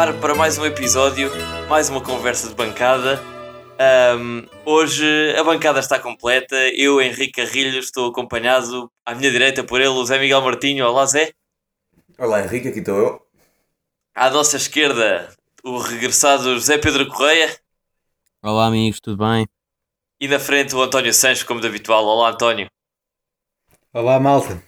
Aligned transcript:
ar 0.00 0.18
para 0.18 0.34
mais 0.34 0.56
um 0.56 0.64
episódio, 0.64 1.30
mais 1.68 1.90
uma 1.90 2.00
conversa 2.00 2.48
de 2.48 2.54
bancada. 2.54 3.20
Um, 4.18 4.46
hoje 4.64 5.04
a 5.38 5.44
bancada 5.44 5.78
está 5.78 5.98
completa. 5.98 6.56
Eu, 6.74 7.02
Henrique 7.02 7.32
Carrilho, 7.32 7.78
estou 7.78 8.08
acompanhado 8.08 8.90
à 9.04 9.14
minha 9.14 9.30
direita 9.30 9.62
por 9.62 9.78
ele, 9.78 9.90
o 9.90 10.04
Zé 10.06 10.18
Miguel 10.18 10.40
Martinho. 10.40 10.86
Olá, 10.86 11.04
Zé. 11.04 11.34
Olá, 12.16 12.42
Henrique, 12.42 12.68
aqui 12.68 12.78
estou 12.78 12.96
eu. 12.96 13.26
À 14.14 14.30
nossa 14.30 14.56
esquerda, 14.56 15.36
o 15.62 15.76
regressado 15.76 16.54
José 16.54 16.78
Pedro 16.78 17.06
Correia. 17.06 17.54
Olá, 18.42 18.68
amigos, 18.68 19.00
tudo 19.00 19.18
bem? 19.18 19.46
E 20.18 20.26
na 20.26 20.38
frente, 20.38 20.74
o 20.74 20.80
António 20.80 21.12
Sanches, 21.12 21.42
como 21.42 21.60
de 21.60 21.66
habitual. 21.66 22.06
Olá, 22.06 22.30
António. 22.30 22.70
Olá, 23.92 24.18
malta. 24.18 24.62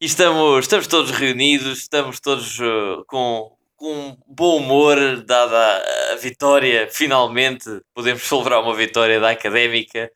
E 0.00 0.06
estamos, 0.06 0.60
estamos 0.60 0.86
todos 0.86 1.10
reunidos, 1.10 1.80
estamos 1.80 2.20
todos 2.20 2.60
uh, 2.60 3.04
com, 3.08 3.56
com 3.82 4.16
bom 4.28 4.58
humor, 4.58 5.24
dada 5.24 5.82
a 6.12 6.14
vitória, 6.14 6.88
finalmente 6.88 7.68
podemos 7.92 8.22
celebrar 8.22 8.62
uma 8.62 8.76
vitória 8.76 9.18
da 9.18 9.30
Académica 9.30 10.08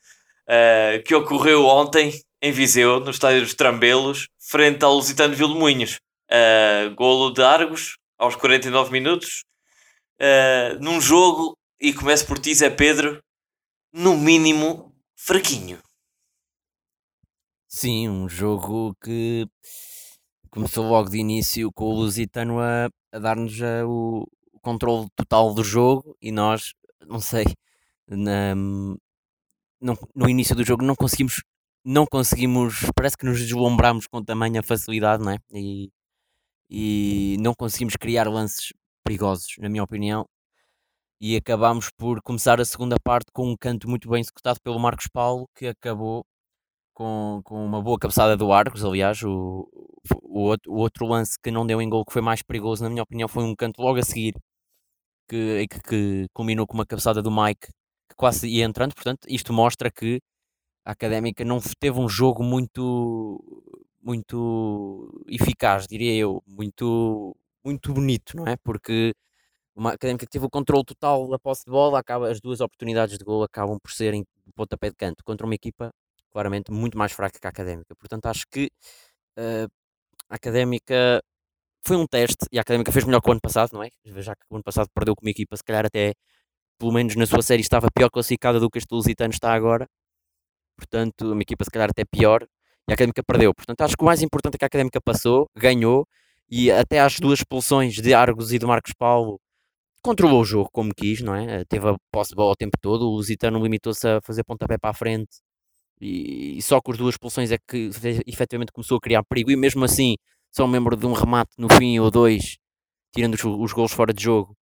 uh, 0.49 1.03
que 1.03 1.13
ocorreu 1.13 1.67
ontem 1.67 2.13
em 2.41 2.53
Viseu, 2.53 3.01
no 3.01 3.11
estádio 3.11 3.41
dos 3.41 3.55
Trambelos, 3.55 4.29
frente 4.39 4.85
ao 4.85 4.95
Lusitano 4.95 5.35
Vilmoinhos. 5.35 5.99
Uh, 6.31 6.95
golo 6.95 7.33
de 7.33 7.43
Argos, 7.43 7.99
aos 8.17 8.37
49 8.37 8.93
minutos, 8.93 9.43
uh, 10.21 10.79
num 10.81 11.01
jogo, 11.01 11.59
e 11.81 11.93
começo 11.93 12.25
por 12.25 12.39
ti, 12.39 12.55
Zé 12.55 12.71
Pedro, 12.71 13.21
no 13.93 14.17
mínimo 14.17 14.95
fraquinho. 15.17 15.81
Sim, 17.67 18.09
um 18.09 18.29
jogo 18.29 18.95
que 19.03 19.45
começou 20.57 20.89
logo 20.89 21.11
de 21.11 21.19
início 21.19 21.71
com 21.71 21.85
o 21.85 21.93
Lusitano 21.93 22.59
a, 22.61 22.89
a 23.13 23.19
dar-nos 23.19 23.61
o, 23.87 24.27
controle 24.63 25.07
total 25.15 25.53
do 25.53 25.63
jogo 25.63 26.17
e 26.21 26.33
nós, 26.33 26.73
não 27.07 27.21
sei, 27.21 27.45
na, 28.09 28.55
no, 28.55 29.99
no 30.15 30.31
início 30.31 30.57
do 30.57 30.65
jogo 30.65 30.83
não 30.83 30.97
conseguimos, 30.97 31.43
não 31.85 32.07
conseguimos, 32.07 32.91
parece 32.97 33.19
que 33.19 33.27
nos 33.27 33.39
deslumbramos 33.39 34.07
com 34.07 34.25
tamanha 34.25 34.63
facilidade, 34.63 35.23
não 35.23 35.33
é? 35.33 35.37
E, 35.53 35.91
e 36.71 37.37
não 37.39 37.53
conseguimos 37.55 37.95
criar 37.97 38.27
lances 38.27 38.73
perigosos, 39.05 39.57
na 39.59 39.69
minha 39.69 39.85
opinião. 39.85 40.27
E 41.21 41.37
acabámos 41.37 41.91
por 41.99 42.23
começar 42.23 42.61
a 42.63 42.65
segunda 42.65 42.97
parte 42.99 43.27
com 43.31 43.51
um 43.51 43.57
canto 43.57 43.91
muito 43.91 44.09
bem 44.09 44.21
executado 44.21 44.59
pelo 44.63 44.81
Marcos 44.81 45.07
Paulo, 45.07 45.49
que 45.55 45.67
acabou 45.67 46.25
com, 46.95 47.43
com 47.45 47.65
uma 47.65 47.83
boa 47.83 47.99
cabeçada 47.99 48.39
do 48.39 48.53
Arcos, 48.53 48.83
aliás, 48.85 49.23
o, 49.23 49.69
o, 50.37 50.55
o 50.69 50.79
outro 50.79 51.07
lance 51.07 51.39
que 51.43 51.51
não 51.51 51.67
deu 51.67 51.81
em 51.81 51.89
gol, 51.89 52.05
que 52.05 52.13
foi 52.13 52.23
mais 52.23 52.43
perigoso, 52.43 52.83
na 52.85 52.91
minha 52.91 53.03
opinião, 53.03 53.29
foi 53.29 53.43
um 53.45 53.55
canto 53.57 53.81
logo 53.81 53.99
a 53.99 54.03
seguir, 54.03 54.35
que, 55.29 55.67
que, 55.69 55.81
que 55.81 56.27
culminou 56.35 56.67
com 56.67 56.75
uma 56.75 56.87
cabeçada 56.87 57.23
do 57.23 57.31
Mike, 57.31 57.69
que 58.09 58.17
quase 58.17 58.49
ia 58.49 58.65
entrando, 58.65 58.95
portanto, 58.95 59.27
isto 59.29 59.53
mostra 59.53 59.91
que 59.91 60.21
a 60.85 60.93
Académica 60.93 61.45
não 61.45 61.61
teve 61.81 61.99
um 62.01 62.09
jogo 62.09 62.43
muito, 62.45 63.43
muito 64.03 65.25
eficaz, 65.29 65.87
diria 65.87 66.15
eu, 66.15 66.43
muito, 66.47 67.37
muito 67.65 67.93
bonito, 67.95 68.37
não 68.37 68.47
é? 68.47 68.57
Porque 68.59 69.15
uma 69.75 69.93
Académica 69.95 70.27
que 70.27 70.33
teve 70.33 70.47
o 70.47 70.51
controle 70.51 70.85
total 70.85 71.29
da 71.29 71.39
posse 71.39 71.65
de 71.65 71.71
bola, 71.71 72.01
acaba, 72.01 72.31
as 72.31 72.41
duas 72.41 72.61
oportunidades 72.61 73.19
de 73.19 73.25
gol 73.25 73.43
acabam 73.43 73.79
por 73.81 73.93
serem 73.93 74.25
pontapé 74.55 74.91
de 74.91 74.97
canto, 74.97 75.25
contra 75.25 75.47
uma 75.47 75.55
equipa 75.55 75.93
claramente 76.33 76.71
muito 76.73 76.99
mais 76.99 77.13
fraca 77.13 77.39
que 77.41 77.47
a 77.47 77.51
académica. 77.51 77.95
Portanto, 77.97 78.27
acho 78.27 78.47
que 78.51 78.71
uh, 79.39 79.69
a 80.31 80.37
académica 80.37 81.23
foi 81.85 81.97
um 81.97 82.07
teste 82.07 82.47
e 82.53 82.59
a 82.59 82.63
académica 82.63 82.93
fez 82.93 83.05
melhor 83.05 83.21
que 83.21 83.29
o 83.29 83.33
ano 83.33 83.41
passado, 83.41 83.73
não 83.73 83.83
é? 83.83 83.91
Já 84.05 84.35
que 84.35 84.43
o 84.51 84.57
ano 84.57 84.65
passado 84.65 84.89
perdeu 84.95 85.15
com 85.15 85.25
uma 85.25 85.31
equipa, 85.31 85.57
se 85.57 85.65
calhar 85.65 85.87
até 85.87 86.15
pelo 86.79 86.93
menos 86.93 87.17
na 87.17 87.27
sua 87.27 87.43
série 87.43 87.63
estava 87.63 87.89
pior 87.95 88.11
classificada 88.11 88.61
do 88.61 88.71
que 88.71 88.79
este 88.79 88.93
Lusitano 88.93 89.33
está 89.33 89.53
agora. 89.55 89.87
Portanto, 90.77 91.33
uma 91.33 91.43
equipa 91.43 91.65
se 91.65 91.71
calhar 91.71 91.89
até 91.91 92.05
pior 92.05 92.43
e 92.89 92.93
a 92.93 92.95
académica 92.95 93.23
perdeu. 93.25 93.55
Portanto, 93.55 93.81
acho 93.83 93.97
que 93.97 94.03
o 94.03 94.07
mais 94.07 94.23
importante 94.23 94.57
é 94.57 94.59
que 94.59 94.65
a 94.65 94.69
académica 94.69 95.01
passou, 95.01 95.49
ganhou 95.57 96.07
e 96.51 96.71
até 96.71 97.01
às 97.01 97.19
duas 97.21 97.41
expulsões 97.41 97.95
de 97.95 98.15
Argos 98.15 98.53
e 98.53 98.59
de 98.59 98.67
Marcos 98.67 98.93
Paulo 98.99 99.41
controlou 100.03 100.43
o 100.43 100.45
jogo 100.45 100.71
como 100.73 100.95
quis, 100.95 101.21
não 101.23 101.35
é? 101.35 101.65
Teve 101.67 101.89
a 101.89 101.97
posse 102.13 102.31
de 102.31 102.37
bola 102.37 102.53
o 102.53 102.57
tempo 102.57 102.77
todo. 102.81 103.09
O 103.09 103.17
Lusitano 103.17 103.63
limitou-se 103.63 104.07
a 104.09 104.21
fazer 104.23 104.45
pontapé 104.45 104.79
para 104.79 104.91
a 104.91 104.95
frente 104.95 105.39
e, 106.01 106.59
e, 106.59 106.63
só 106.63 106.81
com 106.81 106.93
as 106.93 106.99
duas 106.99 107.15
expulsões 107.15 107.51
é 107.51 107.59
que 107.59 107.91
efetivamente 108.27 108.73
começou 108.73 108.99
a 108.99 109.01
criar 109.01 109.23
perigo 109.25 109.51
e 109.51 109.57
mesmo 109.57 109.85
assim 109.85 110.15
só 110.55 110.67
me 110.67 110.75
lembro 110.75 110.97
de 110.97 111.07
um 111.07 111.13
remate 111.13 111.53
no 111.59 111.69
fim 111.69 111.99
ou 111.99 112.11
dois, 112.11 112.59
tirando 113.15 113.35
os, 113.35 113.45
os 113.45 113.73
gols 113.73 113.93
fora 113.93 114.13
de 114.13 114.23
jogo 114.23 114.57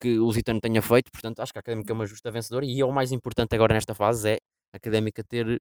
que 0.00 0.18
o 0.18 0.24
Lusitano 0.24 0.60
tenha 0.60 0.80
feito, 0.80 1.10
portanto 1.12 1.40
acho 1.40 1.52
que 1.52 1.58
a 1.58 1.60
Académica 1.60 1.92
é 1.92 1.94
uma 1.94 2.06
justa 2.06 2.30
vencedora 2.30 2.64
e 2.64 2.80
é 2.80 2.84
o 2.84 2.92
mais 2.92 3.12
importante 3.12 3.54
agora 3.54 3.74
nesta 3.74 3.94
fase 3.94 4.30
é 4.30 4.38
a 4.72 4.76
Académica 4.76 5.22
ter 5.22 5.60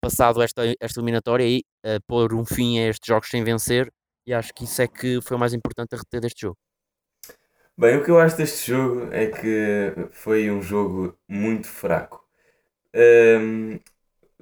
passado 0.00 0.42
esta, 0.42 0.62
esta 0.80 1.00
eliminatória 1.00 1.44
e 1.44 1.62
uh, 1.84 2.00
pôr 2.06 2.34
um 2.34 2.44
fim 2.44 2.78
a 2.78 2.88
estes 2.88 3.06
jogos 3.06 3.28
sem 3.28 3.42
vencer 3.42 3.92
e 4.26 4.32
acho 4.32 4.52
que 4.54 4.64
isso 4.64 4.80
é 4.82 4.88
que 4.88 5.20
foi 5.20 5.36
o 5.36 5.40
mais 5.40 5.52
importante 5.52 5.94
a 5.94 5.98
reter 5.98 6.20
deste 6.20 6.42
jogo. 6.42 6.56
Bem, 7.76 7.96
o 7.96 8.04
que 8.04 8.10
eu 8.10 8.18
acho 8.18 8.36
deste 8.36 8.70
jogo 8.70 9.12
é 9.12 9.26
que 9.26 9.94
foi 10.12 10.50
um 10.50 10.60
jogo 10.60 11.18
muito 11.26 11.66
fraco. 11.66 12.22
Um, 12.94 13.80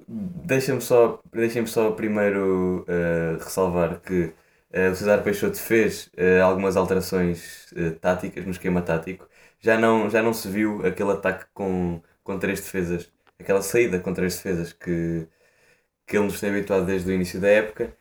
Deixa-me 0.07 0.81
só, 0.81 1.21
deixa 1.31 1.65
só 1.67 1.91
primeiro 1.91 2.85
uh, 2.87 3.37
ressalvar 3.43 4.01
que 4.01 4.33
uh, 4.73 4.91
o 4.91 4.95
César 4.95 5.21
Peixoto 5.23 5.57
fez 5.59 6.07
uh, 6.17 6.43
algumas 6.43 6.75
alterações 6.75 7.73
táticas 8.01 8.45
no 8.45 8.51
esquema 8.51 8.81
tático. 8.81 9.27
Já 9.59 9.77
não, 9.77 10.09
já 10.09 10.21
não 10.21 10.33
se 10.33 10.49
viu 10.49 10.85
aquele 10.85 11.11
ataque 11.11 11.45
com, 11.53 12.01
com 12.23 12.37
três 12.39 12.59
defesas, 12.61 13.11
aquela 13.39 13.61
saída 13.61 13.99
com 13.99 14.13
três 14.13 14.35
defesas 14.35 14.73
que, 14.73 15.27
que 16.07 16.17
ele 16.17 16.25
nos 16.25 16.39
tem 16.39 16.49
habituado 16.51 16.85
desde 16.85 17.09
o 17.11 17.13
início 17.13 17.39
da 17.39 17.47
época, 17.49 17.95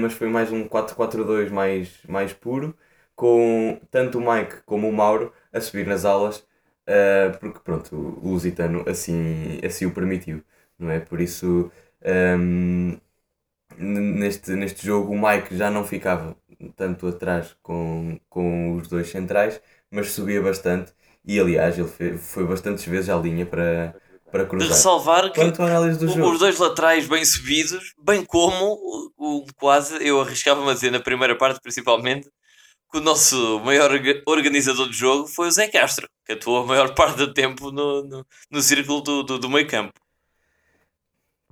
mas 0.00 0.12
foi 0.14 0.28
mais 0.28 0.50
um 0.52 0.68
4-4-2 0.68 1.50
mais, 1.50 1.98
mais 2.08 2.32
puro, 2.32 2.76
com 3.14 3.80
tanto 3.90 4.18
o 4.18 4.20
Mike 4.20 4.62
como 4.66 4.88
o 4.88 4.92
Mauro 4.92 5.32
a 5.52 5.60
subir 5.60 5.86
nas 5.86 6.04
alas, 6.04 6.46
porque 7.40 7.60
pronto, 7.60 7.94
o 7.96 8.30
Lusitano 8.30 8.84
assim, 8.88 9.60
assim 9.64 9.86
o 9.86 9.92
permitiu 9.94 10.42
não 10.78 10.90
é? 10.90 11.00
Por 11.00 11.20
isso, 11.20 11.70
um, 12.38 12.98
neste, 13.78 14.52
neste 14.52 14.86
jogo, 14.86 15.12
o 15.12 15.20
Mike 15.20 15.56
já 15.56 15.70
não 15.70 15.84
ficava 15.84 16.36
tanto 16.74 17.06
atrás 17.06 17.56
com, 17.62 18.18
com 18.28 18.76
os 18.76 18.88
dois 18.88 19.08
centrais, 19.08 19.60
mas 19.90 20.12
subia 20.12 20.40
bastante 20.40 20.92
e, 21.24 21.40
aliás, 21.40 21.78
ele 21.78 21.88
foi, 21.88 22.16
foi 22.16 22.44
bastantes 22.44 22.84
vezes 22.84 23.10
à 23.10 23.16
linha 23.16 23.44
para, 23.44 23.94
para 24.30 24.46
cruzar. 24.46 24.68
De 24.68 24.74
ressalvar 24.74 25.32
que 25.32 25.40
do 25.98 26.08
jogo. 26.08 26.30
os 26.30 26.38
dois 26.38 26.58
laterais 26.58 27.08
bem 27.08 27.24
subidos, 27.24 27.94
bem 27.98 28.24
como 28.24 28.74
o, 29.16 29.40
o 29.40 29.46
quase, 29.56 29.96
eu 30.06 30.20
arriscava-me 30.20 30.70
a 30.70 30.74
dizer 30.74 30.92
na 30.92 31.00
primeira 31.00 31.36
parte, 31.36 31.60
principalmente, 31.60 32.28
que 32.92 32.98
o 32.98 33.00
nosso 33.00 33.60
maior 33.60 33.90
organizador 34.26 34.86
do 34.86 34.92
jogo 34.92 35.26
foi 35.26 35.48
o 35.48 35.50
Zé 35.50 35.66
Castro, 35.68 36.08
que 36.24 36.34
atuou 36.34 36.62
a 36.62 36.66
maior 36.66 36.94
parte 36.94 37.16
do 37.16 37.34
tempo 37.34 37.72
no, 37.72 38.04
no, 38.04 38.26
no 38.50 38.62
círculo 38.62 39.00
do, 39.00 39.22
do, 39.24 39.38
do 39.38 39.50
meio 39.50 39.66
campo. 39.66 39.92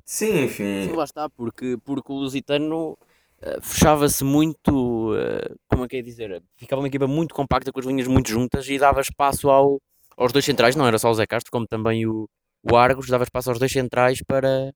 Sim, 0.05 0.45
enfim. 0.45 0.89
Sim, 0.89 0.93
lá 0.93 1.05
está, 1.05 1.29
porque, 1.31 1.79
porque 1.85 2.13
o 2.13 2.17
Lusitano 2.17 2.93
uh, 2.93 3.61
fechava-se 3.63 4.23
muito, 4.23 5.13
uh, 5.13 5.57
como 5.69 5.85
é 5.85 5.89
que 5.89 5.97
é 5.97 6.03
dizer, 6.03 6.43
ficava 6.57 6.83
uma 6.83 6.89
equipa 6.89 7.07
muito 7.07 7.35
compacta 7.35 7.73
com 7.73 7.81
as 7.81 7.87
linhas 7.87 8.07
muito 8.07 8.29
juntas 8.29 8.69
e 8.69 8.79
dava 8.79 9.01
espaço 9.01 9.49
ao, 9.49 9.81
aos 10.17 10.33
dois 10.33 10.45
centrais, 10.45 10.77
não 10.77 10.87
era 10.87 10.99
só 10.99 11.11
o 11.11 11.15
Zé 11.15 11.27
Castro, 11.27 11.51
como 11.51 11.67
também 11.67 12.07
o, 12.07 12.29
o 12.63 12.77
Argos, 12.77 13.09
dava 13.09 13.25
espaço 13.25 13.51
aos 13.51 13.59
dois 13.59 13.73
centrais 13.73 14.21
para, 14.27 14.73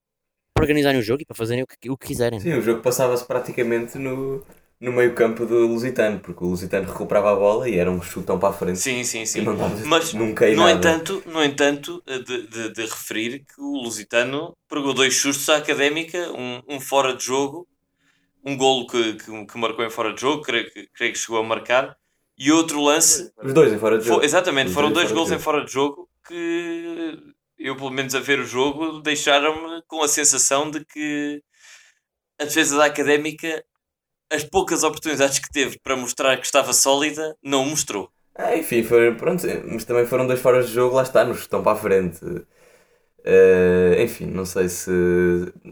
para 0.53 0.63
organizarem 0.63 0.99
o 0.99 1.03
jogo 1.03 1.21
e 1.21 1.25
para 1.25 1.35
fazerem 1.35 1.63
o 1.63 1.67
que, 1.67 1.89
o 1.89 1.97
que 1.97 2.07
quiserem. 2.07 2.39
Sim, 2.39 2.53
o 2.53 2.61
jogo 2.61 2.81
passava-se 2.81 3.25
praticamente 3.25 3.99
no, 3.99 4.43
no 4.79 4.93
meio 4.93 5.13
campo 5.13 5.45
do 5.45 5.67
Lusitano, 5.67 6.19
porque 6.19 6.43
o 6.43 6.47
Lusitano 6.47 6.87
recuperava 6.87 7.33
a 7.33 7.35
bola 7.35 7.67
e 7.67 7.77
era 7.77 7.91
um 7.91 8.01
chutão 8.01 8.39
para 8.39 8.49
a 8.49 8.53
frente. 8.53 8.79
Sim, 8.79 9.03
sim, 9.03 9.25
sim. 9.25 9.43
Mas, 9.85 10.13
nunca 10.13 10.49
no 10.53 10.69
entanto, 10.69 11.21
no 11.25 11.43
entanto 11.43 12.01
de, 12.07 12.47
de, 12.47 12.73
de, 12.73 12.81
referir 12.81 13.39
que 13.39 13.59
o 13.59 13.83
Lusitano 13.83 14.55
pregou 14.69 14.93
dois 14.93 15.17
sustos 15.17 15.49
à 15.49 15.57
Académica, 15.57 16.31
um, 16.31 16.61
um 16.75 16.79
fora 16.79 17.13
de 17.13 17.25
jogo, 17.25 17.67
um 18.43 18.55
golo 18.55 18.87
que, 18.87 19.15
que, 19.15 19.45
que, 19.45 19.57
marcou 19.57 19.83
em 19.83 19.89
fora 19.89 20.13
de 20.13 20.21
jogo, 20.21 20.43
creio, 20.43 20.65
creio 20.95 21.11
que 21.11 21.19
chegou 21.19 21.39
a 21.39 21.43
marcar, 21.43 21.97
e 22.37 22.49
outro 22.53 22.81
lance... 22.81 23.33
Os 23.43 23.53
dois 23.53 23.73
em 23.73 23.77
fora 23.77 23.97
de 23.97 24.05
jogo. 24.05 24.19
Foi, 24.19 24.25
exatamente, 24.25 24.69
Os 24.69 24.73
foram 24.73 24.93
dois, 24.93 25.07
dois 25.07 25.11
golos 25.11 25.31
em 25.31 25.39
fora 25.39 25.65
de 25.65 25.73
jogo 25.73 26.09
que 26.25 27.17
eu, 27.57 27.75
pelo 27.75 27.91
menos 27.91 28.15
a 28.15 28.19
ver 28.21 28.39
o 28.39 28.45
jogo, 28.45 29.01
deixaram-me 29.01 29.81
com 29.87 30.01
a 30.01 30.07
sensação 30.07 30.71
de 30.71 30.85
que 30.85 31.43
a 32.39 32.45
defesa 32.45 32.77
da 32.77 32.85
Académica 32.85 33.61
as 34.31 34.43
poucas 34.43 34.83
oportunidades 34.83 35.39
que 35.39 35.49
teve 35.51 35.79
para 35.79 35.95
mostrar 35.95 36.37
que 36.37 36.45
estava 36.45 36.73
sólida, 36.73 37.35
não 37.43 37.65
mostrou. 37.65 38.09
Ah, 38.35 38.55
enfim, 38.55 38.83
foi, 38.83 39.13
pronto, 39.15 39.45
mas 39.71 39.83
também 39.85 40.05
foram 40.05 40.25
dois 40.25 40.39
fora 40.39 40.63
de 40.63 40.71
jogo, 40.71 40.95
lá 40.95 41.03
está, 41.03 41.25
nos 41.25 41.39
estão 41.39 41.61
para 41.61 41.73
a 41.73 41.81
frente. 41.81 42.23
Uh, 43.25 44.01
enfim, 44.01 44.25
não 44.27 44.45
sei 44.45 44.69
se. 44.69 44.89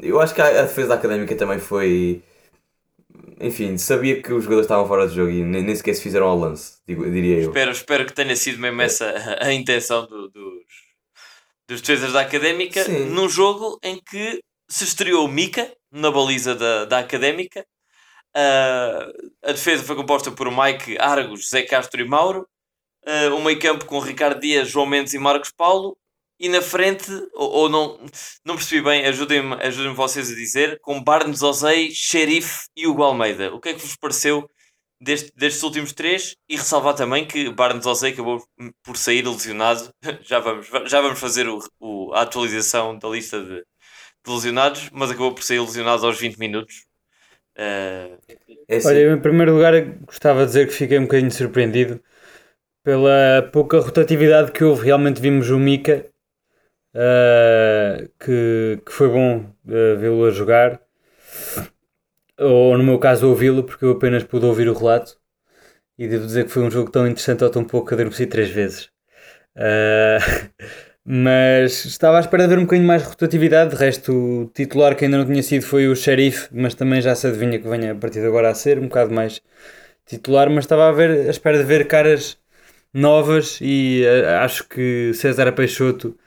Eu 0.01 0.19
acho 0.19 0.35
que 0.35 0.41
a, 0.41 0.47
a 0.47 0.63
defesa 0.63 0.89
da 0.89 0.95
académica 0.95 1.35
também 1.35 1.59
foi. 1.59 2.21
enfim, 3.39 3.77
sabia 3.77 4.21
que 4.21 4.33
os 4.33 4.43
jogadores 4.43 4.65
estavam 4.65 4.87
fora 4.87 5.07
de 5.07 5.15
jogo 5.15 5.31
e 5.31 5.43
nem, 5.43 5.63
nem 5.63 5.75
sequer 5.75 5.93
se 5.95 6.01
fizeram 6.01 6.27
ao 6.27 6.37
lance, 6.37 6.77
digo, 6.87 7.09
diria 7.09 7.37
eu. 7.41 7.49
Espero, 7.49 7.71
espero 7.71 8.05
que 8.05 8.13
tenha 8.13 8.35
sido 8.35 8.59
mesmo 8.59 8.81
essa 8.81 9.05
a, 9.39 9.47
a 9.47 9.53
intenção 9.53 10.05
do- 10.07 10.29
dos, 10.29 10.63
dos 11.67 11.81
defesas 11.81 12.13
da 12.13 12.21
Académica 12.21 12.83
Sim. 12.83 13.05
num 13.11 13.29
jogo 13.29 13.79
em 13.83 13.99
que 14.01 14.41
se 14.69 14.83
estreou 14.83 15.25
o 15.25 15.27
Mika 15.27 15.71
na 15.91 16.11
baliza 16.11 16.55
da, 16.55 16.85
da 16.85 16.99
Académica. 16.99 17.65
Ah, 18.37 19.07
a 19.43 19.51
defesa 19.53 19.83
foi 19.83 19.95
composta 19.95 20.31
por 20.31 20.51
Mike, 20.51 20.97
Argos, 20.99 21.49
Zé 21.49 21.63
Castro 21.63 22.01
e 22.01 22.07
Mauro. 22.07 22.47
Ah, 23.05 23.33
o 23.35 23.41
meio 23.43 23.59
campo 23.59 23.85
com 23.85 23.99
Ricardo 23.99 24.41
Dias, 24.41 24.69
João 24.69 24.85
Mendes 24.87 25.13
e 25.13 25.19
Marcos 25.19 25.51
Paulo. 25.51 25.97
E 26.39 26.49
na 26.49 26.61
frente, 26.61 27.11
ou, 27.33 27.51
ou 27.51 27.69
não, 27.69 27.99
não 28.45 28.55
percebi 28.55 28.81
bem, 28.83 29.05
ajudem-me 29.07 29.55
ajudem 29.55 29.93
vocês 29.93 30.31
a 30.31 30.35
dizer, 30.35 30.79
com 30.81 31.03
Barnes 31.03 31.41
Ozei, 31.43 31.91
Xerife 31.91 32.67
e 32.75 32.87
Hugo 32.87 33.03
Almeida. 33.03 33.53
O 33.55 33.59
que 33.61 33.69
é 33.69 33.73
que 33.73 33.79
vos 33.81 33.95
pareceu 33.95 34.49
deste, 35.01 35.31
destes 35.35 35.63
últimos 35.63 35.93
três? 35.93 36.35
E 36.49 36.55
ressalvar 36.57 36.95
também 36.95 37.27
que 37.27 37.49
Barnes 37.51 37.85
Ozei 37.87 38.13
acabou 38.13 38.43
por 38.83 38.97
sair 38.97 39.27
lesionado. 39.27 39.91
Já 40.23 40.39
vamos, 40.39 40.67
já 40.87 41.01
vamos 41.01 41.19
fazer 41.19 41.47
o, 41.49 41.59
o- 41.79 42.13
a 42.13 42.21
atualização 42.23 42.97
da 42.99 43.07
lista 43.09 43.43
de, 43.43 43.63
de 44.25 44.31
lesionados, 44.33 44.89
mas 44.91 45.11
acabou 45.11 45.33
por 45.35 45.43
sair 45.43 45.59
lesionado 45.61 46.05
aos 46.07 46.19
20 46.19 46.37
minutos. 46.39 46.86
É 47.57 48.75
assim, 48.75 48.87
Olha, 48.89 48.97
eu, 48.99 49.15
em 49.15 49.21
primeiro 49.21 49.53
lugar 49.53 49.73
gostava 50.05 50.41
de 50.41 50.47
dizer 50.47 50.67
que 50.67 50.73
fiquei 50.73 50.99
um 50.99 51.03
bocadinho 51.03 51.31
surpreendido 51.31 51.99
pela 52.83 53.49
pouca 53.51 53.79
rotatividade 53.79 54.51
que 54.51 54.63
houve. 54.63 54.85
Realmente 54.85 55.21
vimos 55.21 55.49
o 55.49 55.59
Mika, 55.59 56.05
ah, 56.95 58.07
que, 58.19 58.81
que 58.85 58.91
foi 58.91 59.09
bom 59.09 59.45
ah, 59.67 59.95
vê-lo 59.99 60.25
a 60.25 60.31
jogar, 60.31 60.81
ou 62.39 62.77
no 62.77 62.83
meu 62.83 62.99
caso 62.99 63.27
ouvi-lo, 63.29 63.63
porque 63.63 63.85
eu 63.85 63.91
apenas 63.91 64.23
pude 64.23 64.45
ouvir 64.45 64.69
o 64.69 64.73
relato. 64.73 65.17
E 65.97 66.07
devo 66.07 66.25
dizer 66.25 66.45
que 66.45 66.51
foi 66.51 66.63
um 66.63 66.71
jogo 66.71 66.91
tão 66.91 67.07
interessante 67.07 67.43
ou 67.43 67.49
tão 67.49 67.65
pouco 67.65 67.87
que 67.87 67.93
adormeci 67.95 68.27
três 68.27 68.49
vezes. 68.49 68.89
Ah, 69.55 70.19
mas 71.09 71.85
estava 71.85 72.17
à 72.17 72.19
espera 72.19 72.43
de 72.43 72.49
ver 72.49 72.59
um 72.59 72.63
bocadinho 72.63 72.87
mais 72.87 73.03
rotatividade. 73.03 73.71
De 73.71 73.77
resto, 73.77 74.11
o 74.13 74.51
titular 74.53 74.95
que 74.95 75.05
ainda 75.05 75.17
não 75.17 75.25
tinha 75.25 75.41
sido 75.43 75.63
foi 75.65 75.87
o 75.87 75.95
Sheriff, 75.95 76.49
mas 76.51 76.75
também 76.75 77.01
já 77.01 77.15
se 77.15 77.27
adivinha 77.27 77.59
que 77.59 77.67
venha 77.67 77.93
a 77.93 77.95
partir 77.95 78.19
de 78.19 78.27
agora 78.27 78.49
a 78.49 78.53
ser 78.55 78.77
um 78.79 78.83
bocado 78.89 79.13
mais 79.13 79.41
titular. 80.05 80.49
Mas 80.49 80.65
estava 80.65 80.89
a, 80.89 80.91
ver, 80.91 81.27
à 81.27 81.29
espera 81.29 81.57
de 81.59 81.63
ver 81.63 81.87
caras 81.87 82.37
novas 82.93 83.59
e 83.61 84.03
ah, 84.27 84.43
acho 84.43 84.67
que 84.67 85.13
César 85.13 85.51
Peixoto 85.53 86.17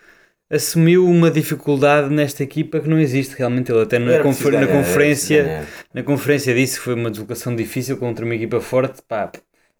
assumiu 0.50 1.06
uma 1.06 1.30
dificuldade 1.30 2.12
nesta 2.12 2.42
equipa 2.42 2.80
que 2.80 2.88
não 2.88 2.98
existe 2.98 3.36
realmente. 3.36 3.70
Ele 3.72 3.82
até 3.82 3.98
na, 3.98 4.18
confer- 4.22 4.52
na 4.52 4.66
conferência 4.66 5.66
na 5.94 6.02
conferência 6.02 6.54
disse 6.54 6.78
que 6.78 6.84
foi 6.84 6.94
uma 6.94 7.10
deslocação 7.10 7.54
difícil 7.54 7.96
contra 7.98 8.24
uma 8.24 8.34
equipa 8.34 8.60
forte. 8.60 9.02
Pá, 9.08 9.30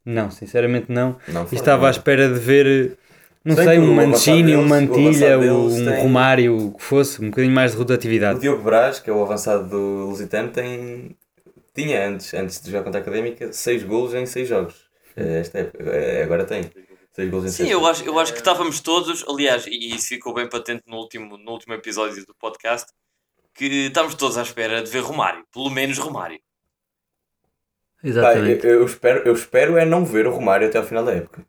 não, 0.05 0.31
sinceramente 0.31 0.87
não. 0.91 1.17
Não, 1.29 1.47
E 1.51 1.55
estava 1.55 1.89
à 1.89 1.91
espera 1.91 2.29
de 2.29 2.39
ver, 2.39 2.99
não 3.45 3.55
Sei 3.57 3.65
sei, 3.65 3.79
um 3.79 3.93
o 3.93 3.95
Mancini, 3.97 4.41
um 4.41 4.45
deles- 4.45 4.65
o 4.65 4.69
Mantilha, 4.69 5.35
avançado 5.35 5.55
um 5.57 5.69
deles 5.69 5.89
tem- 5.89 6.03
Romário, 6.03 6.57
o 6.67 6.75
que 6.75 6.83
fosse, 6.83 7.23
um 7.25 7.31
bocadinho 7.31 7.55
mais 7.55 7.71
de 7.73 7.77
O 7.77 7.81
rotatividade. 7.81 8.41
Diogo 8.41 8.63
Braz, 8.63 8.99
que 9.01 9.09
é 9.09 9.13
o 9.13 9.23
avançado 9.23 9.69
do 9.69 10.07
Lusitano, 10.07 10.51
tem... 10.51 11.17
tinha 11.75 12.07
antes, 12.09 12.35
antes 12.35 12.61
de 12.61 12.71
jogar 12.71 12.85
contra 12.85 13.01
a 13.01 13.03
Académica, 13.03 13.53
6 13.53 13.83
golos 13.85 14.15
em 14.15 14.27
6 14.27 14.49
jogos. 14.49 14.91
Eh, 15.17 15.41
Esta 15.41 15.59
época, 15.61 15.83
eh, 15.85 16.23
agora 16.23 16.45
tem 16.45 16.65
6 17.13 17.31
golos 17.31 17.47
em 17.47 17.49
6 17.49 17.69
Sim, 17.69 17.73
eu 17.73 17.87
acho, 17.87 18.05
eu 18.05 18.19
acho 18.19 18.33
que 18.33 18.39
estávamos 18.41 18.81
todos, 18.81 19.25
aliás, 19.29 19.67
e 19.67 19.95
isso 19.95 20.09
ficou 20.09 20.35
bem 20.35 20.49
patente 20.49 20.83
no 20.87 20.97
último, 20.99 21.37
no 21.39 21.51
último 21.53 21.73
episódio 21.75 22.25
do 22.27 22.35
podcast, 22.35 22.93
que 23.55 23.87
estávamos 23.87 24.15
todos 24.17 24.37
à 24.39 24.43
espera 24.43 24.83
de 24.83 24.91
ver 24.91 25.01
Romário, 25.01 25.45
pelo 25.53 25.71
menos 25.71 25.97
Romário. 25.99 26.39
Pá, 28.03 28.35
eu, 28.35 28.57
eu 28.57 28.85
espero, 28.87 29.23
eu 29.27 29.35
espero 29.35 29.77
é 29.77 29.85
não 29.85 30.05
ver 30.05 30.27
o 30.27 30.31
Romário 30.31 30.67
até 30.69 30.79
ao 30.79 30.85
final 30.85 31.05
da 31.05 31.13
época. 31.13 31.45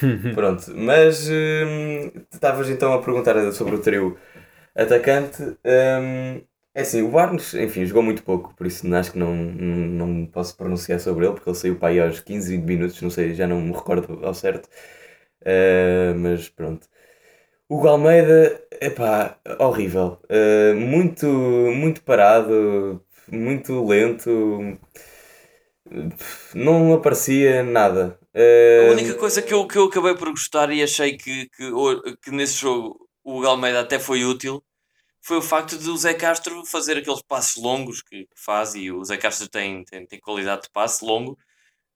Pronto, 0.32 0.72
mas 0.74 1.28
hum, 1.28 2.10
estavas 2.32 2.68
então 2.70 2.92
a 2.94 3.02
perguntar 3.02 3.52
sobre 3.52 3.74
o 3.76 3.80
trio 3.82 4.18
atacante. 4.74 5.42
hum, 5.42 6.42
é 6.74 6.82
assim, 6.82 7.02
o 7.02 7.10
Barnes, 7.10 7.54
enfim, 7.54 7.84
jogou 7.86 8.02
muito 8.02 8.22
pouco, 8.22 8.54
por 8.54 8.66
isso 8.66 8.92
acho 8.94 9.12
que 9.12 9.18
não, 9.18 9.34
não, 9.36 10.06
não 10.08 10.26
posso 10.26 10.56
pronunciar 10.56 11.00
sobre 11.00 11.26
ele, 11.26 11.34
porque 11.34 11.48
ele 11.50 11.56
saiu 11.56 11.76
para 11.78 11.88
aí 11.88 12.00
aos 12.00 12.20
15, 12.20 12.56
20 12.56 12.64
minutos, 12.66 13.02
não 13.02 13.10
sei, 13.10 13.34
já 13.34 13.46
não 13.46 13.60
me 13.60 13.72
recordo 13.72 14.24
ao 14.24 14.34
certo. 14.34 14.68
Uh, 15.42 16.14
mas 16.18 16.48
pronto. 16.48 16.88
O 17.68 17.86
Almeida, 17.88 18.62
epá, 18.80 19.38
horrível. 19.60 20.20
Uh, 20.30 20.74
muito, 20.78 21.26
muito 21.28 22.02
parado, 22.02 23.02
muito 23.30 23.84
lento. 23.86 24.30
Não 26.54 26.92
aparecia 26.94 27.62
nada. 27.62 28.18
A 28.76 28.82
Uh, 28.84 28.90
única 28.90 29.14
coisa 29.14 29.42
que 29.42 29.52
eu, 29.52 29.66
que 29.66 29.76
eu 29.76 29.84
acabei 29.84 30.14
por 30.16 30.30
gostar 30.30 30.70
e 30.72 30.82
achei 30.82 31.16
que, 31.16 31.48
que, 31.50 31.70
que 32.22 32.30
nesse 32.30 32.54
jogo 32.58 33.08
o 33.22 33.44
Almeida 33.46 33.80
até 33.80 33.98
foi 33.98 34.24
útil 34.24 34.62
foi 35.22 35.38
o 35.38 35.42
facto 35.42 35.78
de 35.78 35.90
o 35.90 35.96
Zé 35.96 36.14
Castro 36.14 36.64
fazer 36.66 36.98
aqueles 36.98 37.22
passos 37.22 37.62
longos 37.62 38.02
que 38.02 38.28
faz 38.36 38.74
e 38.74 38.90
o 38.92 39.04
Zé 39.04 39.16
Castro 39.18 39.48
tem, 39.48 39.84
tem, 39.84 40.06
tem 40.06 40.20
qualidade 40.20 40.62
de 40.64 40.70
passe 40.70 41.04
longo. 41.04 41.38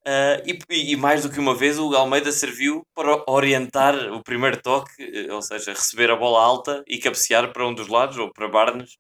Ah, 0.04 0.40
e, 0.46 0.58
e- 0.92 0.96
mais 0.96 1.22
do 1.24 1.30
que 1.30 1.40
uma 1.40 1.54
vez 1.54 1.78
o 1.78 1.94
Almeida 1.96 2.32
serviu 2.32 2.86
para 2.94 3.24
orientar 3.28 3.94
o 4.12 4.22
primeiro 4.22 4.60
toque, 4.62 5.02
eh, 5.02 5.32
ou 5.32 5.42
seja, 5.42 5.72
receber 5.72 6.10
a 6.10 6.16
bola 6.16 6.40
alta 6.42 6.84
e 6.86 6.98
cabecear 6.98 7.52
para 7.52 7.66
um 7.66 7.74
dos 7.74 7.88
lados, 7.88 8.16
ou 8.18 8.32
para 8.32 8.48
Barnes, 8.48 8.96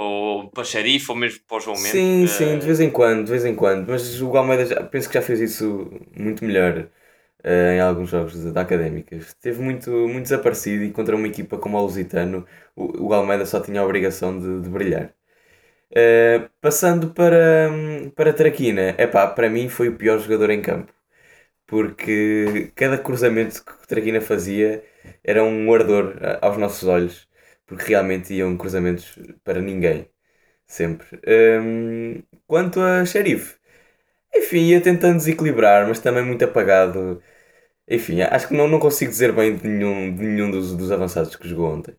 ou 0.00 0.50
para 0.50 0.64
Xerife, 0.64 1.10
ou 1.10 1.16
mesmo 1.16 1.40
para 1.46 1.56
o 1.58 1.60
João 1.60 1.78
Mendes. 1.78 2.08
Sim, 2.08 2.26
sim, 2.26 2.58
de 2.58 2.66
vez 2.66 2.80
em 2.80 2.90
quando, 2.90 3.24
de 3.24 3.30
vez 3.30 3.44
em 3.44 3.54
quando. 3.54 3.88
Mas 3.88 4.20
o 4.20 4.36
Almeida 4.36 4.66
já- 4.66 4.82
penso 4.84 5.08
que 5.08 5.14
já 5.14 5.22
fez 5.22 5.40
isso 5.40 5.88
muito 6.16 6.44
melhor 6.44 6.88
eh, 7.44 7.76
em 7.76 7.80
alguns 7.80 8.10
jogos 8.10 8.34
da 8.52 8.60
Académica. 8.62 9.14
Esteve 9.16 9.62
muito, 9.62 9.90
muito 9.90 10.22
desaparecido 10.24 10.84
e 10.84 10.92
contra 10.92 11.16
uma 11.16 11.26
equipa 11.28 11.58
como 11.58 11.78
o 11.78 11.82
Lusitano, 11.82 12.46
o, 12.76 13.08
o 13.08 13.14
Almeida 13.14 13.46
só 13.46 13.60
tinha 13.60 13.80
a 13.80 13.84
obrigação 13.84 14.38
de, 14.38 14.62
de 14.62 14.68
brilhar. 14.68 15.14
Eh, 15.94 16.48
passando 16.60 17.12
para, 17.14 17.70
para 18.16 18.32
Traquina, 18.34 18.90
epá, 18.98 19.26
para 19.28 19.50
mim 19.50 19.68
foi 19.68 19.88
o 19.90 19.96
pior 19.98 20.18
jogador 20.20 20.50
em 20.50 20.62
campo. 20.62 20.92
Porque 21.66 22.72
cada 22.74 22.98
cruzamento 22.98 23.64
que 23.64 23.72
o 23.72 23.86
Traquina 23.86 24.20
fazia 24.20 24.84
era 25.24 25.44
um 25.44 25.72
ardor 25.72 26.16
a- 26.22 26.46
aos 26.46 26.56
nossos 26.58 26.88
olhos. 26.88 27.28
Porque 27.70 27.86
realmente 27.86 28.34
iam 28.34 28.58
cruzamentos 28.58 29.18
para 29.44 29.62
ninguém. 29.62 30.10
Sempre. 30.66 31.20
Hum, 31.28 32.22
quanto 32.46 32.80
a 32.80 33.04
Xerife, 33.06 33.58
enfim, 34.34 34.68
ia 34.68 34.82
tentando 34.82 35.18
desequilibrar, 35.18 35.88
mas 35.88 36.00
também 36.00 36.24
muito 36.24 36.44
apagado. 36.44 37.22
Enfim, 37.88 38.22
acho 38.22 38.48
que 38.48 38.54
não, 38.54 38.68
não 38.68 38.80
consigo 38.80 39.10
dizer 39.12 39.32
bem 39.32 39.56
de 39.56 39.68
nenhum, 39.68 40.14
de 40.14 40.22
nenhum 40.24 40.50
dos, 40.52 40.76
dos 40.76 40.92
avançados 40.92 41.36
que 41.36 41.48
jogou 41.48 41.72
ontem. 41.74 41.96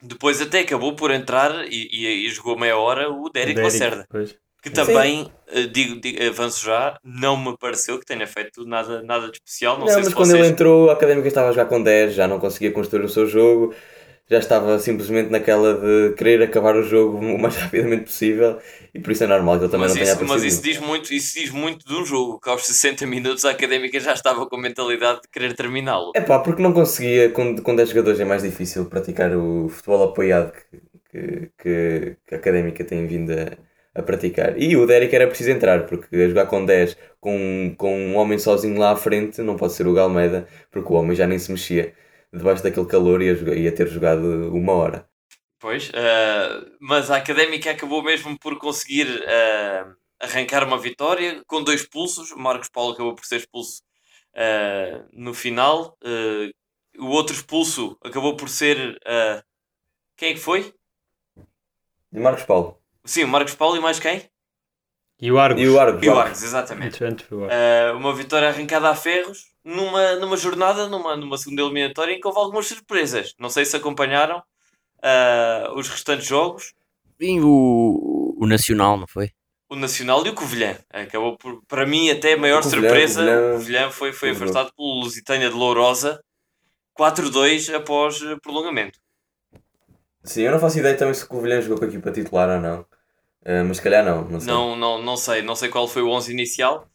Depois 0.00 0.40
até 0.40 0.60
acabou 0.60 0.94
por 0.94 1.10
entrar 1.10 1.64
e, 1.66 1.88
e- 1.92 2.26
e 2.26 2.30
jogou 2.30 2.56
meia 2.58 2.76
hora 2.76 3.10
o 3.10 3.28
Derek, 3.30 3.60
Derek, 3.60 3.60
Lacerda. 3.60 4.06
pois. 4.08 4.38
Que 4.62 4.70
também, 4.70 5.32
eh, 5.48 5.66
digo, 5.66 6.00
digo- 6.00 6.22
avanço 6.24 6.64
já, 6.64 6.98
não 7.04 7.36
me 7.36 7.56
pareceu 7.58 7.98
que 7.98 8.06
tenha 8.06 8.26
feito 8.26 8.64
nada, 8.66 9.02
nada 9.02 9.26
de 9.30 9.38
especial. 9.38 9.78
Não, 9.78 9.86
Não, 9.86 9.88
sei 9.88 10.02
mas 10.02 10.12
se 10.12 10.14
quando 10.14 10.32
vocês... 10.32 10.34
ele 10.34 10.46
entrou, 10.48 10.90
a 10.90 10.94
Académica 10.94 11.28
estava 11.28 11.48
a 11.48 11.52
jogar 11.52 11.66
com 11.66 11.82
10, 11.82 12.14
já 12.14 12.26
não 12.26 12.40
conseguia 12.40 12.72
construir 12.72 13.04
o 13.04 13.08
seu 13.08 13.26
jogo, 13.26 13.74
já 14.30 14.38
estava 14.38 14.78
simplesmente 14.78 15.30
naquela 15.30 15.74
de 15.74 16.14
querer 16.14 16.42
acabar 16.42 16.76
o 16.76 16.82
jogo 16.82 17.18
o 17.24 17.38
mais 17.38 17.56
rapidamente 17.56 18.04
possível 18.04 18.58
e 18.94 19.00
por 19.00 19.12
isso 19.12 19.24
é 19.24 19.26
normal 19.26 19.58
que 19.58 19.64
ele 19.64 19.70
também 19.70 19.88
Mas 19.88 19.96
não 19.96 20.02
tenha 20.02 20.12
isso, 20.12 20.24
mas 20.24 20.42
aparecido. 20.42 20.46
isso 20.46 20.62
diz 20.62 20.78
muito, 20.78 21.14
isso 21.14 21.38
diz 21.38 21.50
muito 21.50 21.86
de 21.86 21.94
um 21.94 22.04
jogo 22.04 22.40
que 22.40 22.48
aos 22.48 22.66
60 22.66 23.06
minutos 23.06 23.44
a 23.44 23.50
académica 23.50 23.98
já 24.00 24.12
estava 24.12 24.46
com 24.46 24.56
a 24.56 24.60
mentalidade 24.60 25.22
de 25.22 25.28
querer 25.28 25.54
terminá-lo. 25.54 26.12
É 26.14 26.20
pá, 26.20 26.38
porque 26.40 26.62
não 26.62 26.72
conseguia, 26.72 27.30
com, 27.30 27.56
com 27.56 27.74
10 27.74 27.88
jogadores 27.90 28.20
é 28.20 28.24
mais 28.24 28.42
difícil 28.42 28.86
praticar 28.86 29.34
o 29.36 29.68
futebol 29.68 30.04
apoiado 30.04 30.52
que, 30.52 30.80
que, 31.10 31.50
que, 31.58 32.16
que 32.26 32.34
a 32.34 32.38
académica 32.38 32.84
tem 32.84 33.06
vindo 33.06 33.32
a, 33.32 34.00
a 34.00 34.02
praticar. 34.02 34.60
E 34.60 34.76
o 34.76 34.86
Derek 34.86 35.14
era 35.14 35.26
preciso 35.26 35.50
entrar, 35.50 35.86
porque 35.86 36.14
a 36.16 36.28
jogar 36.28 36.46
com 36.46 36.64
10, 36.64 36.96
com, 37.20 37.74
com 37.76 37.96
um 37.96 38.16
homem 38.16 38.38
sozinho 38.38 38.78
lá 38.78 38.92
à 38.92 38.96
frente, 38.96 39.40
não 39.42 39.56
pode 39.56 39.72
ser 39.74 39.86
o 39.86 39.94
Galmeida, 39.94 40.46
porque 40.70 40.92
o 40.92 40.96
homem 40.96 41.16
já 41.16 41.26
nem 41.26 41.38
se 41.38 41.50
mexia 41.50 41.94
debaixo 42.32 42.62
daquele 42.62 42.86
calor 42.86 43.22
e 43.22 43.26
ia, 43.26 43.34
jogar- 43.34 43.56
ia 43.56 43.74
ter 43.74 43.88
jogado 43.88 44.54
uma 44.54 44.72
hora. 44.72 45.08
Pois, 45.60 45.90
eh, 45.92 46.60
mas 46.80 47.10
a 47.10 47.16
académica 47.16 47.70
acabou 47.70 48.02
mesmo 48.02 48.38
por 48.38 48.56
conseguir 48.58 49.06
eh, 49.26 49.84
arrancar 50.20 50.64
uma 50.64 50.78
vitória 50.78 51.42
com 51.46 51.62
dois 51.62 51.80
expulsos. 51.80 52.30
Marcos 52.36 52.68
Paulo 52.68 52.92
acabou 52.92 53.14
por 53.14 53.24
ser 53.24 53.36
expulso 53.36 53.82
eh, 54.34 55.02
no 55.12 55.34
final. 55.34 55.96
O 56.98 57.06
outro 57.06 57.34
expulso 57.34 57.98
acabou 58.04 58.36
por 58.36 58.48
ser. 58.48 58.98
quem 60.16 60.30
é 60.30 60.34
que 60.34 60.40
foi? 60.40 60.74
Marcos 62.12 62.44
Paulo. 62.44 62.78
Sim, 63.04 63.24
o 63.24 63.28
Marcos 63.28 63.54
Paulo 63.54 63.76
e 63.76 63.80
mais 63.80 63.98
quem? 63.98 64.30
E 65.20 65.32
o 65.32 65.38
Argos. 65.38 65.62
E 65.62 65.68
o 65.68 65.80
Argos. 65.80 66.02
E 66.02 66.08
o 66.08 66.18
Argos, 66.18 66.42
exatamente. 66.42 67.02
Uh, 67.02 67.96
uma 67.96 68.14
vitória 68.14 68.48
arrancada 68.48 68.88
a 68.88 68.94
ferros 68.94 69.46
numa, 69.64 70.14
numa 70.16 70.36
jornada, 70.36 70.88
numa, 70.88 71.16
numa 71.16 71.36
segunda 71.36 71.62
eliminatória 71.62 72.12
em 72.12 72.20
que 72.20 72.26
houve 72.26 72.38
algumas 72.38 72.66
surpresas. 72.66 73.34
Não 73.38 73.48
sei 73.50 73.64
se 73.64 73.76
acompanharam 73.76 74.38
uh, 74.38 75.72
os 75.76 75.88
restantes 75.88 76.26
jogos. 76.26 76.72
Sim, 77.20 77.40
o, 77.42 78.36
o 78.38 78.46
Nacional, 78.46 78.96
não 78.96 79.06
foi? 79.08 79.30
o 79.70 79.76
Nacional 79.76 80.24
e 80.24 80.30
o 80.30 80.34
Covilhã. 80.34 80.78
Acabou 80.90 81.36
por, 81.36 81.62
para 81.68 81.84
mim, 81.84 82.08
até 82.10 82.32
a 82.34 82.36
maior 82.38 82.60
O 82.60 82.62
Covilhã- 82.62 82.80
surpresa, 82.88 83.20
Covilhã- 83.20 83.50
o 83.50 83.52
Covilhã 83.58 83.90
foi, 83.90 84.12
foi 84.12 84.28
Covilhã. 84.30 84.44
afastado 84.50 84.74
pelo 84.74 85.00
Lusitânia 85.00 85.50
de 85.50 85.54
Lourosa 85.54 86.22
4-2 86.98 87.74
após 87.74 88.22
eh, 88.22 88.36
prolongamento. 88.42 88.98
Sim, 90.24 90.42
eu 90.42 90.52
não 90.52 90.58
faço 90.58 90.78
ideia 90.78 90.96
também 90.96 91.12
se 91.12 91.24
o 91.24 91.28
Covilhã 91.28 91.60
jogou 91.60 91.78
com 91.78 91.84
a 91.84 91.88
equipa 91.88 92.10
titular 92.10 92.48
ou 92.48 92.60
não. 92.60 92.86
Eh, 93.48 93.62
mas 93.62 93.78
se 93.78 93.82
calhar 93.82 94.04
não, 94.04 94.28
não 94.28 94.40
sei. 94.40 94.52
Não, 94.52 94.76
não, 94.76 95.02
não 95.02 95.16
sei, 95.16 95.40
não 95.40 95.56
sei 95.56 95.70
qual 95.70 95.88
foi 95.88 96.02
o 96.02 96.10
11 96.10 96.30
inicial, 96.30 96.86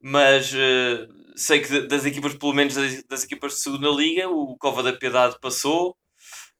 mas 0.00 0.54
eh, 0.54 1.06
sei 1.36 1.60
que 1.60 1.82
das 1.82 2.06
equipas, 2.06 2.34
pelo 2.34 2.54
menos 2.54 2.74
das, 2.74 3.02
das 3.04 3.24
equipas 3.24 3.52
de 3.52 3.60
segunda 3.60 3.90
liga, 3.90 4.26
o 4.26 4.56
Cova 4.56 4.82
da 4.82 4.94
Piedade 4.94 5.36
passou, 5.38 5.94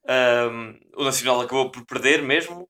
ahm, 0.06 0.74
o 0.94 1.02
Nacional 1.02 1.40
acabou 1.40 1.70
por 1.70 1.86
perder 1.86 2.22
mesmo, 2.22 2.68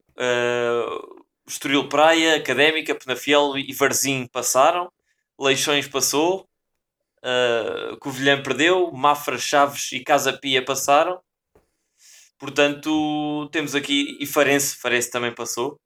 o 1.47 1.51
Estoril 1.51 1.89
Praia, 1.89 2.37
Académica, 2.37 2.95
Penafiel 2.95 3.55
e 3.57 3.73
Varzim 3.73 4.29
passaram, 4.29 4.89
Leixões 5.39 5.89
passou, 5.89 6.49
ah, 7.23 7.97
Covilhã 8.01 8.41
perdeu, 8.43 8.93
Mafra, 8.93 9.37
Chaves 9.39 9.91
e 9.93 10.01
Casa 10.05 10.33
Pia 10.33 10.65
passaram. 10.65 11.21
Portanto, 12.39 13.49
temos 13.51 13.75
aqui 13.75 14.17
e 14.21 14.27
Farense, 14.27 14.77
Farense 14.77 15.11
também 15.11 15.35
passou. 15.35 15.81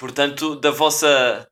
Portanto, 0.00 0.56
da 0.56 0.70
vossa. 0.72 1.46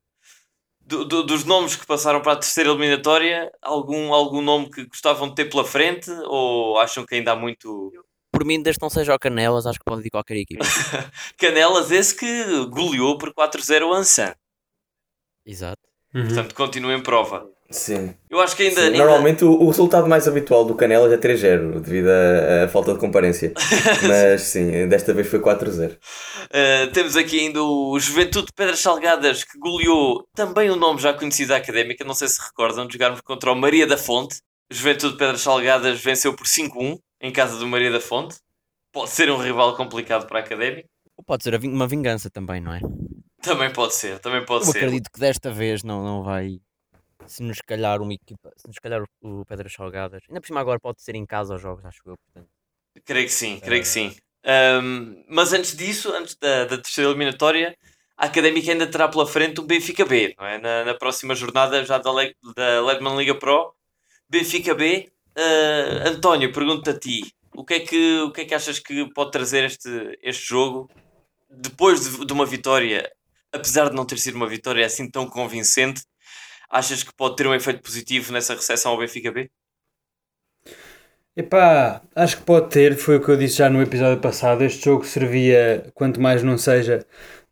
do- 0.80 1.04
do- 1.04 1.22
dos 1.22 1.44
nomes 1.44 1.76
que 1.76 1.84
passaram 1.86 2.22
para 2.22 2.32
a 2.32 2.36
terceira 2.36 2.70
eliminatória, 2.70 3.52
algum, 3.60 4.10
algum 4.14 4.40
nome 4.40 4.70
que 4.70 4.86
gostavam 4.86 5.28
de 5.28 5.34
ter 5.34 5.44
pela 5.50 5.62
frente 5.62 6.10
ou 6.24 6.78
acham 6.80 7.04
que 7.04 7.14
ainda 7.14 7.32
há 7.32 7.36
muito. 7.36 7.92
Por 8.32 8.42
mim, 8.42 8.62
desde 8.62 8.78
que 8.78 8.84
não 8.84 8.88
seja 8.88 9.14
o 9.14 9.18
Canelas, 9.18 9.66
acho 9.66 9.78
que 9.78 9.84
pode 9.84 10.06
ir 10.06 10.10
qualquer 10.10 10.36
equipa. 10.38 10.64
Canelas, 11.38 11.90
esse 11.90 12.16
que 12.16 12.64
goleou 12.70 13.18
por 13.18 13.34
4-0 13.34 13.82
o 13.86 13.92
Ansan. 13.92 14.34
Exato. 15.44 15.82
Uhum. 16.14 16.24
Portanto, 16.26 16.54
continua 16.54 16.94
em 16.94 17.02
prova. 17.02 17.46
Sim. 17.70 18.14
Eu 18.30 18.40
acho 18.40 18.56
que 18.56 18.62
ainda. 18.62 18.80
Sim, 18.80 18.86
ainda- 18.86 18.98
Normalmente 18.98 19.44
o, 19.44 19.50
o 19.52 19.66
resultado 19.68 20.08
mais 20.08 20.26
habitual 20.26 20.64
do 20.64 20.74
Canelas 20.74 21.12
é 21.12 21.18
3-0, 21.18 21.80
devido 21.80 22.08
à, 22.08 22.64
à 22.64 22.68
falta 22.68 22.94
de 22.94 22.98
comparência. 22.98 23.52
Mas 24.08 24.40
sim, 24.42 24.88
desta 24.88 25.12
vez 25.12 25.26
foi 25.28 25.38
4-0. 25.40 25.92
Uh, 25.96 26.90
temos 26.92 27.14
aqui 27.16 27.38
ainda 27.40 27.62
o 27.62 27.98
Juventude 28.00 28.46
de 28.46 28.52
Pedras 28.54 28.80
Salgadas 28.80 29.44
que 29.44 29.58
goleou 29.58 30.26
também 30.34 30.70
um 30.70 30.76
nome 30.76 30.98
já 31.00 31.12
conhecido 31.12 31.48
da 31.50 31.56
académica. 31.56 32.04
Não 32.04 32.14
sei 32.14 32.28
se 32.28 32.40
recordam 32.40 32.86
de 32.86 32.94
jogarmos 32.94 33.20
contra 33.20 33.52
o 33.52 33.54
Maria 33.54 33.86
da 33.86 33.98
Fonte. 33.98 34.40
Juventude 34.70 35.12
de 35.12 35.18
Pedras 35.18 35.40
Salgadas 35.42 36.00
venceu 36.00 36.34
por 36.34 36.46
5-1 36.46 36.98
em 37.20 37.32
casa 37.32 37.58
do 37.58 37.66
Maria 37.66 37.90
da 37.90 38.00
Fonte. 38.00 38.36
Pode 38.92 39.10
ser 39.10 39.30
um 39.30 39.36
rival 39.36 39.76
complicado 39.76 40.26
para 40.26 40.38
a 40.38 40.42
académica. 40.42 40.88
Ou 41.16 41.24
pode 41.24 41.42
ser 41.44 41.54
uma 41.64 41.86
vingança 41.86 42.30
também, 42.30 42.60
não 42.62 42.72
é? 42.72 42.80
Também 43.42 43.70
pode 43.72 43.94
ser, 43.94 44.18
também 44.20 44.44
pode 44.44 44.64
Eu 44.66 44.72
ser. 44.72 44.78
acredito 44.78 45.10
que 45.12 45.20
desta 45.20 45.50
vez 45.50 45.82
não, 45.82 46.02
não 46.02 46.22
vai. 46.22 46.58
Se 47.28 47.42
nos 47.42 47.58
calhar 47.60 48.00
uma 48.00 48.14
equipa. 48.14 48.50
Se 48.56 48.66
nos 48.66 48.78
calhar 48.78 49.02
o, 49.22 49.40
o 49.40 49.44
Pedras 49.44 49.72
Salgadas. 49.72 50.22
Ainda 50.28 50.40
por 50.40 50.46
cima 50.46 50.60
agora 50.60 50.80
pode 50.80 51.02
ser 51.02 51.14
em 51.14 51.26
casa 51.26 51.54
aos 51.54 51.62
jogos, 51.62 51.84
acho 51.84 52.02
eu. 52.06 52.16
Portanto, 52.16 52.50
Creio 53.04 53.26
que 53.26 53.32
sim, 53.32 53.60
creio 53.60 53.82
que 53.82 53.88
sim. 53.88 54.16
Um, 54.44 55.24
mas 55.28 55.52
antes 55.52 55.76
disso, 55.76 56.12
antes 56.12 56.34
da, 56.36 56.64
da 56.64 56.78
terceira 56.78 57.10
eliminatória, 57.10 57.76
a 58.16 58.26
Académica 58.26 58.72
ainda 58.72 58.86
terá 58.86 59.08
pela 59.08 59.26
frente 59.26 59.60
um 59.60 59.66
Benfica 59.66 60.04
B, 60.04 60.34
não 60.38 60.46
é? 60.46 60.58
Na, 60.58 60.84
na 60.84 60.94
próxima 60.94 61.34
jornada 61.34 61.84
já 61.84 61.98
da, 61.98 62.12
Le 62.12 62.34
da 62.56 62.80
Ledman 62.80 63.16
Liga 63.16 63.34
Pro. 63.34 63.74
Benfica 64.28 64.74
B. 64.74 65.10
Uh, 65.36 66.08
António, 66.08 66.52
pergunto 66.52 66.90
a 66.90 66.98
ti, 66.98 67.32
o 67.54 67.64
que, 67.64 67.74
é 67.74 67.80
que, 67.80 68.18
o 68.20 68.32
que 68.32 68.40
é 68.40 68.44
que 68.44 68.54
achas 68.54 68.78
que 68.80 69.08
pode 69.12 69.30
trazer 69.30 69.64
este, 69.64 70.18
este 70.20 70.48
jogo 70.48 70.90
depois 71.48 72.02
de, 72.02 72.26
de 72.26 72.32
uma 72.32 72.44
vitória, 72.44 73.08
apesar 73.52 73.88
de 73.88 73.94
não 73.94 74.04
ter 74.04 74.18
sido 74.18 74.34
uma 74.34 74.48
vitória 74.48 74.84
assim 74.84 75.08
tão 75.08 75.28
convincente, 75.28 76.02
achas 76.70 77.02
que 77.02 77.12
pode 77.14 77.36
ter 77.36 77.46
um 77.46 77.54
efeito 77.54 77.82
positivo 77.82 78.32
nessa 78.32 78.54
recepção 78.54 78.92
ao 78.92 78.98
Benfica 78.98 79.30
B? 79.32 79.50
Epá, 81.36 82.02
acho 82.16 82.38
que 82.38 82.42
pode 82.42 82.68
ter, 82.68 82.96
foi 82.96 83.16
o 83.16 83.24
que 83.24 83.28
eu 83.28 83.36
disse 83.36 83.58
já 83.58 83.70
no 83.70 83.80
episódio 83.80 84.20
passado. 84.20 84.64
Este 84.64 84.84
jogo 84.84 85.04
servia, 85.06 85.86
quanto 85.94 86.20
mais 86.20 86.42
não 86.42 86.58
seja, 86.58 87.06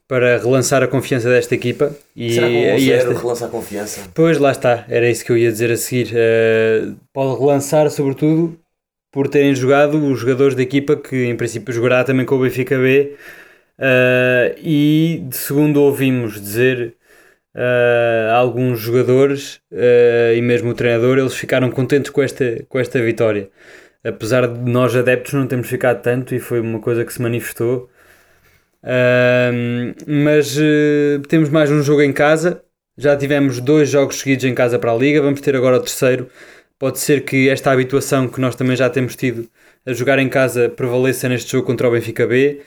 para 0.09 0.39
relançar 0.39 0.83
a 0.83 0.89
confiança 0.89 1.29
desta 1.29 1.55
equipa. 1.55 1.97
E, 2.17 2.33
Será 2.33 2.49
que 2.49 2.55
o 2.55 2.79
e 2.79 2.89
1-0 2.89 2.91
esta... 2.91 3.13
relança 3.15 3.47
a 3.47 3.49
confiança? 3.49 4.11
Pois, 4.13 4.39
lá 4.39 4.51
está, 4.51 4.85
era 4.89 5.09
isso 5.09 5.25
que 5.25 5.31
eu 5.31 5.39
ia 5.39 5.53
dizer 5.53 5.71
a 5.71 5.77
seguir. 5.77 6.11
Eh, 6.13 6.95
pode 7.13 7.39
relançar, 7.39 7.89
sobretudo, 7.89 8.59
por 9.13 9.29
terem 9.29 9.55
jogado 9.55 10.05
os 10.05 10.19
jogadores 10.19 10.57
da 10.57 10.63
equipa 10.63 10.97
que, 10.97 11.25
em 11.25 11.37
princípio, 11.37 11.73
jogará 11.73 12.03
também 12.03 12.27
com 12.27 12.35
o 12.35 12.41
Benfica 12.41 12.77
B. 12.77 13.17
Eh, 13.79 14.57
e, 14.59 15.23
de 15.29 15.37
segundo 15.37 15.81
ouvimos 15.81 16.41
dizer, 16.41 16.96
eh, 17.59 18.31
alguns 18.35 18.79
jogadores 18.81 19.61
eh, 19.73 20.35
e 20.37 20.43
mesmo 20.43 20.71
o 20.71 20.75
treinador, 20.75 21.17
eles 21.19 21.35
ficaram 21.35 21.71
contentes 21.71 22.11
com 22.11 22.23
esta, 22.23 22.63
com 22.69 22.79
esta 22.79 23.01
vitória. 23.01 23.49
Apesar 24.05 24.47
de 24.47 24.71
nós, 24.71 24.95
adeptos, 24.95 25.33
não 25.33 25.47
termos 25.47 25.69
ficado 25.69 26.03
tanto 26.03 26.35
e 26.35 26.39
foi 26.39 26.61
uma 26.61 26.81
coisa 26.81 27.05
que 27.05 27.13
se 27.13 27.23
manifestou. 27.23 27.91
Ahm, 28.83 29.95
mas 30.07 30.57
eh, 30.59 31.21
temos 31.29 31.49
mais 31.49 31.71
um 31.71 31.83
jogo 31.83 32.03
em 32.03 32.13
casa. 32.13 32.63
Já 32.97 33.17
tivemos 33.17 33.61
dois 33.61 33.89
jogos 33.89 34.19
seguidos 34.21 34.45
em 34.45 34.55
casa 34.55 34.79
para 34.79 34.93
a 34.93 34.97
Liga. 34.97 35.23
Vamos 35.23 35.41
ter 35.41 35.57
agora 35.57 35.79
o 35.79 35.81
terceiro. 35.81 36.29
Pode 36.79 36.99
ser 36.99 37.25
que 37.25 37.49
esta 37.49 37.71
habituação 37.73 38.29
que 38.29 38.41
nós 38.41 38.55
também 38.55 38.77
já 38.77 38.91
temos 38.91 39.17
tido 39.17 39.49
a 39.87 39.93
jogar 39.93 40.19
em 40.19 40.29
casa 40.29 40.69
prevaleça 40.69 41.29
neste 41.29 41.53
jogo 41.53 41.67
contra 41.67 41.89
o 41.89 41.93
Benfica 41.93 42.27
B. 42.27 42.61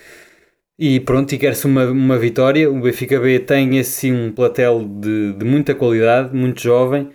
E 0.81 1.01
pronto, 1.01 1.35
e 1.35 1.37
quer-se 1.37 1.65
uma, 1.65 1.85
uma 1.87 2.17
vitória. 2.17 2.71
O 2.71 2.79
Benfica 2.79 3.19
B 3.19 3.37
tem 3.37 3.77
esse 3.77 4.09
um 4.09 4.31
platel 4.31 4.81
de, 4.87 5.33
de 5.33 5.43
muita 5.43 5.75
qualidade, 5.75 6.33
muito 6.33 6.61
jovem, 6.61 7.09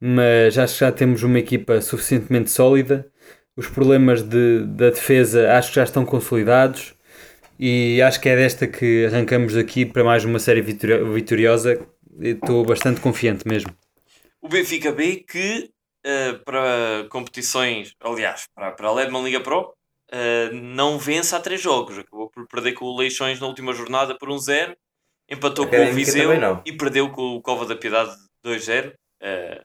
mas 0.00 0.56
acho 0.56 0.74
que 0.74 0.80
já 0.80 0.92
temos 0.92 1.24
uma 1.24 1.40
equipa 1.40 1.80
suficientemente 1.80 2.48
sólida. 2.48 3.10
Os 3.56 3.66
problemas 3.66 4.22
de, 4.22 4.64
da 4.66 4.90
defesa 4.90 5.52
acho 5.52 5.70
que 5.70 5.74
já 5.74 5.82
estão 5.82 6.04
consolidados 6.04 6.94
e 7.58 8.00
acho 8.00 8.20
que 8.20 8.28
é 8.28 8.36
desta 8.36 8.68
que 8.68 9.06
arrancamos 9.06 9.56
aqui 9.56 9.84
para 9.84 10.04
mais 10.04 10.24
uma 10.24 10.38
série 10.38 10.62
vitori- 10.62 11.02
vitoriosa. 11.12 11.84
Estou 12.20 12.64
bastante 12.64 13.00
confiante 13.00 13.48
mesmo. 13.48 13.74
O 14.40 14.48
Benfica 14.48 14.92
B 14.92 15.24
que 15.28 15.70
eh, 16.06 16.34
para 16.44 17.08
competições, 17.10 17.96
aliás, 18.00 18.46
para, 18.54 18.70
para 18.70 18.86
a 18.86 18.94
Ledman 18.94 19.24
Liga 19.24 19.40
Pro, 19.40 19.72
eh, 20.10 20.50
não 20.52 20.98
vence 20.98 21.34
há 21.34 21.40
três 21.40 21.60
jogos. 21.60 21.98
Acabou 21.98 22.30
por 22.30 22.46
perder 22.46 22.72
com 22.72 22.86
o 22.86 22.96
Leixões 22.96 23.40
na 23.40 23.46
última 23.46 23.72
jornada 23.72 24.16
por 24.16 24.28
1-0, 24.28 24.76
empatou 25.28 25.66
com 25.66 25.76
o 25.76 25.92
Viseu 25.92 26.30
e 26.64 26.72
perdeu 26.72 27.10
com 27.10 27.36
o 27.36 27.42
Cova 27.42 27.66
da 27.66 27.76
Piedade 27.76 28.12
2-0, 28.44 28.92
eh, 29.20 29.62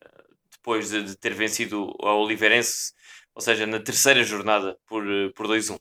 depois 0.51 0.89
de, 0.89 1.03
de 1.03 1.17
ter 1.17 1.33
vencido 1.33 1.93
a 2.01 2.13
Oliveirense, 2.13 2.93
ou 3.33 3.41
seja, 3.41 3.65
na 3.65 3.79
terceira 3.79 4.23
jornada 4.23 4.77
por, 4.87 5.03
eh, 5.05 5.29
por 5.35 5.47
2-1. 5.47 5.79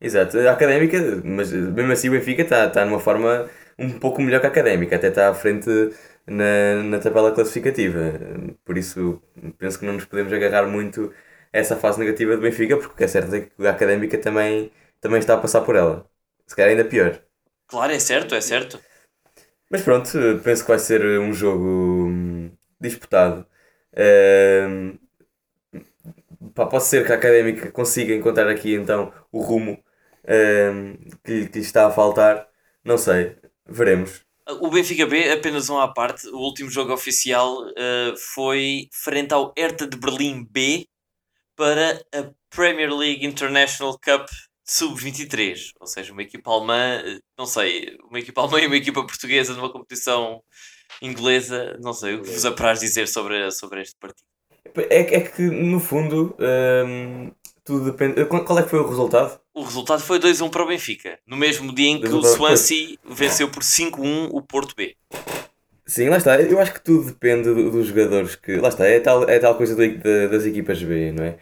Exato, 0.00 0.38
a 0.38 0.52
académica, 0.52 0.98
mas 1.24 1.50
mesmo 1.50 1.92
assim 1.92 2.08
o 2.08 2.12
Benfica 2.12 2.42
está 2.42 2.68
tá 2.68 2.84
numa 2.84 3.00
forma 3.00 3.48
um 3.78 3.98
pouco 3.98 4.20
melhor 4.20 4.40
que 4.40 4.46
a 4.46 4.50
académica, 4.50 4.96
até 4.96 5.08
está 5.08 5.30
à 5.30 5.34
frente 5.34 5.68
na, 6.26 6.82
na 6.82 6.98
tabela 6.98 7.32
classificativa. 7.32 8.12
Por 8.64 8.76
isso 8.76 9.22
penso 9.58 9.78
que 9.78 9.86
não 9.86 9.94
nos 9.94 10.04
podemos 10.04 10.32
agarrar 10.32 10.66
muito 10.66 11.12
essa 11.60 11.76
fase 11.76 11.98
negativa 12.00 12.36
do 12.36 12.42
Benfica, 12.42 12.76
porque 12.76 12.92
o 12.94 12.96
que 12.96 13.04
é 13.04 13.08
certo 13.08 13.34
é 13.34 13.42
que 13.42 13.66
a 13.66 13.70
académica 13.70 14.18
também, 14.18 14.72
também 15.00 15.20
está 15.20 15.34
a 15.34 15.38
passar 15.40 15.62
por 15.62 15.76
ela. 15.76 16.08
Se 16.46 16.56
calhar 16.56 16.70
ainda 16.72 16.84
pior. 16.84 17.20
Claro, 17.66 17.92
é 17.92 17.98
certo, 17.98 18.34
é 18.34 18.40
certo. 18.40 18.80
Mas 19.70 19.82
pronto, 19.82 20.10
penso 20.44 20.62
que 20.64 20.68
vai 20.70 20.78
ser 20.78 21.02
um 21.20 21.32
jogo 21.32 22.06
hum, 22.08 22.50
disputado. 22.80 23.46
Pá, 26.54 26.66
pode 26.66 26.84
ser 26.84 27.04
que 27.06 27.12
a 27.12 27.16
Académica 27.16 27.70
consiga 27.72 28.14
encontrar 28.14 28.48
aqui 28.48 28.74
então 28.74 29.12
o 29.32 29.40
rumo 29.40 29.72
hum, 30.28 30.96
que, 31.24 31.32
lhe- 31.32 31.48
que 31.48 31.58
lhe 31.58 31.64
está 31.64 31.86
a 31.86 31.90
faltar. 31.90 32.48
Não 32.84 32.98
sei, 32.98 33.36
veremos. 33.66 34.24
O 34.60 34.68
Benfica 34.70 35.06
B, 35.06 35.30
apenas 35.32 35.70
um 35.70 35.78
à 35.78 35.88
parte, 35.92 36.26
o 36.28 36.36
último 36.38 36.68
jogo 36.70 36.92
oficial 36.92 37.66
eh, 37.76 38.14
foi 38.34 38.88
frente 38.92 39.32
ao 39.32 39.54
Hertha 39.56 39.86
de 39.86 39.96
Berlim 39.96 40.44
B 40.44 40.86
para 41.56 42.04
a 42.14 42.30
Premier 42.50 42.92
League 42.94 43.24
International 43.26 43.98
Cup 43.98 44.28
Sub-23, 44.66 45.72
ou 45.80 45.86
seja, 45.86 46.12
uma 46.12 46.22
equipa 46.22 46.50
alemã, 46.50 47.02
eh, 47.04 47.18
não 47.38 47.46
sei, 47.46 47.96
uma 48.08 48.18
equipa 48.18 48.40
alemã 48.40 48.60
e 48.60 48.66
uma 48.66 48.76
equipa 48.76 49.04
portuguesa 49.06 49.52
numa 49.54 49.70
competição 49.70 50.42
inglesa, 51.02 51.78
não 51.82 51.92
sei 51.92 52.14
o 52.14 52.22
que 52.22 52.30
vos 52.30 52.44
apraz 52.44 52.80
dizer 52.80 53.06
sobre, 53.08 53.50
sobre 53.50 53.82
este 53.82 53.96
partido. 54.00 54.24
É, 54.90 55.00
é 55.16 55.20
que 55.20 55.42
no 55.42 55.78
fundo 55.80 56.34
hum, 56.86 57.30
tudo 57.64 57.90
depende. 57.90 58.24
Qual 58.24 58.44
qual 58.44 58.58
é 58.58 58.62
que 58.62 58.70
foi 58.70 58.78
o 58.80 58.88
resultado? 58.88 59.38
O 59.52 59.62
resultado 59.62 60.02
foi 60.02 60.18
2-1 60.18 60.50
para 60.50 60.62
o 60.64 60.66
Benfica, 60.66 61.18
no 61.26 61.36
mesmo 61.36 61.72
dia 61.74 61.88
em 61.90 62.00
que 62.00 62.08
2-1 62.08 62.16
o 62.18 62.20
para 62.22 62.30
o- 62.30 62.36
Swansea 62.36 62.96
venceu 63.04 63.50
por 63.50 63.62
5-1 63.62 64.28
o 64.32 64.40
Porto 64.42 64.74
B. 64.74 64.96
Sim, 65.86 66.08
lá 66.08 66.16
está. 66.16 66.40
Eu 66.40 66.58
acho 66.60 66.72
que 66.72 66.80
tudo 66.80 67.06
depende 67.06 67.44
do- 67.52 67.70
dos 67.70 67.86
jogadores 67.88 68.36
que. 68.36 68.56
Lá 68.56 68.68
está, 68.68 68.86
é 68.86 69.00
tal, 69.00 69.28
é 69.28 69.38
tal 69.38 69.54
coisa 69.56 69.74
do- 69.76 69.98
da- 69.98 70.26
das 70.28 70.44
equipas 70.46 70.82
B, 70.82 71.12
não 71.12 71.24
é? 71.24 71.36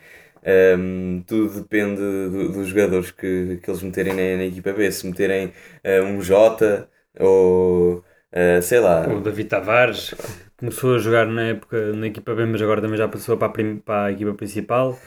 Hum, 0.76 1.22
tudo 1.26 1.60
depende 1.60 1.96
do- 2.00 2.48
dos 2.52 2.66
jogadores 2.68 3.10
que, 3.12 3.58
que 3.62 3.70
eles 3.70 3.82
meterem 3.82 4.12
na, 4.14 4.38
na 4.38 4.44
equipa 4.44 4.72
B. 4.72 4.90
Se 4.90 5.06
meterem 5.06 5.52
eh, 5.84 6.02
um 6.02 6.20
Jota, 6.20 6.88
Ou 7.20 7.98
uh, 8.32 8.62
sei 8.62 8.80
lá. 8.80 9.06
O 9.08 9.20
David 9.20 9.48
Tavares 9.48 10.14
começou 10.56 10.94
a 10.94 10.98
jogar 10.98 11.26
na 11.26 11.42
época 11.48 11.92
na 11.92 12.06
equipa 12.06 12.34
B, 12.34 12.46
mas 12.46 12.62
agora 12.62 12.80
também 12.80 12.96
já 12.96 13.06
passou 13.06 13.36
para 13.36 13.48
a, 13.48 13.50
prim- 13.50 13.76
para 13.76 14.06
a 14.06 14.12
equipa 14.12 14.32
principal. 14.34 14.98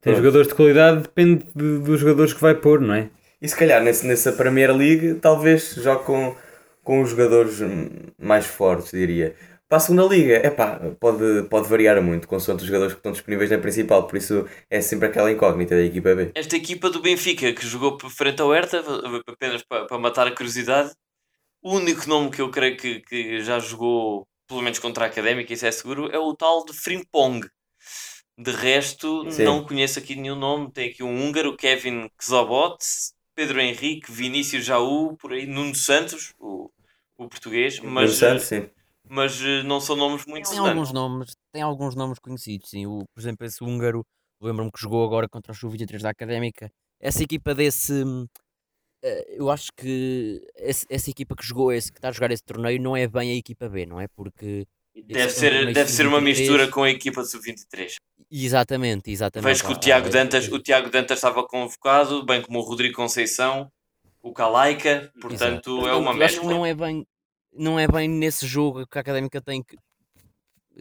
Tem 0.00 0.12
Pronto. 0.12 0.16
jogadores 0.18 0.48
de 0.48 0.54
qualidade, 0.54 1.02
depende 1.02 1.44
de- 1.54 1.78
dos 1.78 2.00
jogadores 2.00 2.32
que 2.32 2.40
vai 2.40 2.54
pôr, 2.54 2.80
não 2.80 2.94
é? 2.94 3.08
E 3.40 3.48
se 3.48 3.56
calhar 3.56 3.82
nesse, 3.82 4.06
nessa 4.06 4.32
Premier 4.32 4.74
League 4.74 5.14
talvez 5.14 5.74
jogue 5.76 6.04
com, 6.04 6.34
com 6.88 7.02
os 7.02 7.10
jogadores 7.10 7.58
mais 8.18 8.46
fortes, 8.46 8.92
diria. 8.92 9.36
Para 9.68 9.76
a 9.76 9.80
segunda 9.80 10.04
liga, 10.04 10.36
epá, 10.36 10.80
pode, 10.98 11.42
pode 11.50 11.68
variar 11.68 12.00
muito 12.00 12.26
consoante 12.26 12.62
os 12.62 12.66
jogadores 12.66 12.94
que 12.94 13.00
estão 13.00 13.12
disponíveis 13.12 13.50
na 13.50 13.58
principal, 13.58 14.06
por 14.06 14.16
isso 14.16 14.48
é 14.70 14.80
sempre 14.80 15.06
aquela 15.06 15.30
incógnita 15.30 15.76
da 15.76 15.82
equipa 15.82 16.14
B. 16.14 16.30
Esta 16.34 16.56
equipa 16.56 16.88
do 16.88 17.02
Benfica 17.02 17.52
que 17.52 17.66
jogou 17.66 17.98
por 17.98 18.08
frente 18.08 18.40
ao 18.40 18.50
Hertha, 18.50 18.82
apenas 19.26 19.62
para, 19.62 19.84
para 19.84 19.98
matar 19.98 20.26
a 20.28 20.34
curiosidade, 20.34 20.94
o 21.62 21.74
único 21.74 22.08
nome 22.08 22.30
que 22.30 22.40
eu 22.40 22.50
creio 22.50 22.78
que, 22.78 23.00
que 23.00 23.42
já 23.42 23.58
jogou, 23.58 24.26
pelo 24.48 24.62
menos 24.62 24.78
contra 24.78 25.04
a 25.04 25.08
Académica, 25.08 25.52
isso 25.52 25.66
é 25.66 25.70
seguro, 25.70 26.08
é 26.10 26.18
o 26.18 26.34
tal 26.34 26.64
de 26.64 26.72
Frimpong. 26.72 27.46
De 28.38 28.50
resto, 28.50 29.30
Sim. 29.30 29.44
não 29.44 29.62
conheço 29.62 29.98
aqui 29.98 30.16
nenhum 30.16 30.36
nome. 30.36 30.72
Tem 30.72 30.88
aqui 30.88 31.02
um 31.02 31.22
húngaro, 31.22 31.54
Kevin 31.54 32.08
Kzobot, 32.16 32.78
Pedro 33.34 33.60
Henrique, 33.60 34.10
Vinícius 34.10 34.64
Jaú, 34.64 35.16
por 35.18 35.32
aí, 35.32 35.44
Nuno 35.44 35.74
Santos, 35.74 36.32
o, 36.38 36.70
o 37.18 37.28
português, 37.28 37.80
mas, 37.80 38.12
sim. 38.42 38.70
mas 39.08 39.40
eh, 39.42 39.62
não 39.64 39.80
são 39.80 39.96
nomes 39.96 40.24
muito 40.24 40.48
Tem 40.48 40.58
alguns 40.58 40.92
nomes, 40.92 41.36
tem 41.52 41.62
alguns 41.62 41.94
nomes 41.94 42.18
conhecidos, 42.18 42.70
sim. 42.70 42.86
O, 42.86 43.04
por 43.12 43.20
exemplo, 43.20 43.44
esse 43.46 43.62
húngaro, 43.62 44.04
lembro-me 44.40 44.70
que 44.70 44.80
jogou 44.80 45.04
agora 45.04 45.28
contra 45.28 45.52
o 45.52 45.54
Sub-23 45.54 46.00
da 46.00 46.10
Académica. 46.10 46.70
Essa 47.00 47.22
equipa 47.24 47.54
desse. 47.54 47.92
eh, 49.02 49.36
Eu 49.36 49.50
acho 49.50 49.70
que 49.76 50.40
esse- 50.56 50.86
essa 50.88 51.10
equipa 51.10 51.34
que 51.36 51.46
jogou 51.46 51.72
esse, 51.72 51.90
que 51.92 51.98
está 51.98 52.08
a 52.08 52.12
jogar 52.12 52.30
esse 52.30 52.42
torneio, 52.44 52.80
não 52.80 52.96
é 52.96 53.06
bem 53.06 53.30
a 53.32 53.34
equipa 53.34 53.68
B, 53.68 53.86
não 53.86 54.00
é? 54.00 54.06
Porque. 54.08 54.66
Deve 54.94 55.20
é 55.20 55.26
um 55.26 55.30
ser, 55.30 55.72
deve 55.72 55.90
ser 55.90 56.06
uma 56.08 56.18
sub-23. 56.18 56.38
mistura 56.38 56.68
com 56.68 56.82
a 56.82 56.90
equipa 56.90 57.22
de 57.22 57.30
sub-23. 57.30 57.94
Exatamente, 58.30 59.10
exatamente. 59.10 59.46
Vejo 59.48 59.64
que 59.64 59.72
o 59.72 59.78
Tiago 59.78 60.08
ah, 60.08 60.10
Dantas, 60.10 60.48
o 60.48 60.58
Tiago 60.58 60.90
Dantas 60.90 61.18
estava 61.18 61.46
convocado, 61.46 62.24
bem 62.26 62.42
como 62.42 62.58
o 62.58 62.62
Rodrigo 62.62 62.96
Conceição, 62.96 63.70
o 64.22 64.32
Calaica, 64.32 65.12
portanto 65.20 65.86
é 65.86 65.94
uma 65.94 66.12
eu 66.12 66.22
acho 66.22 66.40
que 66.40 66.46
mescla. 66.46 66.50
não 66.50 66.66
é 66.66 66.74
bem 66.74 67.06
não 67.52 67.78
é 67.78 67.88
bem 67.88 68.08
nesse 68.08 68.46
jogo 68.46 68.86
que 68.86 68.98
a 68.98 69.00
académica 69.00 69.40
tem 69.40 69.62
que, 69.62 69.76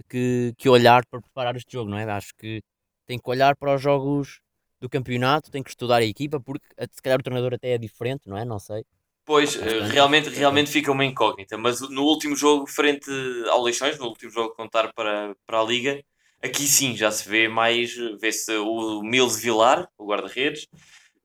que, 0.10 0.54
que 0.58 0.70
olhar 0.70 1.06
para 1.06 1.22
preparar 1.22 1.56
este 1.56 1.72
jogo, 1.74 1.90
não 1.90 1.98
é? 1.98 2.04
Acho 2.04 2.34
que 2.38 2.62
tem 3.06 3.18
que 3.18 3.30
olhar 3.30 3.56
para 3.56 3.76
os 3.76 3.82
jogos 3.82 4.40
do 4.80 4.90
campeonato, 4.90 5.50
tem 5.50 5.64
que 5.64 5.70
estudar 5.70 5.98
a 5.98 6.06
equipa, 6.06 6.40
porque 6.40 6.68
eh, 6.78 6.86
se 6.92 7.02
calhar 7.02 7.20
o 7.20 7.24
treinador 7.24 7.54
até 7.54 7.72
é 7.72 7.78
diferente, 7.78 8.28
não 8.28 8.38
é? 8.38 8.46
Não 8.46 8.60
sei. 8.60 8.84
Pois, 9.26 9.56
eh, 9.56 9.60
Bastante. 9.60 9.92
realmente, 9.92 10.30
realmente 10.30 10.70
fica 10.70 10.92
uma 10.92 11.04
incógnita, 11.04 11.58
mas 11.58 11.82
no 11.82 12.04
último 12.04 12.36
jogo, 12.36 12.68
frente 12.68 13.10
ao 13.50 13.64
Leixões, 13.64 13.98
no 13.98 14.06
último 14.06 14.32
jogo 14.32 14.52
a 14.54 14.56
contar 14.56 14.94
para, 14.94 15.36
para 15.46 15.60
a 15.60 15.64
Liga, 15.64 16.04
aqui 16.42 16.68
sim 16.68 16.96
já 16.96 17.10
se 17.12 17.28
vê 17.28 17.48
mais, 17.48 17.96
vê-se 18.22 18.56
o 18.58 19.02
Mills 19.02 19.42
Vilar, 19.42 19.90
o 19.98 20.06
guarda-redes, 20.06 20.68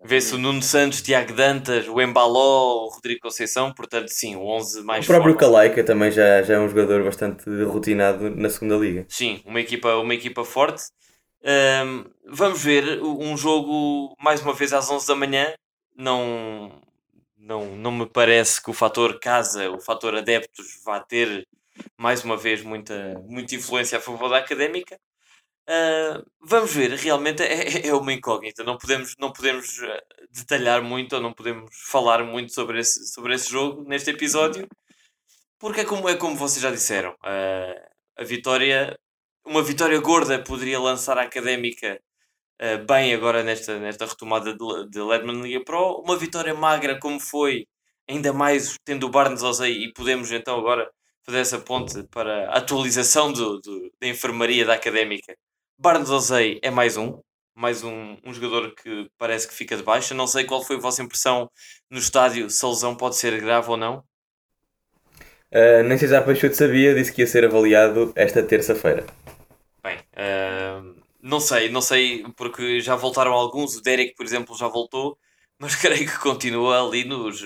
vê-se 0.04 0.34
o 0.34 0.38
Nuno 0.38 0.62
Santos, 0.62 1.00
Tiago 1.02 1.32
Dantas, 1.32 1.86
o 1.88 2.00
Embaló, 2.00 2.86
o 2.86 2.88
Rodrigo 2.88 3.20
Conceição, 3.20 3.72
portanto 3.72 4.08
sim, 4.08 4.36
o 4.36 4.44
11 4.46 4.82
mais 4.82 5.04
O 5.04 5.06
próprio 5.06 5.32
forte. 5.32 5.40
Calaica 5.40 5.84
também 5.84 6.10
já, 6.10 6.42
já 6.42 6.54
é 6.54 6.58
um 6.58 6.68
jogador 6.68 7.04
bastante 7.04 7.44
rotinado 7.64 8.30
na 8.30 8.50
segunda 8.50 8.76
liga. 8.76 9.06
Sim, 9.08 9.42
uma 9.44 9.60
equipa, 9.60 9.94
uma 9.96 10.14
equipa 10.14 10.44
forte. 10.44 10.84
Ahm, 11.44 12.04
vamos 12.26 12.62
ver 12.62 13.02
um 13.02 13.36
jogo 13.36 14.14
mais 14.20 14.40
uma 14.42 14.52
vez 14.54 14.72
às 14.72 14.90
11 14.90 15.06
da 15.06 15.14
manhã. 15.16 15.52
Não, 15.96 16.80
não, 17.36 17.76
não 17.76 17.92
me 17.92 18.06
parece 18.06 18.62
que 18.62 18.70
o 18.70 18.74
fator 18.74 19.18
casa, 19.20 19.70
o 19.70 19.80
fator 19.80 20.14
adeptos, 20.14 20.80
vá 20.84 21.00
ter 21.00 21.46
mais 21.96 22.24
uma 22.24 22.36
vez 22.36 22.62
muita, 22.62 23.14
muita 23.26 23.54
influência 23.54 23.98
a 23.98 24.00
favor 24.00 24.28
da 24.28 24.38
académica. 24.38 24.96
Ah, 25.68 26.22
vamos 26.40 26.74
ver, 26.74 26.90
realmente 26.92 27.42
é, 27.42 27.86
é 27.88 27.94
uma 27.94 28.12
incógnita. 28.12 28.64
Não 28.64 28.76
podemos, 28.78 29.14
não 29.18 29.32
podemos 29.32 29.80
ah, 29.82 30.02
detalhar 30.30 30.82
muito 30.82 31.14
ou 31.16 31.22
não 31.22 31.32
podemos 31.32 31.70
falar 31.90 32.24
muito 32.24 32.52
sobre 32.52 32.80
esse, 32.80 33.06
sobre 33.12 33.34
esse 33.34 33.50
jogo 33.50 33.82
neste 33.88 34.10
episódio, 34.10 34.66
porque 35.58 35.82
é 35.82 35.84
como, 35.84 36.08
é 36.08 36.16
como 36.16 36.36
vocês 36.36 36.62
já 36.62 36.70
disseram. 36.70 37.16
ah, 37.24 37.74
a 38.18 38.24
vitória, 38.24 38.98
uma 39.46 39.62
vitória 39.62 39.98
gorda 40.00 40.42
poderia 40.42 40.80
lançar 40.80 41.18
a 41.18 41.22
académica 41.22 42.00
ah, 42.60 42.78
bem 42.78 43.14
agora 43.14 43.42
nesta, 43.44 43.78
nesta 43.80 44.06
retomada 44.06 44.54
de, 44.56 44.88
de 44.90 45.00
Ledman 45.02 45.42
Liga 45.42 45.64
Pro. 45.64 46.00
Uma 46.04 46.16
vitória 46.16 46.54
magra, 46.54 46.98
como 47.00 47.20
foi, 47.20 47.66
ainda 48.08 48.32
mais 48.32 48.76
tendo 48.84 49.06
o 49.06 49.10
Barnes 49.10 49.42
Ozei, 49.42 49.84
e 49.84 49.92
podemos 49.94 50.32
então 50.32 50.58
agora 50.58 50.90
fazer 51.24 51.38
essa 51.40 51.58
ponte 51.60 52.02
para 52.08 52.50
a 52.50 52.58
atualização 52.58 53.32
do, 53.32 53.60
do- 53.60 53.92
da 54.00 54.08
enfermaria 54.08 54.64
da 54.66 54.74
académica. 54.74 55.36
Barnes 55.82 56.10
Ozei 56.10 56.60
é 56.62 56.70
mais 56.70 56.96
um, 56.96 57.18
mais 57.56 57.82
um, 57.82 58.16
um 58.24 58.32
jogador 58.32 58.72
que 58.72 59.10
parece 59.18 59.48
que 59.48 59.54
fica 59.54 59.76
de 59.76 59.82
baixa. 59.82 60.14
Não 60.14 60.28
sei 60.28 60.44
qual 60.44 60.62
foi 60.62 60.76
a 60.76 60.78
vossa 60.78 61.02
impressão 61.02 61.50
no 61.90 61.98
estádio, 61.98 62.48
se 62.48 62.64
a 62.64 62.68
lesão 62.68 62.94
pode 62.94 63.16
ser 63.16 63.40
grave 63.40 63.68
ou 63.68 63.76
não. 63.76 64.04
Uh, 65.50 65.82
nem 65.84 65.98
sei 65.98 66.06
se 66.06 66.14
já 66.14 66.22
Peixoto 66.22 66.54
sabia, 66.54 66.94
disse 66.94 67.12
que 67.12 67.22
ia 67.22 67.26
ser 67.26 67.44
avaliado 67.44 68.12
esta 68.14 68.44
terça-feira. 68.44 69.04
Bem, 69.82 69.98
ahm, 70.16 70.94
não 71.20 71.40
sei, 71.40 71.68
não 71.68 71.80
sei, 71.82 72.24
porque 72.36 72.78
já 72.78 72.94
voltaram 72.94 73.32
alguns. 73.32 73.76
O 73.76 73.82
Derek, 73.82 74.14
por 74.14 74.24
exemplo, 74.24 74.56
já 74.56 74.68
voltou, 74.68 75.18
mas 75.58 75.74
creio 75.74 76.06
que 76.06 76.18
continua 76.20 76.80
ali 76.80 77.04
nos 77.04 77.42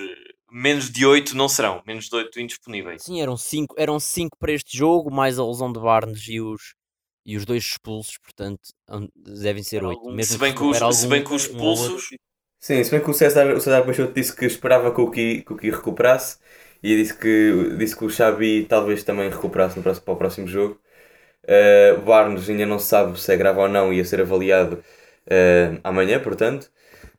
menos 0.51 0.91
de 0.91 1.07
8 1.07 1.35
não 1.35 1.49
serão, 1.49 1.81
menos 1.87 2.07
de 2.07 2.15
8 2.15 2.39
indisponíveis. 2.39 3.01
Sim, 3.01 3.19
eram 3.19 3.35
cinco, 3.35 3.73
eram 3.79 3.99
cinco 3.99 4.37
para 4.37 4.51
este 4.51 4.77
jogo, 4.77 5.11
mais 5.11 5.39
a 5.39 5.45
lesão 5.45 5.73
de 5.73 5.79
Barnes 5.79 6.27
e 6.27 6.39
os, 6.39 6.76
e 7.27 7.35
os 7.35 7.45
dois 7.45 7.63
expulsos, 7.63 8.17
portanto 8.17 8.61
hum, 8.89 9.09
devem 9.15 9.61
ser 9.61 9.83
oito. 9.83 10.05
Mesmo 10.05 10.33
se 10.33 10.37
bem 10.39 10.51
se 10.51 10.57
que 10.57 10.63
os, 10.63 10.97
se 10.97 11.07
bem 11.07 11.23
que 11.23 11.33
os 11.33 11.41
expulsos, 11.43 12.09
Sim, 12.59 12.83
se 12.83 12.89
bem 12.89 13.01
que 13.01 13.09
o 13.09 13.13
César, 13.13 13.53
o 13.53 13.59
César 13.59 13.83
Peixoto 13.83 14.13
disse 14.13 14.35
que 14.35 14.45
esperava 14.45 14.93
que 14.93 15.01
o 15.01 15.11
Ki, 15.11 15.43
que 15.45 15.53
o 15.53 15.57
Ki 15.57 15.69
recuperasse 15.69 16.39
e 16.81 16.95
disse 16.95 17.15
que, 17.15 17.75
disse 17.77 17.95
que 17.95 18.05
o 18.05 18.09
Xabi 18.09 18.65
talvez 18.67 19.03
também 19.03 19.29
recuperasse 19.29 19.77
no 19.77 19.83
próximo, 19.83 20.05
para 20.05 20.13
o 20.13 20.17
próximo 20.17 20.47
jogo. 20.47 20.79
Uh, 21.43 21.99
o 21.99 22.01
Barnes 22.01 22.49
ainda 22.49 22.65
não 22.65 22.79
se 22.79 22.87
sabe 22.87 23.19
se 23.19 23.31
é 23.31 23.37
grave 23.37 23.59
ou 23.59 23.67
não, 23.67 23.93
ia 23.93 24.03
ser 24.03 24.21
avaliado 24.21 24.83
uh, 25.27 25.79
amanhã, 25.83 26.19
portanto. 26.19 26.69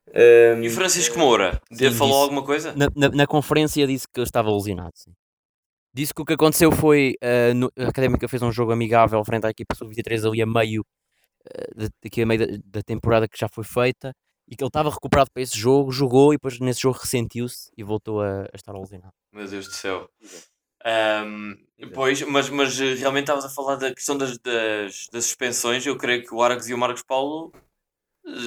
Um, 0.08 0.62
e 0.62 0.68
o 0.68 0.70
Francisco 0.70 1.18
Moura, 1.18 1.60
Sim, 1.72 1.90
falou 1.92 2.14
disse. 2.14 2.22
alguma 2.22 2.42
coisa? 2.42 2.74
Na, 2.74 2.88
na, 2.96 3.08
na 3.10 3.26
conferência 3.26 3.86
disse 3.86 4.06
que 4.12 4.20
estava 4.20 4.50
lesionado. 4.50 4.92
Sim. 4.94 5.12
Disse 5.94 6.12
que 6.14 6.22
o 6.22 6.24
que 6.24 6.34
aconteceu 6.34 6.70
foi 6.72 7.14
ah, 7.22 7.52
no- 7.54 7.72
a 7.78 7.88
Académica 7.88 8.28
fez 8.28 8.42
um 8.42 8.52
jogo 8.52 8.72
amigável 8.72 9.24
frente 9.24 9.46
à 9.46 9.50
equipa 9.50 9.74
sub-23 9.74 10.24
ali 10.26 10.42
a 10.42 10.46
meio, 10.46 10.84
de- 11.76 11.90
daqui 12.02 12.22
a 12.22 12.26
meio 12.26 12.40
da, 12.46 12.58
da 12.64 12.82
temporada 12.82 13.28
que 13.28 13.38
já 13.38 13.48
foi 13.48 13.64
feita 13.64 14.12
e 14.50 14.56
que 14.56 14.62
ele 14.62 14.68
estava 14.68 14.90
recuperado 14.90 15.30
para 15.32 15.42
esse 15.42 15.58
jogo, 15.58 15.90
jogou 15.92 16.32
e 16.32 16.36
depois 16.36 16.58
nesse 16.60 16.80
jogo 16.80 16.98
ressentiu-se 16.98 17.70
e 17.76 17.82
voltou 17.82 18.20
a, 18.22 18.42
a 18.42 18.56
estar 18.56 18.72
lesionado. 18.72 19.12
Meu 19.32 19.46
Deus 19.46 19.66
do 19.66 19.72
céu. 19.74 20.08
Ahm, 20.84 21.54
pois, 21.94 22.22
mas, 22.22 22.48
mas 22.48 22.80
eh, 22.80 22.94
realmente 22.94 23.24
estavas 23.24 23.44
a 23.44 23.50
falar 23.50 23.76
da 23.76 23.92
questão 23.92 24.16
das, 24.16 24.38
das, 24.38 25.06
das 25.12 25.24
suspensões. 25.26 25.84
Eu 25.84 25.96
creio 25.98 26.22
que 26.24 26.34
o 26.34 26.42
Aragos 26.42 26.68
e 26.68 26.74
o 26.74 26.78
Marcos 26.78 27.02
Paulo 27.02 27.52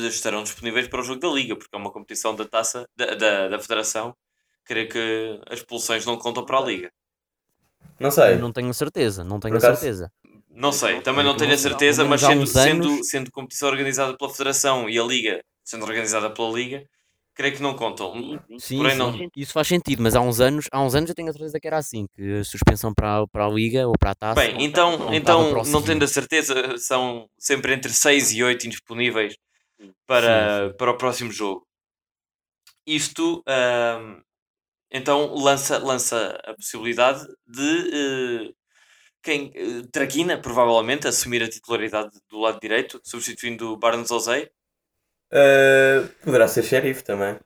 estarão 0.08 0.43
disponíveis 0.43 0.88
para 0.88 1.01
o 1.01 1.04
jogo 1.04 1.19
da 1.19 1.27
Liga, 1.30 1.56
porque 1.56 1.75
é 1.75 1.77
uma 1.77 1.91
competição 1.91 2.36
da 2.36 2.45
taça 2.45 2.88
da, 2.95 3.13
da, 3.15 3.47
da 3.49 3.60
Federação. 3.60 4.15
Creio 4.63 4.89
que 4.89 5.39
as 5.47 5.60
expulsões 5.60 6.06
não 6.06 6.17
contam 6.17 6.45
para 6.45 6.58
a 6.58 6.62
Liga. 6.62 6.91
Não 8.02 8.12
sei. 8.12 8.36
Não 8.38 8.52
tenho 8.52 8.74
certeza, 8.74 9.24
não 9.24 9.40
tenho 9.40 9.56
acaso- 9.58 9.80
certeza. 9.80 10.12
Não 10.54 10.72
sei, 10.72 11.00
também 11.02 11.24
não 11.24 11.32
Não 11.32 11.38
tenho 11.38 11.54
a 11.54 11.58
certeza, 11.58 12.04
mas 12.04 12.20
sendo, 12.22 12.46
sendo, 12.46 13.04
sendo 13.06 13.32
competição 13.32 13.70
organizada 13.70 14.18
pela 14.18 14.30
Federação 14.30 14.90
e 14.90 15.00
a 15.00 15.04
Liga 15.04 15.42
sendo 15.64 15.86
organizada 15.86 16.30
pela 16.30 16.50
Liga, 16.52 16.84
creio 17.34 17.56
que 17.56 17.62
não 17.62 17.74
contam. 17.74 18.14
Sim, 18.60 18.78
Porém, 18.78 18.92
sim, 18.92 18.98
não- 18.98 19.30
isso 19.38 19.54
faz 19.54 19.68
sentido, 19.68 20.04
mas 20.04 20.14
há 20.16 20.20
uns 20.20 20.42
anos, 20.42 20.66
há 20.72 20.82
uns 20.84 20.94
anos 20.94 21.10
eu 21.10 21.16
tenho 21.16 21.30
a 21.30 21.32
certeza 21.32 21.58
que 21.60 21.66
era 21.68 21.78
assim, 21.78 22.06
que 22.14 22.40
a 22.40 22.44
suspensão 22.44 22.94
para, 22.94 23.20
a- 23.20 23.28
para 23.28 23.46
a 23.46 23.50
Liga 23.50 23.88
ou 23.88 23.94
para 23.98 24.12
a 24.12 24.16
taça. 24.16 24.42
Bem, 24.42 24.62
então, 24.66 24.92
contava 24.98 25.14
então 25.16 25.64
não 25.64 25.82
tendo 25.82 26.04
a 26.04 26.08
certeza, 26.08 26.78
são 26.78 27.30
sempre 27.40 27.74
entre 27.74 27.92
6 27.94 28.32
e 28.34 28.44
8 28.44 28.68
indisponíveis 28.68 29.36
para, 30.06 30.74
para 30.78 30.92
o 30.92 30.98
próximo 30.98 31.32
jogo. 31.32 31.66
Isto 32.86 33.42
então 34.91 35.34
lança, 35.36 35.77
lança 35.77 36.39
a 36.43 36.54
possibilidade 36.54 37.25
de 37.47 38.49
eh, 38.49 38.54
quem 39.23 39.51
eh, 39.56 39.84
Traquina, 39.91 40.38
provavelmente, 40.41 41.08
assumir 41.08 41.41
a 41.43 41.49
titularidade 41.49 42.10
do 42.30 42.39
lado 42.39 42.60
direito, 42.60 42.99
substituindo 43.04 43.71
o 43.71 43.77
Barnes 43.77 44.12
Ozei. 44.12 44.49
Uh, 45.34 46.08
poderá 46.25 46.47
ser 46.47 46.63
xerife 46.63 47.04
também. 47.04 47.39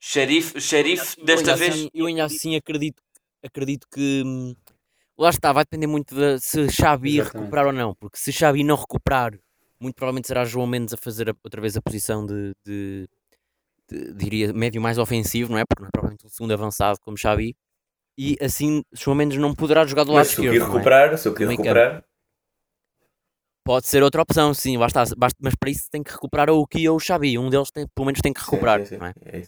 Xerife, 0.00 0.60
xerife 0.60 1.14
Eu 1.20 1.24
desta 1.24 1.50
ainda 1.52 1.56
vez. 1.56 1.74
assim- 1.74 1.90
eu 1.94 2.06
ainda 2.06 2.24
assim 2.24 2.56
acredito, 2.56 3.00
acredito 3.42 3.86
que 3.88 4.22
hum, 4.26 4.54
lá 5.16 5.30
está, 5.30 5.52
vai 5.52 5.64
depender 5.64 5.86
muito 5.86 6.14
de 6.14 6.40
se 6.40 6.68
Xabi 6.68 7.18
Exatamente. 7.18 7.38
recuperar 7.42 7.66
ou 7.66 7.72
não, 7.72 7.94
porque 7.94 8.18
se 8.18 8.32
Xabi 8.32 8.64
não 8.64 8.74
recuperar, 8.74 9.38
muito 9.78 9.94
provavelmente 9.94 10.26
será 10.26 10.44
João 10.44 10.66
Mendes 10.66 10.92
a 10.94 10.96
fazer 10.96 11.30
a- 11.30 11.36
outra 11.44 11.60
vez 11.60 11.76
a 11.76 11.82
posição 11.82 12.26
de, 12.26 12.52
de- 12.66 13.08
diria, 14.14 14.52
médio 14.52 14.80
mais 14.80 14.98
ofensivo, 14.98 15.50
não 15.52 15.58
é? 15.58 15.64
Porque 15.66 15.82
não 15.82 15.88
é 15.88 15.90
propriamente 15.92 16.26
um 16.26 16.28
segundo 16.30 16.52
avançado 16.52 16.98
como 17.00 17.16
Xavi. 17.16 17.54
E 18.18 18.36
assim, 18.40 18.82
João 18.92 19.16
Mendes 19.16 19.38
não 19.38 19.54
poderá 19.54 19.86
jogar 19.86 20.04
do 20.04 20.12
lado 20.12 20.18
Mas 20.26 20.28
se 20.28 20.38
eu 20.40 20.44
esquerdo. 20.52 20.62
é? 20.64 20.66
recuperar, 20.72 21.18
se 21.18 21.28
eu 21.28 21.34
campo. 21.34 21.50
recuperar, 21.50 22.04
Pode 23.64 23.86
ser 23.86 24.02
outra 24.02 24.20
opção, 24.22 24.52
sim, 24.52 24.76
está. 24.84 25.04
Basta- 25.16 25.38
mas 25.40 25.54
para 25.54 25.70
isso 25.70 25.88
tem 25.90 26.02
que 26.02 26.10
recuperar 26.10 26.50
ou 26.50 26.60
o 26.60 26.66
Ki 26.66 26.88
ou 26.88 26.96
o 26.96 27.00
Xavi. 27.00 27.38
Um 27.38 27.48
deles 27.48 27.70
tem, 27.70 27.86
pelo 27.94 28.06
menos 28.06 28.20
tem 28.20 28.32
que 28.32 28.40
sim, 28.40 28.46
recuperar. 28.46 28.80
sim, 28.80 28.86
sim, 28.86 28.96
não 28.96 29.06
é? 29.06 29.14
é. 29.24 29.42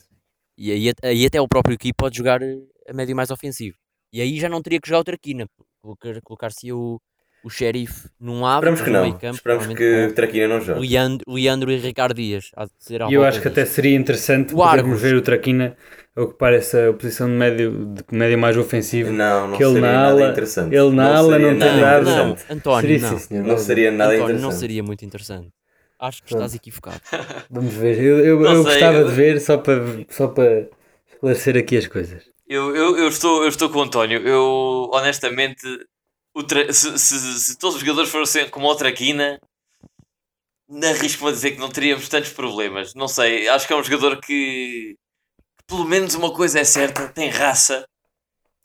E 0.57 0.71
aí, 0.71 0.93
aí 1.03 1.27
até 1.27 1.41
o 1.41 1.49
próprio 1.49 1.77
Ki 1.77 1.93
pode 1.93 2.17
jogar 2.17 2.41
eh, 2.41 2.57
a 2.89 2.93
médio 2.93 3.17
mais 3.17 3.31
ofensivo. 3.33 3.77
E 4.13 4.21
aí 4.21 4.39
já 4.39 4.49
não 4.49 4.63
teria 4.63 4.81
que 4.81 4.89
jogar 4.89 5.01
o 5.01 5.05
Traquina. 5.05 5.47
Colocar- 5.83 6.21
Colocar-se 6.23 6.73
o, 6.73 7.01
o 7.45 7.51
Xerife 7.51 8.09
num 8.19 8.41
lado, 8.41 8.57
Esperamos 8.67 8.81
que 8.81 8.91
não. 8.91 9.13
campo, 9.13 9.35
Esperamos 9.35 9.67
que 9.67 10.13
Traquina 10.15 10.49
não 10.49 10.61
jogue. 10.61 10.81
Leandro, 10.89 11.25
Leandro 11.33 11.71
e 11.71 11.77
Ricardo 11.77 12.15
Dias. 12.15 12.51
Há 12.57 12.65
de 12.65 12.71
ser 12.79 13.03
E 13.03 13.15
eu 13.15 13.23
acho 13.25 13.41
que 13.41 13.49
até 13.49 13.63
disto. 13.63 13.75
seria 13.75 13.95
interessante 13.97 14.55
O 14.55 14.57
podermos 14.57 15.01
ver 15.01 15.15
o 15.15 15.23
Traquina 15.23 15.77
ocupar 16.17 16.53
essa 16.55 16.93
posição 16.99 17.27
de 17.29 17.35
médio, 17.35 17.95
de 17.95 18.17
médio 18.17 18.39
mais 18.39 18.57
ofensivo. 18.57 19.13
Não, 19.13 19.49
não 19.49 19.57
Que 19.59 19.65
ele 19.65 19.75
seria 19.75 19.87
na 19.89 19.93
nada 19.93 20.11
ala- 20.23 20.31
interessante. 20.31 20.75
ele 20.75 20.91
na 20.91 21.17
ala 21.17 21.33
seria 21.33 21.53
não 21.53 21.59
tem 21.59 21.69
nada 21.69 21.81
nada. 21.81 22.03
Não, 22.05 22.29
interessante. 22.31 22.53
António, 22.53 22.81
Seria, 22.81 22.99
não. 23.01 23.09
sim, 23.11 23.19
senhor. 23.19 23.45
Não 23.47 23.59
seria 23.59 23.91
nada 23.91 24.05
António, 24.13 24.25
interessante. 24.25 24.43
não 24.53 24.59
seria 24.59 24.83
muito 24.83 25.05
interessante. 25.05 25.49
Acho 26.01 26.23
que 26.23 26.33
estás 26.35 26.55
equivocado. 26.55 27.01
Vamos 27.51 27.73
ver. 27.75 27.99
Eu, 28.01 28.19
eu, 28.25 28.41
Não 28.41 28.53
eu 28.53 28.63
sei, 28.63 28.73
gostava 28.73 28.97
eu- 28.99 29.09
de 29.09 29.15
ver 29.15 29.41
só 29.41 29.59
para, 29.59 29.83
só 30.09 30.29
para 30.29 30.67
esclarecer 31.13 31.57
aqui 31.57 31.77
as 31.77 31.87
coisas. 31.87 32.23
Eu, 32.49 32.77
eu, 32.77 32.97
eu, 32.99 33.09
estou, 33.09 33.43
eu 33.43 33.49
estou 33.49 33.71
com 33.71 33.79
o 33.79 33.83
António. 33.83 34.19
Eu, 34.27 34.91
honestamente, 34.93 35.63
se, 36.73 36.99
se, 36.99 37.41
se 37.41 37.59
todos 37.59 37.77
os 37.77 37.81
jogadores 37.81 38.11
fossem 38.11 38.49
como 38.49 38.67
o 38.69 38.75
Traquina, 38.75 39.41
arrisco-me 40.83 41.31
a 41.31 41.33
dizer 41.33 41.53
que 41.53 41.59
não 41.59 41.69
teríamos 41.69 42.09
tantos 42.09 42.33
problemas. 42.33 42.95
Não 42.95 43.09
sei, 43.09 43.49
acho 43.49 43.67
que 43.67 43.73
é 43.73 43.77
um 43.77 43.85
jogador 43.85 44.21
que, 44.21 44.97
pelo 45.67 45.85
menos 45.85 46.15
uma 46.15 46.33
coisa 46.33 46.61
é 46.61 46.65
certa, 46.65 47.09
tem 47.09 47.29
raça. 47.29 47.87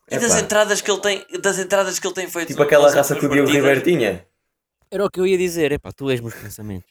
E 0.10 0.18
das 0.18 0.36
entradas 0.36 0.82
que 0.82 0.90
ele 0.90 1.02
tem, 1.02 1.26
das 1.40 1.60
entradas 1.60 2.00
que 2.00 2.08
ele 2.08 2.16
tem 2.16 2.28
feito. 2.28 2.48
Tipo 2.48 2.64
aquela 2.64 2.92
raça 2.92 3.16
que 3.16 3.26
o 3.26 3.30
Diogo 3.30 3.52
Ribeiro 3.52 3.82
tinha. 3.82 4.26
Era 4.90 5.06
o 5.06 5.10
que 5.10 5.20
eu 5.20 5.28
ia 5.28 5.38
dizer. 5.38 5.72
Epá, 5.72 5.92
tu 5.92 6.10
és 6.10 6.20
meus 6.20 6.34
pensamentos. 6.34 6.90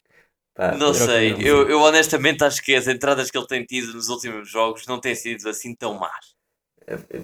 Pá, 0.55 0.71
Não 0.71 0.93
que 0.93 0.99
sei, 0.99 1.35
eu, 1.39 1.69
eu 1.69 1.81
honestamente 1.81 2.43
acho 2.43 2.61
que 2.61 2.73
as 2.73 2.87
entradas 2.87 3.29
que 3.29 3.37
ele 3.37 3.47
tem 3.47 3.65
tido 3.65 3.93
nos 3.93 4.07
últimos 4.07 4.49
jogos 4.49 4.85
não 4.87 4.99
têm 4.99 5.15
sido 5.15 5.49
assim 5.49 5.75
tão 5.75 5.95
más. 5.95 6.33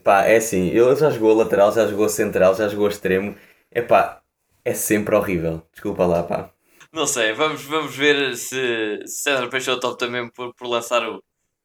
Pá, 0.04 0.23
é 0.25 0.38
assim, 0.38 0.67
ele 0.69 0.95
já 0.95 1.10
jogou 1.10 1.34
lateral, 1.34 1.71
já 1.73 1.88
jogou 1.88 2.08
central, 2.10 2.56
já 2.56 2.67
jogou 2.67 2.88
extremo. 2.88 3.36
É 3.71 3.82
pá, 3.82 4.21
é 4.63 4.73
sempre 4.73 5.15
horrível. 5.15 5.62
Desculpa 5.71 6.06
lá, 6.06 6.23
pá. 6.23 6.51
Não 6.91 7.06
sei, 7.08 7.34
vamos, 7.34 7.63
vamos 7.63 7.95
ver 7.95 8.36
se 8.38 8.99
César 9.08 9.49
Peixoto 9.49 9.88
opta 9.88 10.08
mesmo 10.10 10.32
por, 10.32 10.54
por 10.56 10.67
lançar 10.67 11.08
o, 11.08 11.21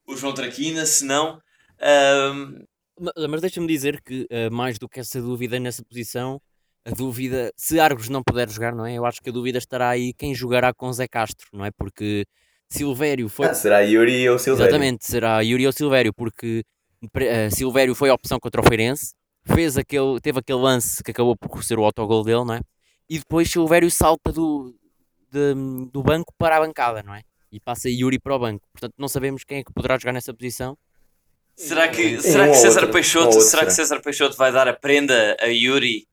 o 0.06 0.16
João 0.16 0.34
Traquina, 0.34 0.84
se 0.86 1.04
não. 1.04 1.40
ahm, 1.80 2.64
Ma- 2.98 3.12
Mas 3.28 3.40
deixa-me 3.40 3.66
dizer 3.66 4.00
que, 4.02 4.26
eh, 4.30 4.50
mais 4.50 4.78
do 4.78 4.88
que 4.88 5.00
essa 5.00 5.20
dúvida 5.20 5.58
nessa 5.58 5.82
posição, 5.84 6.40
a 6.84 6.90
dúvida, 6.90 7.52
se 7.56 7.78
Argos 7.80 8.08
não 8.08 8.22
puder 8.22 8.48
jogar, 8.50 8.74
não 8.74 8.84
é? 8.86 8.94
Eu 8.94 9.04
acho 9.06 9.20
que 9.22 9.30
a 9.30 9.32
dúvida 9.32 9.58
estará 9.58 9.90
aí 9.90 10.12
quem 10.14 10.34
jogará 10.34 10.72
com 10.74 10.92
Zé 10.92 11.06
Castro, 11.08 11.48
não 11.52 11.64
é? 11.64 11.70
Porque 11.70 12.26
Silvério 12.70 13.28
foi. 13.28 13.48
Ah, 13.48 13.54
será 13.54 13.80
Yuri 13.80 14.28
ou 14.30 14.38
Silvério? 14.38 14.90
Exatamente, 14.90 15.06
será 15.06 15.40
Yuri 15.42 15.66
ou 15.66 15.72
Silvério, 15.72 16.12
porque 16.14 16.64
eh, 17.16 17.50
Silvério 17.50 17.94
foi 17.94 18.10
a 18.10 18.14
opção 18.14 18.38
contra 18.38 18.60
o 18.60 18.64
Feirense, 18.64 19.12
fez 19.44 19.76
aquele, 19.76 20.20
teve 20.20 20.38
aquele 20.38 20.58
lance 20.60 21.02
que 21.02 21.10
acabou 21.10 21.36
por 21.36 21.64
ser 21.64 21.78
o 21.78 21.84
autogol 21.84 22.22
dele, 22.24 22.44
não 22.44 22.54
é? 22.54 22.60
E 23.08 23.18
depois 23.18 23.50
Silvério 23.50 23.90
salta 23.90 24.30
do, 24.32 24.74
de- 25.32 25.88
do 25.92 26.02
banco 26.02 26.32
para 26.38 26.56
a 26.56 26.60
bancada, 26.60 27.02
não 27.02 27.14
é? 27.14 27.22
E 27.50 27.58
passa 27.58 27.88
Yuri 27.88 28.18
para 28.18 28.36
o 28.36 28.38
banco. 28.38 28.64
Portanto, 28.72 28.94
não 28.96 29.08
sabemos 29.08 29.42
quem 29.44 29.58
é 29.58 29.64
que 29.64 29.72
poderá 29.72 29.98
jogar 29.98 30.12
nessa 30.12 30.32
posição. 30.32 30.78
será 31.56 31.88
que, 31.88 32.16
Um 32.16 32.20
será 32.20 32.48
que 32.48 32.54
César 32.54 32.80
outro, 32.82 32.92
Peixoto, 32.92 33.26
outro 33.26 33.40
será 33.42 33.64
que. 33.66 33.72
César 33.72 34.00
Peixoto 34.00 34.36
vai 34.36 34.52
dar 34.52 34.68
a 34.68 34.72
prenda 34.72 35.36
a 35.40 35.46
Yuri 35.46 36.06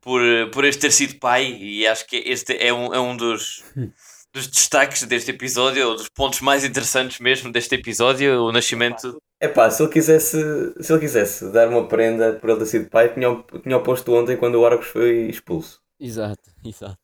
por, 0.00 0.22
por 0.52 0.64
este 0.64 0.80
ter 0.80 0.92
sido 0.92 1.18
pai? 1.18 1.52
E 1.60 1.86
acho 1.86 2.06
que 2.06 2.16
este 2.16 2.56
é 2.56 2.72
um, 2.72 2.94
é 2.94 2.98
um 3.00 3.14
dos, 3.14 3.62
dos 4.32 4.46
destaques 4.46 5.02
deste 5.02 5.32
episódio, 5.32 5.86
ou 5.88 5.96
dos 5.96 6.08
pontos 6.08 6.40
mais 6.40 6.64
interessantes 6.64 7.20
mesmo 7.20 7.52
deste 7.52 7.74
episódio, 7.74 8.42
o 8.44 8.50
nascimento. 8.52 9.20
É 9.40 9.48
pá, 9.48 9.70
se 9.70 9.82
ele 9.82 9.90
quisesse, 9.92 10.38
se 10.82 10.92
ele 10.92 11.00
quisesse 11.00 11.50
dar 11.50 11.68
uma 11.68 11.88
prenda 11.88 12.34
por 12.34 12.50
ele 12.50 12.60
ter 12.60 12.66
sido 12.66 12.90
pai, 12.90 13.12
tinha, 13.12 13.30
o- 13.30 13.42
tinha 13.60 13.80
posto 13.80 14.12
ontem 14.14 14.36
quando 14.36 14.54
o 14.56 14.66
Argos 14.66 14.86
foi 14.86 15.28
expulso. 15.28 15.82
Exato, 16.00 16.50
exato. 16.64 16.98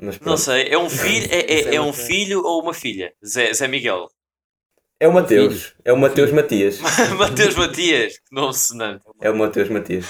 Mas 0.00 0.18
Não 0.20 0.36
sei, 0.36 0.68
é 0.68 0.78
um 0.78 0.88
filho, 0.88 1.26
é, 1.30 1.40
é, 1.40 1.60
é 1.70 1.74
é 1.76 1.80
um 1.80 1.92
filho 1.92 2.42
ou 2.44 2.62
uma 2.62 2.72
filha? 2.74 3.12
Zé, 3.24 3.52
Zé 3.52 3.66
Miguel. 3.68 4.08
É 5.00 5.06
o 5.08 5.12
Mateus. 5.12 5.74
É 5.84 5.92
o 5.92 5.96
Mateus 5.96 6.32
Matias. 6.32 6.80
Mateus 7.18 7.54
Matias, 7.54 8.18
que 8.18 8.34
nome 8.34 8.54
sonante. 8.54 9.04
É 9.20 9.30
o 9.30 9.36
Mateus 9.36 9.68
Matias. 9.70 10.06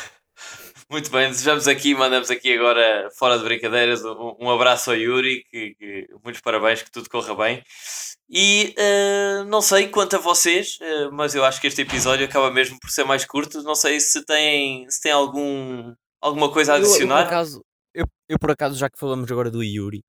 Muito 0.90 1.10
bem, 1.10 1.28
desejamos 1.28 1.68
aqui, 1.68 1.94
mandamos 1.94 2.30
aqui 2.30 2.52
agora, 2.54 3.10
fora 3.18 3.36
de 3.38 3.44
brincadeiras, 3.44 4.02
um, 4.04 4.36
um 4.40 4.50
abraço 4.50 4.90
ao 4.90 4.96
Yuri, 4.96 5.44
que, 5.50 5.74
que- 5.74 6.08
muitos 6.24 6.40
parabéns, 6.40 6.82
que 6.82 6.90
tudo 6.90 7.08
corra 7.10 7.34
bem. 7.34 7.62
E 8.30 8.74
eh, 8.76 9.44
não 9.44 9.62
sei 9.62 9.88
quanto 9.88 10.16
a 10.16 10.18
vocês, 10.18 10.76
eh, 10.82 11.08
mas 11.10 11.34
eu 11.34 11.44
acho 11.44 11.60
que 11.60 11.66
este 11.66 11.80
episódio 11.82 12.26
acaba 12.26 12.50
mesmo 12.50 12.78
por 12.80 12.90
ser 12.90 13.04
mais 13.04 13.24
curto. 13.24 13.62
Não 13.62 13.74
sei 13.74 13.98
se 14.00 14.22
têm, 14.24 14.88
se 14.90 15.00
têm 15.00 15.12
algum, 15.12 15.94
alguma 16.20 16.50
coisa 16.52 16.74
a 16.74 16.76
Eu- 16.76 16.82
Eu, 16.82 16.86
por 16.88 16.92
adicionar. 16.94 17.22
acaso, 17.26 17.64
eu, 17.94 18.04
eu, 18.28 18.38
por 18.38 18.50
acaso, 18.50 18.76
já 18.76 18.90
que 18.90 18.98
falamos 18.98 19.30
agora 19.32 19.50
do 19.50 19.62
Yuri, 19.62 20.02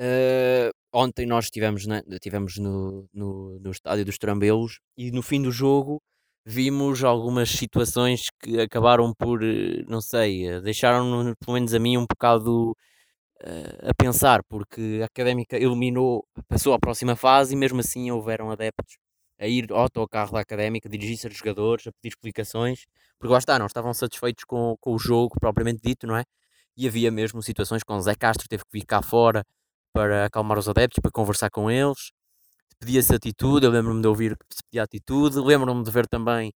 eh, 0.00 0.70
ontem 0.92 1.26
nós 1.26 1.44
estivemos, 1.46 1.86
na, 1.86 2.02
estivemos 2.10 2.56
no, 2.56 3.06
no, 3.12 3.58
no 3.60 3.70
estádio 3.70 4.04
dos 4.04 4.16
Trambelos 4.18 4.78
e 4.96 5.10
no 5.10 5.22
fim 5.22 5.42
do 5.42 5.50
jogo 5.52 6.00
vimos 6.46 7.04
algumas 7.04 7.50
situações 7.50 8.28
que 8.40 8.58
acabaram 8.60 9.12
por, 9.18 9.40
não 9.86 10.00
sei, 10.00 10.58
deixaram 10.62 11.34
pelo 11.44 11.54
menos 11.54 11.74
a 11.74 11.78
mim 11.78 11.98
um 11.98 12.06
bocado 12.08 12.74
a 13.90 13.94
pensar, 13.94 14.42
porque 14.48 15.00
a 15.02 15.06
Académica 15.06 15.56
eliminou, 15.56 16.26
passou 16.48 16.72
à 16.74 16.78
próxima 16.78 17.16
fase 17.16 17.54
e 17.54 17.56
mesmo 17.56 17.80
assim 17.80 18.10
houveram 18.10 18.50
adeptos 18.50 18.96
a 19.40 19.46
ir 19.46 19.70
ao 19.72 19.78
autocarro 19.80 20.32
da 20.32 20.40
Académica, 20.40 20.88
dirigir-se 20.88 21.26
aos 21.28 21.36
jogadores, 21.36 21.86
a 21.86 21.92
pedir 21.92 22.08
explicações, 22.14 22.86
porque 23.18 23.32
lá 23.32 23.38
está, 23.38 23.58
não 23.58 23.66
estavam 23.66 23.94
satisfeitos 23.94 24.44
com, 24.44 24.76
com 24.80 24.94
o 24.94 24.98
jogo 24.98 25.36
propriamente 25.40 25.80
dito, 25.84 26.06
não 26.06 26.16
é? 26.16 26.24
E 26.76 26.86
havia 26.88 27.10
mesmo 27.10 27.42
situações 27.42 27.82
com 27.84 27.94
o 27.96 28.00
Zé 28.02 28.14
Castro, 28.16 28.48
teve 28.48 28.64
que 28.64 28.70
vir 28.72 28.84
cá 28.86 29.02
fora 29.02 29.44
para 29.92 30.26
acalmar 30.26 30.58
os 30.58 30.68
adeptos, 30.68 31.00
para 31.00 31.10
conversar 31.12 31.50
com 31.50 31.70
eles, 31.70 32.10
pedia-se 32.80 33.14
atitude, 33.14 33.66
eu 33.66 33.70
lembro-me 33.72 34.00
de 34.02 34.08
ouvir 34.08 34.36
que 34.36 34.56
se 34.56 34.62
pedia 34.70 34.82
atitude, 34.84 35.38
lembro-me 35.40 35.82
de 35.84 35.90
ver 35.90 36.06
também 36.06 36.52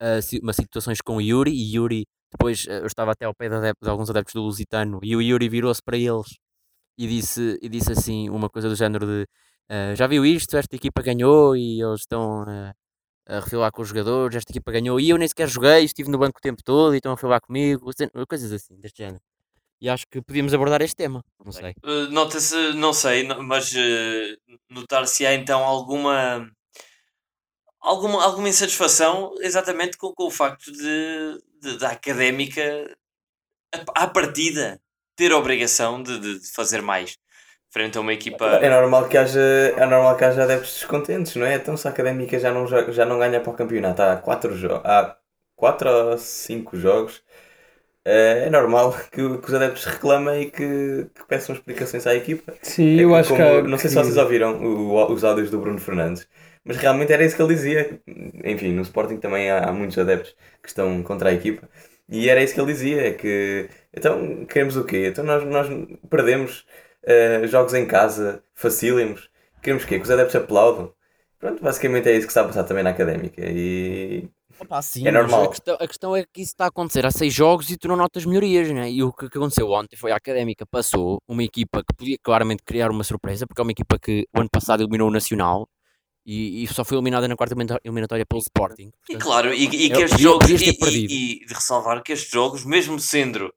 ah, 0.00 0.22
si- 0.22 0.40
umas 0.42 0.56
situações 0.56 1.00
com 1.02 1.20
Yuri, 1.20 1.52
e 1.52 1.76
Yuri, 1.76 2.06
depois 2.36 2.66
ah, 2.68 2.72
eu 2.74 2.86
estava 2.86 3.12
até 3.12 3.24
ao 3.26 3.34
pé 3.34 3.48
de, 3.48 3.54
adep- 3.56 3.78
de 3.82 3.88
alguns 3.88 4.10
adeptos 4.10 4.34
do 4.34 4.42
Lusitano, 4.42 5.00
e 5.02 5.14
o 5.16 5.22
Yuri 5.22 5.48
virou-se 5.48 5.82
para 5.82 5.96
eles 5.96 6.28
e 6.98 7.06
disse, 7.08 7.58
e 7.62 7.68
disse 7.68 7.92
assim 7.92 8.28
uma 8.30 8.48
coisa 8.50 8.68
do 8.68 8.76
género 8.76 9.06
de 9.06 9.26
ah, 9.68 9.94
já 9.94 10.06
viu 10.06 10.24
isto, 10.26 10.56
esta 10.56 10.76
equipa 10.76 11.02
ganhou 11.02 11.56
e 11.56 11.80
eles 11.82 12.00
estão 12.00 12.42
ah, 12.46 12.74
a 13.26 13.40
refilar 13.40 13.72
com 13.72 13.80
os 13.82 13.88
jogadores, 13.88 14.36
esta 14.36 14.52
equipa 14.52 14.70
ganhou 14.70 15.00
e 15.00 15.08
eu 15.10 15.16
nem 15.18 15.26
sequer 15.26 15.48
joguei, 15.48 15.84
estive 15.84 16.10
no 16.10 16.18
banco 16.18 16.38
o 16.38 16.42
tempo 16.42 16.62
todo 16.62 16.94
e 16.94 16.98
estão 16.98 17.12
a 17.12 17.14
refilar 17.14 17.40
comigo, 17.40 17.90
coisas 18.28 18.52
assim, 18.52 18.78
deste 18.78 18.98
género. 18.98 19.22
E 19.80 19.88
acho 19.88 20.04
que 20.10 20.20
podíamos 20.22 20.54
abordar 20.54 20.80
este 20.82 20.96
tema, 20.96 21.22
não 21.44 21.52
sei. 21.52 21.74
Eh, 21.82 22.06
Nota-se, 22.10 22.72
não 22.74 22.92
sei, 22.92 23.26
mas 23.42 23.72
eh, 23.74 24.36
notar-se 24.70 25.26
há 25.26 25.34
então 25.34 25.64
alguma, 25.64 26.48
alguma, 27.80 28.22
alguma 28.22 28.48
insatisfação 28.48 29.34
exatamente 29.40 29.96
com, 29.96 30.12
com 30.14 30.26
o 30.26 30.30
facto 30.30 30.70
de, 30.72 31.38
de- 31.64 31.78
da 31.78 31.90
académica 31.90 32.62
à 33.94 34.06
partida 34.06 34.80
ter 35.16 35.32
a 35.32 35.36
obrigação 35.38 36.02
de, 36.02 36.18
de- 36.18 36.40
de 36.40 36.52
fazer 36.52 36.82
mais 36.82 37.16
frente 37.72 37.98
a 37.98 38.00
uma 38.00 38.12
equipa. 38.12 38.46
É 38.62 38.70
normal 38.70 39.08
que 39.08 39.16
haja, 39.18 39.40
é 39.40 39.86
normal 39.86 40.16
que 40.16 40.24
haja 40.24 40.44
adeptos 40.44 40.74
descontentes, 40.74 41.34
não 41.36 41.46
é? 41.46 41.54
Então 41.56 41.76
se 41.76 41.86
a 41.88 41.90
Académica 41.90 42.38
já 42.38 42.52
não, 42.52 42.66
já 42.66 43.04
não 43.04 43.18
ganha 43.18 43.40
para 43.40 43.50
o 43.50 43.56
campeonato 43.56 44.02
há 44.02 44.16
4 44.16 44.56
jo 44.56 44.74
há 44.84 45.16
quatro 45.56 45.88
ou 45.88 46.18
5 46.18 46.76
jogos, 46.76 47.22
eh, 48.04 48.44
é 48.46 48.50
normal 48.50 48.92
que, 49.10 49.38
que 49.38 49.46
os 49.48 49.54
adeptos 49.54 49.84
reclamem 49.84 50.42
e 50.42 50.50
que, 50.50 51.06
que 51.14 51.24
peçam 51.28 51.54
explicações 51.54 52.06
à 52.06 52.14
equipa. 52.14 52.54
Sim, 52.62 52.98
É 52.98 53.04
eu 53.04 53.08
que 53.10 53.14
acho 53.16 53.28
como- 53.30 53.62
que. 53.62 53.68
Não 53.68 53.78
sei 53.78 53.90
se 53.90 53.96
vocês 53.96 54.16
ouviram 54.16 54.56
o- 54.62 55.12
os 55.12 55.24
áudios 55.24 55.50
do 55.50 55.58
Bruno 55.58 55.78
Fernandes, 55.80 56.28
mas 56.64 56.76
realmente 56.76 57.12
era 57.12 57.24
isso 57.24 57.36
que 57.36 57.42
ele 57.42 57.54
dizia. 57.54 58.00
Enfim, 58.44 58.72
no 58.72 58.82
Sporting 58.82 59.18
também 59.18 59.50
há, 59.50 59.68
há 59.68 59.72
muitos 59.72 59.98
adeptos 59.98 60.34
que 60.62 60.68
estão 60.68 61.02
contra 61.02 61.30
a 61.30 61.32
equipa. 61.32 61.68
E 62.08 62.28
era 62.28 62.42
isso 62.42 62.54
que 62.54 62.60
ele 62.60 62.72
dizia, 62.72 63.08
é 63.08 63.12
que 63.12 63.68
então 63.92 64.44
queremos 64.46 64.76
o 64.76 64.84
quê? 64.84 65.08
Então 65.08 65.24
nós, 65.24 65.44
nós 65.44 65.68
perdemos 66.10 66.66
eh, 67.02 67.46
jogos 67.46 67.74
em 67.74 67.86
casa, 67.86 68.42
facílimos. 68.54 69.30
Queremos 69.62 69.84
o 69.84 69.86
quê? 69.86 69.98
Que 69.98 70.04
os 70.04 70.10
adeptos 70.10 70.36
aplaudam. 70.36 70.92
Pronto, 71.38 71.62
basicamente 71.62 72.08
é 72.08 72.12
isso 72.16 72.26
que 72.26 72.30
está 72.30 72.42
a 72.42 72.44
passar 72.44 72.64
também 72.64 72.84
na 72.84 72.90
académica. 72.90 73.42
E 73.44 74.28
Opa, 74.60 74.80
sim, 74.82 75.06
É 75.06 75.10
normal. 75.10 75.44
A 75.44 75.48
questão, 75.48 75.74
a 75.80 75.86
questão 75.88 76.16
é 76.16 76.24
que 76.24 76.40
isso 76.40 76.52
está 76.52 76.64
a 76.64 76.68
acontecer 76.68 77.04
há 77.04 77.10
seis 77.10 77.32
jogos 77.34 77.70
e 77.70 77.76
tu 77.76 77.88
não 77.88 77.96
notas 77.96 78.24
melhorias, 78.24 78.70
né? 78.70 78.90
E 78.90 79.02
o 79.02 79.12
que, 79.12 79.28
que 79.28 79.38
aconteceu 79.38 79.70
ontem 79.70 79.96
foi 79.96 80.12
a 80.12 80.16
Académica 80.16 80.64
passou 80.64 81.18
uma 81.28 81.42
equipa 81.42 81.82
que 81.82 81.94
podia 81.96 82.16
claramente 82.22 82.62
criar 82.64 82.90
uma 82.90 83.04
surpresa, 83.04 83.46
porque 83.46 83.60
é 83.60 83.64
uma 83.64 83.72
equipa 83.72 83.98
que 83.98 84.26
o 84.34 84.40
ano 84.40 84.48
passado 84.50 84.82
eliminou 84.82 85.08
o 85.08 85.12
Nacional 85.12 85.68
e, 86.26 86.64
e 86.64 86.66
só 86.68 86.84
foi 86.84 86.96
eliminada 86.96 87.26
na 87.28 87.36
quarta 87.36 87.54
elimina- 87.54 87.80
eliminatória 87.84 88.24
pelo 88.26 88.40
Sporting. 88.40 88.88
E 88.88 88.90
Portanto, 89.12 89.22
claro, 89.22 89.54
e, 89.54 89.64
e 89.64 89.68
que 89.90 90.02
estes 90.02 90.20
jogos, 90.20 90.48
e, 90.50 90.54
e- 91.10 91.40
e 91.42 91.46
de 91.46 91.54
ressalvar 91.54 92.02
que 92.02 92.12
estes 92.12 92.30
jogos, 92.30 92.64
mesmo 92.64 92.98
sendo, 92.98 93.52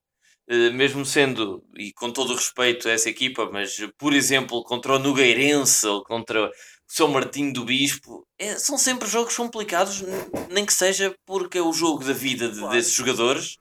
eh, 0.49 0.69
mesmo 0.71 1.05
sendo, 1.05 1.63
e 1.77 1.91
com 1.93 2.11
todo 2.11 2.33
o 2.33 2.35
respeito 2.35 2.87
a 2.87 2.91
essa 2.91 3.09
equipa, 3.09 3.49
mas 3.51 3.77
por 3.97 4.13
exemplo, 4.13 4.63
contra 4.63 4.93
o 4.95 4.99
Nogueirense 4.99 5.85
ou 5.87 6.03
contra 6.03 6.45
o 6.47 6.51
São 6.87 7.07
Martinho 7.09 7.51
do 7.53 7.65
Bispo, 7.65 8.25
é- 8.39 8.55
são 8.57 8.77
sempre 8.77 9.07
jogos 9.09 9.35
complicados, 9.35 10.03
nem 10.49 10.65
que 10.65 10.73
seja 10.73 11.13
porque 11.25 11.57
é 11.57 11.61
o 11.61 11.73
jogo 11.73 12.03
da 12.03 12.13
vida 12.13 12.49
de- 12.49 12.69
desses 12.69 12.93
jogadores. 12.93 13.57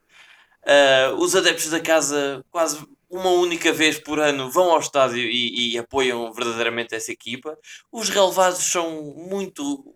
Ah, 0.69 1.15
os 1.19 1.35
adeptos 1.37 1.71
da 1.71 1.81
casa, 1.81 2.45
quase 2.51 2.85
uma 3.11 3.31
única 3.31 3.73
vez 3.73 3.99
por 3.99 4.19
ano, 4.19 4.51
vão 4.51 4.71
ao 4.73 4.81
estádio 4.81 5.19
e, 5.19 5.73
e 5.75 5.79
apoiam 5.79 6.33
verdadeiramente 6.33 6.95
essa 6.95 7.13
equipa. 7.13 7.57
Os 7.93 8.09
relevados 8.09 8.59
são 8.59 9.15
muito, 9.17 9.95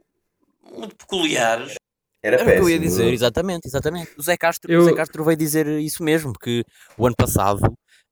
muito 0.72 0.94
peculiares. 0.96 1.74
Era 2.22 2.36
Era 2.36 2.44
o 2.44 2.54
que 2.54 2.60
eu 2.60 2.68
ia 2.68 2.78
dizer, 2.78 3.12
exatamente, 3.12 3.66
exatamente. 3.66 4.12
O 4.18 4.22
Zé 4.22 4.36
Castro, 4.36 4.70
Eu- 4.70 4.82
o 4.82 4.84
Zé 4.84 4.92
Castro 4.94 5.24
veio 5.24 5.36
dizer 5.36 5.66
isso 5.80 6.02
mesmo, 6.02 6.32
que 6.34 6.62
o 6.96 7.06
ano 7.06 7.16
passado 7.16 7.60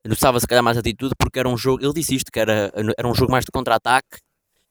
notava 0.07 0.41
se 0.41 0.47
calhar 0.47 0.65
mais 0.65 0.79
atitude 0.79 1.15
porque 1.19 1.39
era 1.39 1.49
um 1.49 1.57
jogo, 1.59 1.85
ele 1.85 1.93
disse 1.93 2.15
isto, 2.15 2.31
que 2.33 2.41
era, 2.41 2.73
era 2.97 3.07
um 3.07 3.15
jogo 3.15 3.31
mais 3.31 3.45
de 3.45 3.51
contra-ataque 3.53 4.19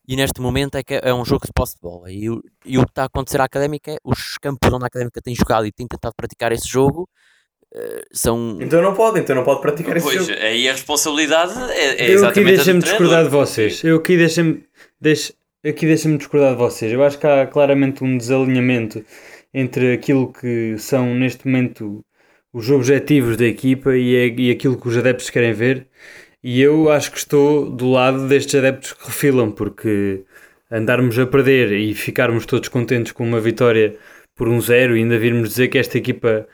e 0.08 0.16
neste 0.16 0.42
momento 0.42 0.76
é 0.76 0.84
que 0.84 1.00
é 1.04 1.14
um 1.14 1.24
jogo 1.24 1.46
de 1.46 1.52
posse 1.54 1.76
de 1.76 1.82
bola. 1.82 2.12
E, 2.12 2.30
o- 2.30 2.42
e 2.66 2.78
o 2.80 2.84
que 2.84 2.90
está 2.90 3.04
a 3.04 3.06
acontecer 3.06 3.40
à 3.40 3.44
Académica 3.44 3.92
é 3.92 3.98
os 4.04 4.38
campos 4.42 4.74
onde 4.74 4.84
a 4.86 4.88
Académica 4.88 5.22
tem 5.22 5.36
jogado 5.36 5.66
e 5.68 5.72
tem 5.72 5.86
tentado 5.88 6.14
praticar 6.18 6.52
esse 6.52 6.68
jogo 6.68 7.08
são... 8.12 8.58
Então 8.62 8.82
não 8.82 8.94
pode, 8.94 9.20
então 9.20 9.36
não 9.36 9.44
pode 9.44 9.62
praticar 9.62 9.98
esse 9.98 10.06
Pois, 10.06 10.26
jogo. 10.28 10.40
aí 10.40 10.68
a 10.68 10.72
responsabilidade 10.72 11.54
é, 11.72 12.06
é 12.06 12.16
eu 12.16 12.26
aqui 12.26 12.40
exatamente 12.40 12.40
a 12.40 12.52
do 12.52 12.56
deixa-me 12.56 12.80
discordar 12.82 13.24
de 13.24 13.30
vocês. 13.30 13.84
Eu 13.84 13.98
aqui 13.98 14.18
deixa-me 14.18 14.64
deixa, 15.00 15.34
aqui 15.66 15.86
deixa-me 15.86 16.18
discordar 16.18 16.52
de 16.52 16.58
vocês. 16.58 16.92
Eu 16.92 17.04
acho 17.04 17.18
que 17.18 17.28
há 17.28 17.46
claramente 17.48 18.04
um 18.04 18.18
desalinhamento 18.18 19.04
entre 19.54 19.94
aquilo 19.94 20.32
que 20.32 20.76
são 20.78 21.14
neste 21.16 21.46
momento 21.48 22.04
os 22.54 22.70
objetivos 22.70 23.38
da 23.38 23.46
equipa 23.46 23.96
e, 23.96 24.16
é- 24.16 24.34
e 24.38 24.52
aquilo 24.52 24.80
que 24.80 24.88
os 24.88 24.98
adeptos 24.98 25.30
querem 25.30 25.54
ver. 25.54 25.88
E 26.44 26.62
eu 26.62 26.90
acho 26.92 27.12
que 27.12 27.18
estou 27.18 27.70
do 27.70 27.90
lado 27.90 28.28
destes 28.28 28.56
adeptos 28.56 28.94
que 28.94 29.06
refilam, 29.08 29.52
porque 29.52 30.24
andarmos 30.72 31.18
a 31.20 31.26
perder 31.26 31.72
e 31.74 31.94
ficarmos 31.94 32.46
todos 32.46 32.70
contentes 32.70 33.12
com 33.12 33.24
uma 33.24 33.40
vitória 33.40 33.96
por 34.36 34.48
um 34.48 34.62
zero 34.62 34.96
e 34.96 35.00
ainda 35.00 35.18
virmos 35.18 35.50
dizer 35.50 35.68
que 35.68 35.78
esta 35.78 35.98
equipa 35.98 36.48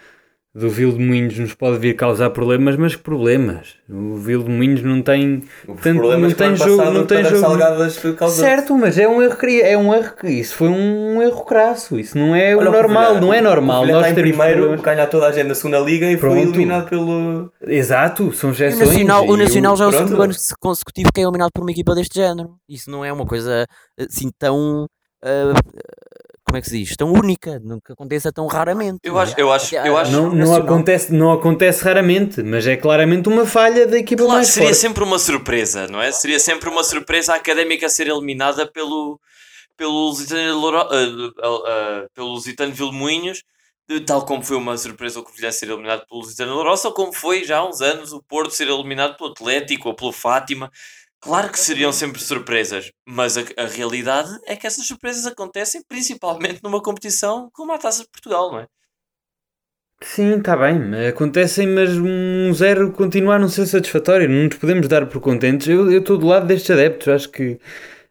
do 0.55 0.69
Vil 0.69 0.91
de 0.91 0.99
Moinhos 1.03 1.39
nos 1.39 1.55
pode 1.55 1.79
vir 1.79 1.95
causar 1.95 2.29
problemas, 2.29 2.75
mas 2.75 2.95
que 2.95 3.01
problemas? 3.01 3.69
O 3.89 4.17
Vil 4.17 4.43
de 4.43 4.51
Moinhos 4.51 4.83
não 4.83 5.01
tem 5.01 5.41
Os 5.67 5.81
Tanto- 5.81 5.99
problemas 5.99 6.21
não 6.21 6.29
que 6.29 6.35
tem 6.35 6.47
ano 6.47 6.57
jogo- 6.57 6.91
não 6.91 7.05
tem 7.07 7.23
jogo- 7.23 7.37
Salgadas. 7.37 7.99
Certo, 8.33 8.77
mas 8.77 8.99
é 8.99 9.07
um 9.07 9.19
erro, 9.19 9.35
cri- 9.35 9.61
é 9.61 9.75
um 9.75 9.91
erro 9.91 10.13
que 10.15 10.27
isso 10.29 10.55
foi 10.55 10.69
um 10.69 11.19
erro 11.23 11.43
crasso. 11.43 11.99
Isso 11.99 12.15
não 12.17 12.35
é 12.35 12.55
Olha 12.55 12.69
o 12.69 12.71
normal, 12.71 13.03
Covilhã. 13.05 13.21
não 13.21 13.33
é 13.33 13.41
normal. 13.41 13.83
O 13.83 13.87
Nós 13.87 14.05
está 14.07 14.21
primeiro, 14.21 14.57
problemas. 14.59 14.81
ganha 14.81 15.07
toda 15.07 15.25
a 15.27 15.31
gente 15.31 15.47
na 15.47 15.55
segunda 15.55 15.79
liga 15.79 16.05
e 16.05 16.17
foi 16.17 16.29
Pronto. 16.29 16.49
eliminado 16.49 16.87
pelo. 16.87 17.51
Exato, 17.65 18.31
são 18.33 18.51
exceções. 18.51 18.79
o 18.81 18.85
Nacional, 18.91 19.27
o 19.27 19.35
Nacional 19.37 19.75
já 19.75 19.85
é 19.85 19.87
o 19.87 19.91
segundo 19.91 20.21
ano 20.21 20.33
consecutivo 20.59 21.09
que 21.11 21.19
é 21.19 21.23
eliminado 21.23 21.49
por 21.51 21.61
uma 21.63 21.71
equipa 21.71 21.95
deste 21.95 22.13
género. 22.19 22.51
Isso 22.69 22.91
não 22.91 23.03
é 23.03 23.11
uma 23.11 23.25
coisa 23.25 23.65
assim 23.99 24.29
tão. 24.37 24.87
ah, 25.23 25.53
como 26.53 26.57
é 26.59 26.61
que 26.61 26.69
se 26.69 26.77
diz? 26.77 26.95
Tão 26.95 27.11
única, 27.11 27.59
nunca 27.63 27.93
aconteça 27.93 28.31
tão 28.31 28.45
raramente. 28.45 28.99
Eu 29.03 29.13
não 29.13 29.19
é? 29.19 29.23
acho, 29.23 29.33
eu 29.39 29.51
acho, 29.51 29.75
eu 29.75 29.97
acho. 29.97 30.11
Não, 30.11 30.29
não, 30.29 30.55
acontece, 30.55 31.11
não 31.11 31.31
acontece 31.31 31.83
raramente, 31.83 32.43
mas 32.43 32.67
é 32.67 32.77
claramente 32.77 33.27
uma 33.27 33.43
falha 33.43 33.87
da 33.87 33.97
equipa 33.97 34.21
Claro, 34.21 34.35
mais 34.37 34.49
seria 34.49 34.69
forte. 34.69 34.79
sempre 34.79 35.03
uma 35.03 35.17
surpresa, 35.17 35.87
não 35.87 35.99
é? 35.99 36.11
Seria 36.11 36.39
sempre 36.39 36.69
uma 36.69 36.83
surpresa 36.83 37.33
a 37.33 37.37
académica 37.37 37.89
ser 37.89 38.07
eliminada 38.07 38.67
pelo, 38.71 39.19
pelo 39.75 40.09
Lusitano, 40.09 40.41
de 40.43 40.51
Louro- 40.51 40.77
ah, 40.77 40.87
ah, 41.41 41.47
ah, 41.65 42.05
pelo 42.13 42.27
Lusitano 42.27 42.71
Vilmoinhos, 42.71 43.41
tal 44.05 44.23
como 44.23 44.43
foi 44.43 44.55
uma 44.55 44.77
surpresa 44.77 45.21
o 45.21 45.23
Covilhã 45.23 45.51
ser 45.51 45.69
eliminado 45.69 46.05
pelo 46.07 46.21
Lusitano 46.21 46.53
ou 46.55 46.93
como 46.93 47.11
foi 47.13 47.43
já 47.43 47.57
há 47.57 47.67
uns 47.67 47.81
anos 47.81 48.13
o 48.13 48.21
Porto 48.21 48.51
ser 48.51 48.67
eliminado 48.67 49.17
pelo 49.17 49.31
Atlético 49.31 49.89
ou 49.89 49.95
pelo 49.95 50.11
Fátima. 50.11 50.69
Claro 51.23 51.49
que 51.49 51.59
seriam 51.59 51.93
sempre 51.93 52.21
surpresas, 52.21 52.91
mas 53.07 53.37
a, 53.37 53.43
a 53.57 53.65
realidade 53.65 54.29
é 54.45 54.57
que 54.57 54.67
essas 54.67 54.85
surpresas 54.85 55.25
acontecem 55.25 55.81
principalmente 55.87 56.59
numa 56.61 56.81
competição 56.81 57.49
como 57.53 57.71
a 57.71 57.77
Taça 57.77 58.03
de 58.03 58.09
Portugal, 58.09 58.51
não 58.51 58.59
é? 58.59 58.67
Sim, 60.01 60.37
está 60.37 60.57
bem, 60.57 61.07
acontecem, 61.07 61.65
mas 61.65 61.91
um 61.97 62.53
zero 62.53 62.91
continua 62.91 63.35
a 63.35 63.39
não 63.39 63.47
ser 63.47 63.65
satisfatório, 63.65 64.27
não 64.27 64.45
nos 64.45 64.57
podemos 64.57 64.87
dar 64.89 65.05
por 65.07 65.21
contentes. 65.21 65.67
Eu 65.67 65.89
estou 65.97 66.17
do 66.17 66.27
lado 66.27 66.45
destes 66.45 66.71
adeptos, 66.71 67.07
acho 67.07 67.29
que 67.31 67.57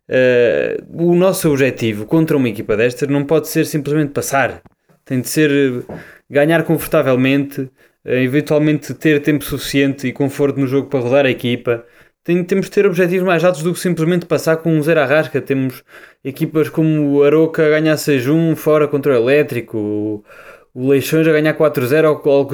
eh, 0.09 0.79
o 0.88 1.14
nosso 1.14 1.51
objetivo 1.51 2.07
contra 2.07 2.37
uma 2.37 2.48
equipa 2.48 2.77
destas 2.77 3.09
não 3.11 3.25
pode 3.27 3.48
ser 3.48 3.66
simplesmente 3.66 4.12
passar, 4.12 4.62
tem 5.05 5.20
de 5.20 5.29
ser 5.29 5.51
eh, 5.51 5.94
ganhar 6.31 6.64
confortavelmente, 6.64 7.70
eh, 8.05 8.22
eventualmente 8.22 8.94
ter 8.94 9.20
tempo 9.22 9.44
suficiente 9.44 10.07
e 10.07 10.12
conforto 10.12 10.59
no 10.59 10.66
jogo 10.66 10.88
para 10.88 11.01
rodar 11.01 11.27
a 11.27 11.31
equipa. 11.31 11.85
Tem- 12.25 12.45
temos 12.45 12.67
de 12.67 12.73
ter 12.73 12.87
objetivos 12.87 13.27
mais 13.27 13.43
altos 13.43 13.63
do 13.63 13.73
que 13.73 13.81
simplesmente 13.81 14.27
passar 14.27 14.57
com 14.59 14.73
um 14.73 14.83
zero 14.83 15.01
à 15.01 15.05
rasca. 15.05 15.41
Temos 15.41 15.83
equipas 16.25 16.69
como 16.69 17.11
o 17.17 17.25
Aroca 17.25 17.67
a 17.67 17.71
ganhar 17.71 17.97
6-1 17.97 18.55
fora 18.55 18.87
contra 18.87 19.13
o 19.13 19.17
Elétrico, 19.31 19.77
o- 19.79 20.25
Leixões 20.75 21.29
a 21.29 21.33
ganhar 21.33 21.53
4-0 21.53 22.07
ao 22.07 22.29
ao 22.31 22.49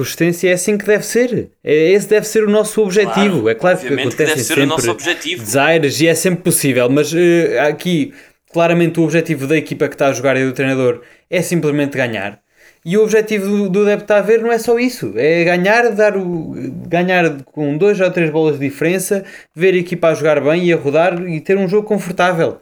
é 0.49 0.51
assim 0.51 0.77
que 0.77 0.85
deve 0.85 1.05
ser. 1.05 1.51
É, 1.63 1.91
esse 1.91 2.05
deve 2.09 2.27
ser 2.27 2.43
o 2.43 2.49
nosso 2.49 2.81
objetivo. 2.81 3.47
é 3.47 3.55
claro 3.55 3.77
que 3.77 3.87
deve 3.87 4.11
ser 4.11 4.41
o 4.41 4.43
sempre 4.43 4.65
nosso 4.65 4.91
objetivo. 4.91 5.41
desaires 5.41 6.01
e 6.01 6.07
é 6.07 6.13
sempre 6.13 6.43
possível, 6.43 6.89
mas 6.89 7.13
eh, 7.15 7.57
aqui 7.59 8.13
claramente 8.51 8.99
o 8.99 9.03
objetivo 9.03 9.47
da 9.47 9.55
equipa 9.55 9.87
que 9.87 9.95
está 9.95 10.07
a 10.07 10.11
jogar 10.11 10.35
e 10.35 10.43
do 10.43 10.51
treinador 10.51 11.01
é 11.29 11.41
simplesmente 11.41 11.95
ganhar. 11.95 12.41
E 12.85 12.97
o 12.97 13.03
objetivo 13.03 13.69
do, 13.69 13.85
do 13.85 14.13
a 14.13 14.21
ver 14.21 14.41
não 14.41 14.51
é 14.51 14.57
só 14.57 14.79
isso, 14.79 15.13
é 15.15 15.43
ganhar, 15.43 15.91
dar 15.91 16.15
o, 16.15 16.53
ganhar 16.87 17.43
com 17.43 17.77
dois 17.77 17.99
ou 17.99 18.09
três 18.09 18.29
bolas 18.29 18.57
de 18.57 18.67
diferença, 18.69 19.25
ver 19.53 19.73
a 19.73 19.77
equipa 19.77 20.07
a 20.07 20.13
jogar 20.13 20.41
bem 20.41 20.65
e 20.65 20.73
a 20.73 20.77
rodar 20.77 21.21
e 21.27 21.41
ter 21.41 21.57
um 21.57 21.67
jogo 21.67 21.87
confortável. 21.87 22.59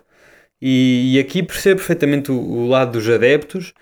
E, 0.61 1.13
e 1.15 1.19
aqui 1.19 1.43
percebo 1.43 1.77
perfeitamente 1.77 2.31
o, 2.31 2.35
o 2.39 2.67
lado 2.67 2.93
dos 2.93 3.07
adeptos 3.07 3.73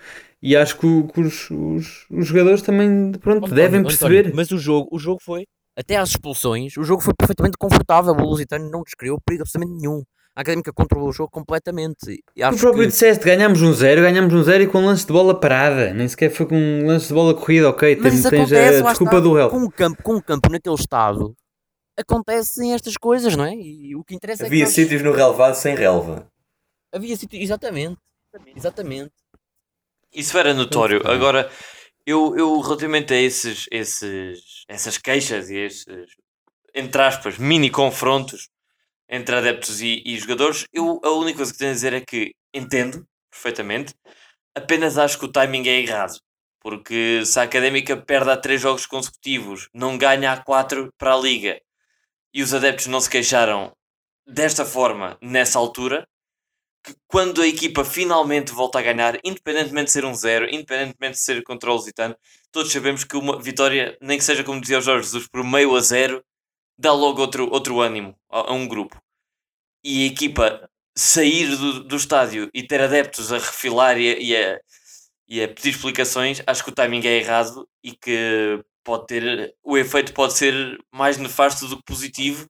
e 0.42 0.54
acho 0.54 0.78
que, 0.78 0.86
o- 0.86 1.08
que 1.08 1.20
os, 1.20 1.50
os- 1.50 2.06
os 2.10 2.26
jogadores 2.26 2.60
também 2.60 3.12
pronto, 3.12 3.46
António, 3.46 3.54
devem 3.54 3.80
António, 3.80 3.96
perceber. 3.98 4.34
mas 4.34 4.50
o 4.50 4.58
jogo, 4.58 4.88
o 4.92 4.98
jogo 4.98 5.18
foi, 5.22 5.44
até 5.76 5.96
às 5.96 6.10
expulsões, 6.10 6.76
o 6.76 6.84
jogo 6.84 7.02
foi 7.02 7.14
perfeitamente 7.14 7.56
confortável. 7.58 8.12
O 8.14 8.22
Lusitano 8.22 8.70
não 8.70 8.82
descriou 8.82 9.18
perigo 9.24 9.42
absolutamente 9.42 9.80
nenhum. 9.80 10.02
A 10.36 10.42
Académica 10.42 10.70
controlou 10.70 11.08
o 11.08 11.12
jogo 11.12 11.30
completamente. 11.30 12.22
E 12.36 12.42
Tu 12.50 12.56
próprio 12.58 12.82
que... 12.82 12.88
disseste, 12.88 13.24
ganhámos 13.24 13.62
um 13.62 13.72
zero, 13.72 14.02
ganhámos 14.02 14.34
um 14.34 14.42
zero 14.42 14.64
e 14.64 14.66
com 14.66 14.84
lance 14.84 15.06
de 15.06 15.12
bola 15.12 15.38
parada. 15.40 15.94
Nem 15.94 16.06
sequer 16.06 16.30
foi 16.30 16.44
com 16.44 16.54
um 16.54 16.86
lance 16.86 17.08
de 17.08 17.14
bola 17.14 17.32
corrida, 17.34 17.70
ok. 17.70 17.96
Mas 17.96 18.12
Tens, 18.12 18.26
acontece, 18.26 18.82
a 18.82 18.88
desculpa 18.90 19.12
está, 19.16 19.20
do 19.20 19.32
réu. 19.34 19.48
Com 19.48 19.56
um 19.60 19.70
campo, 19.70 20.02
com 20.02 20.14
um 20.16 20.20
campo 20.20 20.50
naquele 20.50 20.74
estado, 20.74 21.34
acontecem 21.98 22.74
estas 22.74 22.98
coisas, 22.98 23.34
não 23.34 23.46
é? 23.46 23.54
E 23.54 23.96
o 23.96 24.04
que 24.04 24.14
interessa 24.14 24.42
é 24.42 24.46
Havia 24.46 24.58
que 24.58 24.64
nós- 24.66 24.74
sítios 24.74 25.02
no 25.02 25.12
relevado 25.12 25.54
sem 25.54 25.74
relva. 25.74 26.26
Havia 26.92 27.16
sítios, 27.16 27.42
exatamente. 27.42 27.96
Exatamente. 28.54 29.12
Isso 30.14 30.36
era 30.36 30.52
notório. 30.52 31.00
Agora, 31.08 31.50
eu, 32.04 32.36
eu 32.36 32.60
relativamente 32.60 33.14
a 33.14 33.16
esses, 33.16 33.66
esses, 33.70 34.64
essas 34.68 34.98
queixas 34.98 35.48
e 35.48 35.56
esses, 35.56 35.86
entre 36.74 37.00
aspas, 37.00 37.38
mini 37.38 37.70
confrontos 37.70 38.50
entre 39.08 39.36
adeptos 39.36 39.80
e, 39.80 40.02
e 40.04 40.18
jogadores, 40.18 40.66
eu 40.72 41.00
a 41.04 41.10
única 41.12 41.38
coisa 41.38 41.52
que 41.52 41.58
tenho 41.58 41.70
a 41.70 41.74
dizer 41.74 41.92
é 41.92 42.00
que 42.00 42.34
entendo 42.52 43.06
perfeitamente, 43.30 43.94
apenas 44.54 44.98
acho 44.98 45.18
que 45.18 45.26
o 45.26 45.32
timing 45.32 45.68
é 45.68 45.80
errado. 45.80 46.18
Porque 46.60 47.24
se 47.24 47.38
a 47.38 47.44
académica 47.44 47.96
perde 47.96 48.30
há 48.30 48.36
três 48.36 48.60
jogos 48.60 48.86
consecutivos, 48.86 49.68
não 49.72 49.96
ganha 49.96 50.32
há 50.32 50.42
quatro 50.42 50.92
para 50.98 51.14
a 51.14 51.18
liga 51.18 51.60
e 52.34 52.42
os 52.42 52.52
adeptos 52.52 52.86
não 52.86 53.00
se 53.00 53.08
queixaram 53.08 53.72
desta 54.26 54.64
forma 54.64 55.16
nessa 55.22 55.58
altura, 55.58 56.08
que 56.84 56.94
quando 57.06 57.40
a 57.40 57.46
equipa 57.46 57.84
finalmente 57.84 58.52
volta 58.52 58.78
a 58.78 58.82
ganhar, 58.82 59.18
independentemente 59.24 59.86
de 59.86 59.92
ser 59.92 60.04
um 60.04 60.14
zero, 60.14 60.46
independentemente 60.46 61.14
de 61.14 61.20
ser 61.20 61.42
contra 61.42 61.70
o 61.70 61.74
Lusitano, 61.74 62.16
todos 62.50 62.72
sabemos 62.72 63.04
que 63.04 63.16
uma 63.16 63.40
vitória, 63.40 63.96
nem 64.00 64.18
que 64.18 64.24
seja 64.24 64.44
como 64.44 64.60
dizia 64.60 64.78
o 64.78 64.82
Jorge 64.82 65.04
Jesus, 65.04 65.28
por 65.28 65.44
meio 65.44 65.74
a 65.74 65.80
zero, 65.80 66.24
dá 66.78 66.92
logo 66.92 67.20
outro, 67.20 67.48
outro 67.50 67.80
ânimo 67.80 68.14
a, 68.30 68.50
a 68.50 68.52
um 68.52 68.66
grupo. 68.66 69.00
E 69.84 70.04
a 70.04 70.06
equipa 70.06 70.70
sair 70.96 71.56
do, 71.56 71.84
do 71.84 71.96
estádio 71.96 72.50
e 72.54 72.62
ter 72.62 72.80
adeptos 72.80 73.32
a 73.32 73.38
refilar 73.38 73.98
e 73.98 74.10
a, 74.10 74.18
e, 74.18 74.36
a, 74.36 74.60
e 75.28 75.42
a 75.42 75.48
pedir 75.48 75.70
explicações, 75.70 76.42
acho 76.46 76.64
que 76.64 76.70
o 76.70 76.74
timing 76.74 77.06
é 77.06 77.18
errado 77.18 77.68
e 77.82 77.92
que 77.92 78.62
pode 78.82 79.06
ter, 79.06 79.54
o 79.62 79.76
efeito 79.76 80.12
pode 80.12 80.34
ser 80.34 80.78
mais 80.92 81.18
nefasto 81.18 81.66
do 81.66 81.76
que 81.76 81.84
positivo 81.84 82.48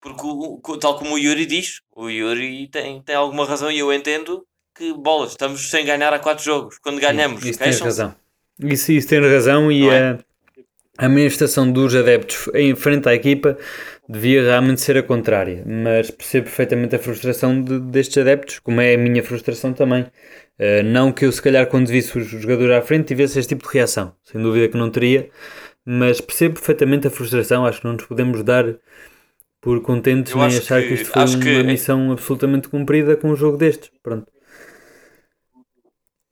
porque, 0.00 0.22
o- 0.24 0.78
tal 0.78 0.96
como 0.98 1.14
o 1.14 1.18
Yuri 1.18 1.44
diz, 1.44 1.80
o 1.94 2.08
Yuri 2.08 2.68
tem, 2.68 3.02
tem 3.02 3.14
alguma 3.14 3.44
razão 3.44 3.70
e 3.70 3.78
eu 3.78 3.92
entendo 3.92 4.46
que, 4.74 4.94
bolas, 4.94 5.32
estamos 5.32 5.68
sem 5.68 5.84
ganhar 5.84 6.12
há 6.12 6.18
quatro 6.18 6.42
jogos. 6.42 6.78
Quando 6.78 6.98
ganhamos, 7.00 7.44
Isso 7.44 7.58
tens 7.58 7.78
queixam-se. 7.78 7.84
razão. 7.84 8.16
Isso, 8.58 8.92
isso 8.92 9.08
tens 9.08 9.20
razão 9.26 9.70
e 9.70 9.88
a, 9.90 9.94
é? 9.94 10.18
A 11.00 11.08
manifestação 11.08 11.72
dos 11.72 11.96
adeptos 11.96 12.50
em 12.52 12.74
frente 12.74 13.08
à 13.08 13.14
equipa 13.14 13.56
devia 14.06 14.42
realmente 14.42 14.82
ser 14.82 14.98
a 14.98 15.02
contrária, 15.02 15.64
mas 15.66 16.10
percebo 16.10 16.44
perfeitamente 16.44 16.94
a 16.94 16.98
frustração 16.98 17.62
de, 17.62 17.80
destes 17.80 18.18
adeptos, 18.18 18.58
como 18.58 18.82
é 18.82 18.94
a 18.94 18.98
minha 18.98 19.22
frustração 19.22 19.72
também. 19.72 20.02
Uh, 20.02 20.82
não 20.84 21.10
que 21.10 21.24
eu, 21.24 21.32
se 21.32 21.40
calhar, 21.40 21.66
quando 21.68 21.88
visse 21.88 22.18
os 22.18 22.26
jogadores 22.26 22.74
à 22.74 22.82
frente, 22.82 23.06
tivesse 23.06 23.38
este 23.38 23.48
tipo 23.56 23.66
de 23.66 23.72
reação, 23.72 24.12
sem 24.22 24.42
dúvida 24.42 24.68
que 24.68 24.76
não 24.76 24.90
teria, 24.90 25.30
mas 25.86 26.20
percebo 26.20 26.56
perfeitamente 26.56 27.06
a 27.06 27.10
frustração. 27.10 27.64
Acho 27.64 27.80
que 27.80 27.86
não 27.86 27.94
nos 27.94 28.04
podemos 28.04 28.42
dar 28.42 28.66
por 29.58 29.80
contentes 29.80 30.34
nem 30.34 30.44
achar 30.44 30.82
que, 30.82 30.88
que 30.88 30.94
isto 30.94 31.06
foi 31.06 31.24
uma 31.24 31.38
que... 31.38 31.62
missão 31.62 32.12
absolutamente 32.12 32.68
cumprida 32.68 33.16
com 33.16 33.30
um 33.30 33.36
jogo 33.36 33.56
destes. 33.56 33.90
Pronto. 34.02 34.30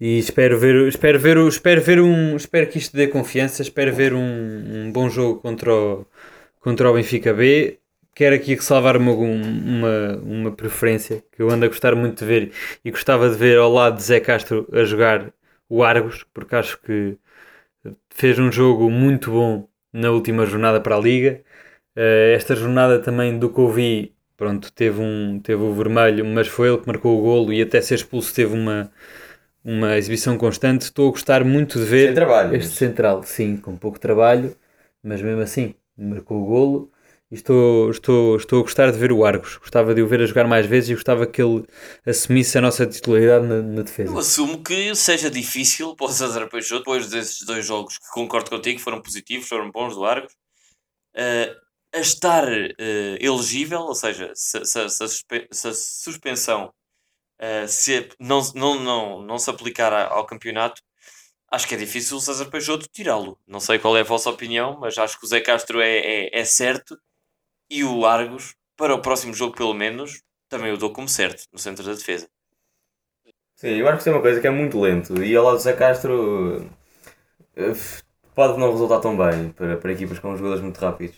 E 0.00 0.18
espero 0.18 0.58
ver, 0.58 0.86
espero 0.86 1.18
ver, 1.18 1.36
espero 1.48 1.80
ver 1.82 2.00
um, 2.00 2.36
espero 2.36 2.68
que 2.68 2.78
isto 2.78 2.96
dê 2.96 3.08
confiança, 3.08 3.62
espero 3.62 3.92
ver 3.92 4.14
um, 4.14 4.86
um 4.86 4.92
bom 4.92 5.10
jogo 5.10 5.40
contra 5.40 5.74
o, 5.74 6.06
contra 6.60 6.88
o 6.88 6.94
Benfica 6.94 7.34
B. 7.34 7.80
Quero 8.14 8.36
aqui 8.36 8.56
salvar 8.62 8.96
uma, 8.96 9.12
uma, 9.12 10.16
uma 10.22 10.52
preferência 10.52 11.24
que 11.32 11.42
eu 11.42 11.50
ando 11.50 11.64
a 11.64 11.68
gostar 11.68 11.96
muito 11.96 12.20
de 12.20 12.24
ver 12.24 12.52
e 12.84 12.90
gostava 12.92 13.28
de 13.28 13.36
ver 13.36 13.58
ao 13.58 13.72
lado 13.72 13.96
de 13.96 14.04
Zé 14.04 14.20
Castro 14.20 14.68
a 14.72 14.84
jogar 14.84 15.32
o 15.68 15.82
Argos, 15.82 16.24
porque 16.32 16.54
acho 16.54 16.80
que 16.80 17.16
fez 18.10 18.38
um 18.38 18.50
jogo 18.52 18.90
muito 18.90 19.30
bom 19.32 19.68
na 19.92 20.10
última 20.10 20.46
jornada 20.46 20.80
para 20.80 20.96
a 20.96 21.00
Liga. 21.00 21.42
Uh, 21.96 22.34
esta 22.34 22.54
jornada 22.56 23.00
também 23.00 23.38
do 23.38 23.50
que 23.50 23.60
ouvi, 23.60 24.14
pronto, 24.36 24.72
teve, 24.72 25.00
um, 25.00 25.40
teve 25.40 25.62
o 25.62 25.74
vermelho, 25.74 26.24
mas 26.24 26.48
foi 26.48 26.68
ele 26.68 26.78
que 26.78 26.86
marcou 26.86 27.18
o 27.18 27.22
golo 27.22 27.52
e 27.52 27.62
até 27.62 27.80
ser 27.80 27.96
expulso 27.96 28.34
teve 28.34 28.54
uma, 28.54 28.92
uma 29.64 29.96
exibição 29.96 30.36
constante. 30.38 30.82
Estou 30.82 31.08
a 31.08 31.10
gostar 31.10 31.44
muito 31.44 31.78
de 31.78 31.84
ver 31.84 32.06
Sem 32.06 32.14
trabalho, 32.14 32.54
este 32.54 32.68
mas... 32.68 32.78
central, 32.78 33.22
sim, 33.22 33.56
com 33.56 33.76
pouco 33.76 33.98
trabalho, 33.98 34.56
mas 35.02 35.22
mesmo 35.22 35.40
assim 35.40 35.74
marcou 35.96 36.42
o 36.42 36.46
golo 36.46 36.92
e 37.30 37.34
estou, 37.34 37.90
estou, 37.90 38.36
estou 38.36 38.60
a 38.60 38.62
gostar 38.62 38.90
de 38.90 38.98
ver 38.98 39.12
o 39.12 39.24
Argos. 39.24 39.56
Gostava 39.56 39.94
de 39.94 40.00
o 40.00 40.08
ver 40.08 40.22
a 40.22 40.26
jogar 40.26 40.46
mais 40.46 40.64
vezes 40.64 40.90
e 40.90 40.94
gostava 40.94 41.26
que 41.26 41.42
ele 41.42 41.64
assumisse 42.06 42.56
a 42.56 42.60
nossa 42.60 42.86
titularidade 42.86 43.46
na, 43.46 43.60
na 43.60 43.82
defesa. 43.82 44.10
Eu 44.10 44.18
assumo 44.18 44.62
que 44.62 44.94
seja 44.94 45.30
difícil 45.30 45.94
para 45.94 46.06
o 46.06 46.10
César 46.10 46.48
Peixoto, 46.48 46.80
depois 46.80 47.08
desses 47.10 47.44
dois 47.44 47.66
jogos 47.66 47.98
que 47.98 48.08
concordo 48.12 48.48
contigo, 48.48 48.80
foram 48.80 49.02
positivos, 49.02 49.46
foram 49.46 49.70
bons 49.70 49.94
do 49.94 50.04
Argos, 50.04 50.32
uh, 51.16 51.54
a 51.94 52.00
estar 52.00 52.48
uh, 52.48 53.16
elegível, 53.20 53.80
ou 53.80 53.94
seja, 53.94 54.32
se, 54.34 54.64
se, 54.64 54.88
se, 54.88 55.04
a, 55.04 55.08
se 55.08 55.68
a, 55.68 55.74
suspensão 55.74 56.72
uh, 57.40 57.68
se 57.68 58.08
não, 58.18 58.40
não, 58.54 58.80
não, 58.80 59.22
não 59.22 59.38
se 59.38 59.50
aplicar 59.50 59.92
ao 59.92 60.26
campeonato, 60.26 60.82
acho 61.50 61.66
que 61.66 61.74
é 61.74 61.78
difícil 61.78 62.16
o 62.16 62.20
César 62.20 62.46
Peixoto 62.46 62.88
tirá-lo. 62.92 63.38
Não 63.46 63.60
sei 63.60 63.78
qual 63.78 63.96
é 63.96 64.00
a 64.00 64.04
vossa 64.04 64.30
opinião, 64.30 64.78
mas 64.80 64.98
acho 64.98 65.18
que 65.18 65.24
o 65.24 65.28
Zé 65.28 65.40
Castro 65.40 65.80
é, 65.80 65.98
é, 65.98 66.40
é, 66.40 66.44
certo 66.44 66.98
e 67.70 67.84
o 67.84 68.06
Argos, 68.06 68.54
para 68.76 68.94
o 68.94 69.02
próximo 69.02 69.34
jogo 69.34 69.56
pelo 69.56 69.74
menos, 69.74 70.22
também 70.48 70.72
o 70.72 70.78
dou 70.78 70.92
como 70.92 71.08
certo, 71.08 71.44
no 71.52 71.58
centro 71.58 71.84
da 71.84 71.92
defesa. 71.92 72.28
Sim, 73.56 73.82
o 73.82 73.88
Argos 73.88 74.04
tem 74.04 74.12
uma 74.12 74.22
coisa 74.22 74.40
que 74.40 74.46
é 74.46 74.50
muito 74.50 74.80
lento 74.80 75.22
e 75.22 75.34
ao 75.34 75.44
lado 75.44 75.56
do 75.56 75.62
Zé 75.62 75.72
Castro 75.72 76.70
eh, 77.56 77.72
pode 78.34 78.58
não 78.58 78.70
resultar 78.70 79.00
tão 79.00 79.16
bem 79.16 79.50
para, 79.50 79.76
para 79.76 79.92
equipas 79.92 80.18
com 80.20 80.36
jogadores 80.36 80.62
muito 80.62 80.78
rápidos. 80.78 81.16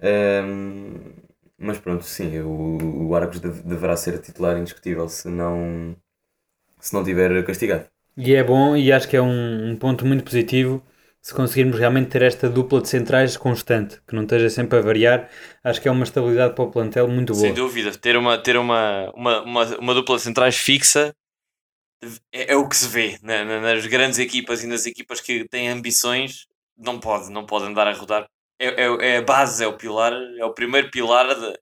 Um, 0.00 1.29
mas 1.60 1.78
pronto, 1.78 2.04
sim, 2.04 2.40
o, 2.40 3.08
o 3.08 3.14
Argos 3.14 3.38
deverá 3.38 3.94
ser 3.96 4.18
titular 4.18 4.56
indiscutível 4.56 5.08
se 5.08 5.28
não, 5.28 5.94
se 6.80 6.94
não 6.94 7.04
tiver 7.04 7.44
castigado. 7.44 7.86
E 8.16 8.34
é 8.34 8.42
bom 8.42 8.74
e 8.74 8.90
acho 8.90 9.08
que 9.08 9.16
é 9.16 9.22
um, 9.22 9.70
um, 9.70 9.76
ponto 9.76 10.06
muito 10.06 10.24
positivo 10.24 10.82
se 11.20 11.34
conseguirmos 11.34 11.78
realmente 11.78 12.08
ter 12.08 12.22
esta 12.22 12.48
dupla 12.48 12.80
de 12.80 12.88
centrais 12.88 13.36
constante, 13.36 14.00
que 14.08 14.14
não 14.14 14.22
esteja 14.22 14.48
sempre 14.48 14.78
a 14.78 14.82
variar. 14.82 15.28
Acho 15.62 15.80
que 15.80 15.86
é 15.86 15.90
uma 15.90 16.04
estabilidade 16.04 16.54
para 16.54 16.64
o 16.64 16.70
plantel 16.70 17.06
muito 17.08 17.34
boa. 17.34 17.44
Sem 17.44 17.52
dúvida, 17.52 17.92
ter 17.92 18.16
uma, 18.16 18.38
ter 18.38 18.56
uma, 18.56 19.12
uma, 19.14 19.42
uma, 19.42 19.64
uma 19.76 19.94
dupla 19.94 20.16
de 20.16 20.22
centrais 20.22 20.56
fixa 20.56 21.14
é, 22.32 22.52
é 22.52 22.56
o 22.56 22.66
que 22.66 22.76
se 22.76 22.88
vê 22.88 23.18
na, 23.22 23.44
na, 23.44 23.60
nas 23.60 23.86
grandes 23.86 24.18
equipas 24.18 24.64
e 24.64 24.66
nas 24.66 24.86
equipas 24.86 25.20
que 25.20 25.46
têm 25.48 25.68
ambições. 25.68 26.46
Não 26.76 26.98
pode, 26.98 27.30
não 27.30 27.44
pode 27.44 27.66
andar 27.66 27.86
a 27.86 27.92
rodar. 27.92 28.26
É, 28.60 28.84
é, 28.84 29.14
é 29.14 29.16
a 29.16 29.22
base, 29.22 29.64
é 29.64 29.66
o 29.66 29.76
pilar, 29.76 30.12
é 30.12 30.44
o 30.44 30.54
primeiro 30.54 30.90
pilar 30.90 31.34
de, 31.34 31.58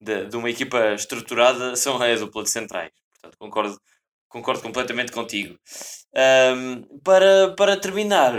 de, 0.00 0.26
de 0.26 0.36
uma 0.36 0.50
equipa 0.50 0.94
estruturada, 0.94 1.76
são 1.76 2.00
a 2.02 2.14
dupla 2.14 2.42
de 2.42 2.50
centrais. 2.50 2.90
Portanto, 3.12 3.38
concordo 3.38 3.80
concordo 4.32 4.62
completamente 4.62 5.12
contigo. 5.12 5.58
Um, 6.16 6.98
para, 7.00 7.54
para 7.54 7.76
terminar, 7.76 8.32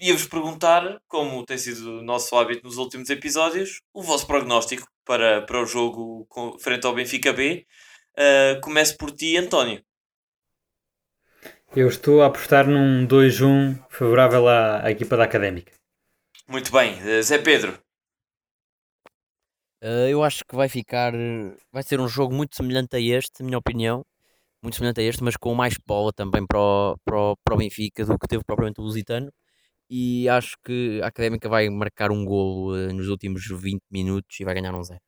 ia-vos 0.00 0.26
perguntar, 0.26 1.00
como 1.08 1.44
tem 1.44 1.58
sido 1.58 1.98
o 1.98 2.02
nosso 2.02 2.36
hábito 2.36 2.64
nos 2.64 2.76
últimos 2.76 3.10
episódios, 3.10 3.80
o 3.92 4.02
vosso 4.02 4.26
prognóstico 4.26 4.86
para, 5.04 5.42
para 5.42 5.60
o 5.60 5.66
jogo 5.66 6.26
com, 6.28 6.56
frente 6.58 6.86
ao 6.86 6.94
Benfica 6.94 7.32
B. 7.32 7.66
Uh, 8.16 8.60
comece 8.62 8.96
por 8.96 9.10
ti, 9.10 9.36
António. 9.36 9.82
Eu 11.74 11.88
estou 11.88 12.22
a 12.22 12.26
apostar 12.26 12.66
num 12.66 13.06
2-1 13.06 13.84
favorável 13.90 14.48
à, 14.48 14.84
à, 14.84 14.90
equipa 14.90 15.16
da 15.16 15.24
Académica. 15.24 15.72
Muito 16.48 16.70
bem. 16.72 16.94
Uh, 17.02 17.22
Zé 17.22 17.38
Pedro. 17.38 17.78
Uh, 19.82 20.08
eu 20.08 20.22
acho 20.22 20.44
que 20.44 20.56
vai 20.56 20.68
ficar. 20.68 21.12
Vai 21.72 21.82
ser 21.82 22.00
um 22.00 22.08
jogo 22.08 22.34
muito 22.34 22.56
semelhante 22.56 22.96
a 22.96 23.00
este, 23.00 23.40
na 23.40 23.46
minha 23.46 23.58
opinião 23.58 24.04
muito 24.66 24.76
semelhante 24.76 25.00
a 25.00 25.04
este, 25.04 25.22
mas 25.22 25.36
com 25.36 25.54
mais 25.54 25.76
bola 25.86 26.12
também 26.12 26.44
para 26.46 26.58
o, 26.58 26.96
para 27.04 27.16
o, 27.16 27.36
para 27.44 27.54
o 27.54 27.58
Benfica 27.58 28.04
do 28.04 28.18
que 28.18 28.26
teve 28.26 28.42
propriamente 28.44 28.80
o 28.80 28.84
Lusitano. 28.84 29.32
E 29.88 30.28
acho 30.28 30.56
que 30.64 31.00
a 31.02 31.06
Académica 31.06 31.48
vai 31.48 31.68
marcar 31.70 32.10
um 32.10 32.24
golo 32.24 32.74
uh, 32.74 32.92
nos 32.92 33.08
últimos 33.08 33.46
20 33.46 33.80
minutos 33.90 34.40
e 34.40 34.44
vai 34.44 34.54
ganhar 34.54 34.74
um 34.74 34.82
zero. 34.82 35.00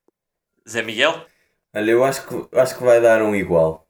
Zé 0.68 0.82
Miguel? 0.82 1.26
Olha, 1.74 1.90
eu 1.90 2.04
acho 2.04 2.26
que, 2.26 2.56
acho 2.56 2.78
que 2.78 2.84
vai 2.84 3.00
dar 3.00 3.22
um 3.22 3.34
igual. 3.34 3.88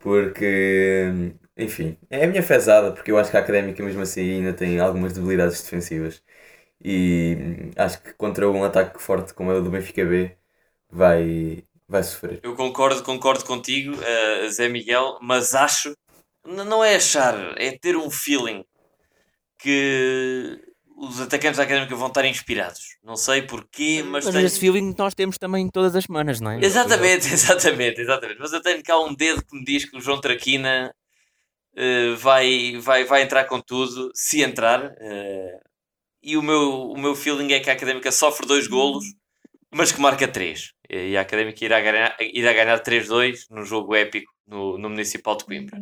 Porque, 0.00 1.34
enfim, 1.56 1.96
é 2.10 2.24
a 2.24 2.26
minha 2.26 2.42
fezada, 2.42 2.92
porque 2.92 3.10
eu 3.10 3.18
acho 3.18 3.30
que 3.30 3.36
a 3.36 3.40
Académica 3.40 3.82
mesmo 3.82 4.02
assim 4.02 4.32
ainda 4.32 4.52
tem 4.52 4.78
algumas 4.78 5.14
debilidades 5.14 5.62
defensivas. 5.62 6.22
E 6.84 7.70
acho 7.76 8.02
que 8.02 8.12
contra 8.14 8.50
um 8.50 8.64
ataque 8.64 9.00
forte 9.00 9.32
como 9.32 9.52
é 9.52 9.54
o 9.54 9.62
do 9.62 9.70
Benfica 9.70 10.04
B 10.04 10.36
vai, 10.90 11.64
vai 11.88 12.02
sofrer. 12.02 12.40
Eu 12.42 12.56
concordo, 12.56 13.02
concordo 13.02 13.44
contigo, 13.44 13.94
uh, 13.94 14.48
Zé 14.50 14.68
Miguel, 14.68 15.18
mas 15.22 15.54
acho, 15.54 15.96
não 16.44 16.82
é 16.82 16.96
achar, 16.96 17.34
é 17.56 17.78
ter 17.78 17.96
um 17.96 18.10
feeling 18.10 18.64
que 19.58 20.60
os 20.96 21.20
atacantes 21.20 21.56
da 21.56 21.64
Académica 21.64 21.94
vão 21.94 22.08
estar 22.08 22.24
inspirados. 22.24 22.96
Não 23.02 23.16
sei 23.16 23.42
porquê, 23.42 24.02
mas. 24.04 24.24
Mas 24.24 24.34
tenho... 24.34 24.46
esse 24.46 24.58
feeling 24.58 24.94
nós 24.98 25.14
temos 25.14 25.38
também 25.38 25.68
todas 25.68 25.94
as 25.94 26.04
semanas, 26.04 26.40
não 26.40 26.50
é? 26.50 26.58
Exatamente, 26.64 27.26
exatamente, 27.32 28.00
exatamente. 28.00 28.40
Mas 28.40 28.52
eu 28.52 28.60
tenho 28.60 28.82
cá 28.82 28.98
um 28.98 29.14
dedo 29.14 29.44
que 29.44 29.56
me 29.56 29.64
diz 29.64 29.84
que 29.84 29.96
o 29.96 30.00
João 30.00 30.20
Traquina 30.20 30.92
uh, 31.76 32.16
vai, 32.16 32.76
vai, 32.80 33.04
vai 33.04 33.22
entrar 33.22 33.44
com 33.44 33.60
tudo, 33.60 34.10
se 34.14 34.42
entrar. 34.42 34.84
Uh, 34.84 35.71
e 36.22 36.36
o 36.36 36.42
meu, 36.42 36.90
o 36.90 36.98
meu 36.98 37.14
feeling 37.14 37.52
é 37.52 37.60
que 37.60 37.70
a 37.70 37.72
Académica 37.72 38.12
sofre 38.12 38.46
dois 38.46 38.66
golos 38.66 39.04
mas 39.72 39.90
que 39.90 40.00
marca 40.00 40.28
3. 40.28 40.74
E 40.88 41.16
a 41.16 41.22
Académica 41.22 41.64
irá 41.64 41.80
ganhar, 41.80 42.16
irá 42.20 42.52
ganhar 42.52 42.80
3-2 42.80 43.46
num 43.50 43.64
jogo 43.64 43.96
épico 43.96 44.30
no, 44.46 44.76
no 44.76 44.90
Municipal 44.90 45.36
de 45.36 45.44
Coimbra. 45.44 45.80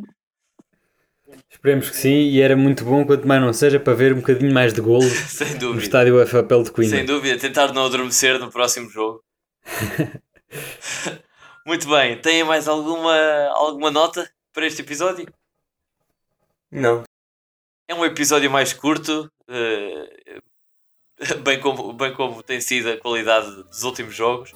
Esperemos 1.49 1.89
que 1.89 1.97
sim, 1.97 2.29
e 2.29 2.41
era 2.41 2.55
muito 2.55 2.83
bom, 2.83 3.05
quanto 3.05 3.27
mais 3.27 3.41
não 3.41 3.53
seja, 3.53 3.79
para 3.79 3.93
ver 3.93 4.13
um 4.13 4.17
bocadinho 4.17 4.53
mais 4.53 4.73
de 4.73 4.81
golo 4.81 5.03
no 5.61 5.77
estádio 5.77 6.25
FAPL 6.25 6.63
de 6.63 6.71
Coimbra. 6.71 6.97
Sem 6.97 7.05
dúvida, 7.05 7.37
tentar 7.37 7.73
não 7.73 7.85
adormecer 7.85 8.39
no 8.39 8.49
próximo 8.49 8.89
jogo. 8.89 9.23
muito 11.65 11.89
bem, 11.89 12.17
têm 12.17 12.43
mais 12.43 12.67
alguma, 12.67 13.15
alguma 13.53 13.91
nota 13.91 14.29
para 14.53 14.65
este 14.65 14.81
episódio? 14.81 15.27
Não. 16.71 17.03
É 17.91 17.93
um 17.93 18.05
episódio 18.05 18.49
mais 18.49 18.71
curto, 18.71 19.29
uh, 19.49 20.41
bem 21.43 21.59
como, 21.59 21.91
bem 21.91 22.13
como 22.13 22.41
tem 22.41 22.61
sido 22.61 22.89
a 22.89 22.95
qualidade 22.95 23.63
dos 23.63 23.83
últimos 23.83 24.15
jogos. 24.15 24.53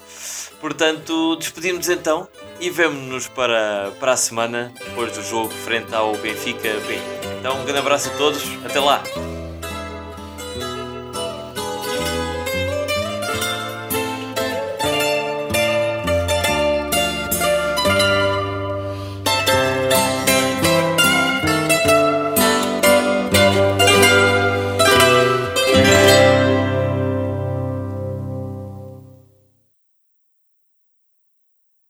Portanto, 0.62 1.36
despedimos 1.36 1.90
então 1.90 2.30
e 2.62 2.70
vemo-nos 2.70 3.28
para, 3.28 3.92
para 4.00 4.14
a 4.14 4.18
semana, 4.18 4.74
depois 4.80 5.12
do 5.12 5.22
jogo 5.22 5.50
frente 5.50 5.94
ao 5.94 6.16
Benfica 6.16 6.80
B. 6.88 6.98
Então, 7.38 7.60
um 7.60 7.66
grande 7.66 7.80
abraço 7.80 8.10
a 8.10 8.14
todos, 8.16 8.42
até 8.64 8.80
lá! 8.80 9.04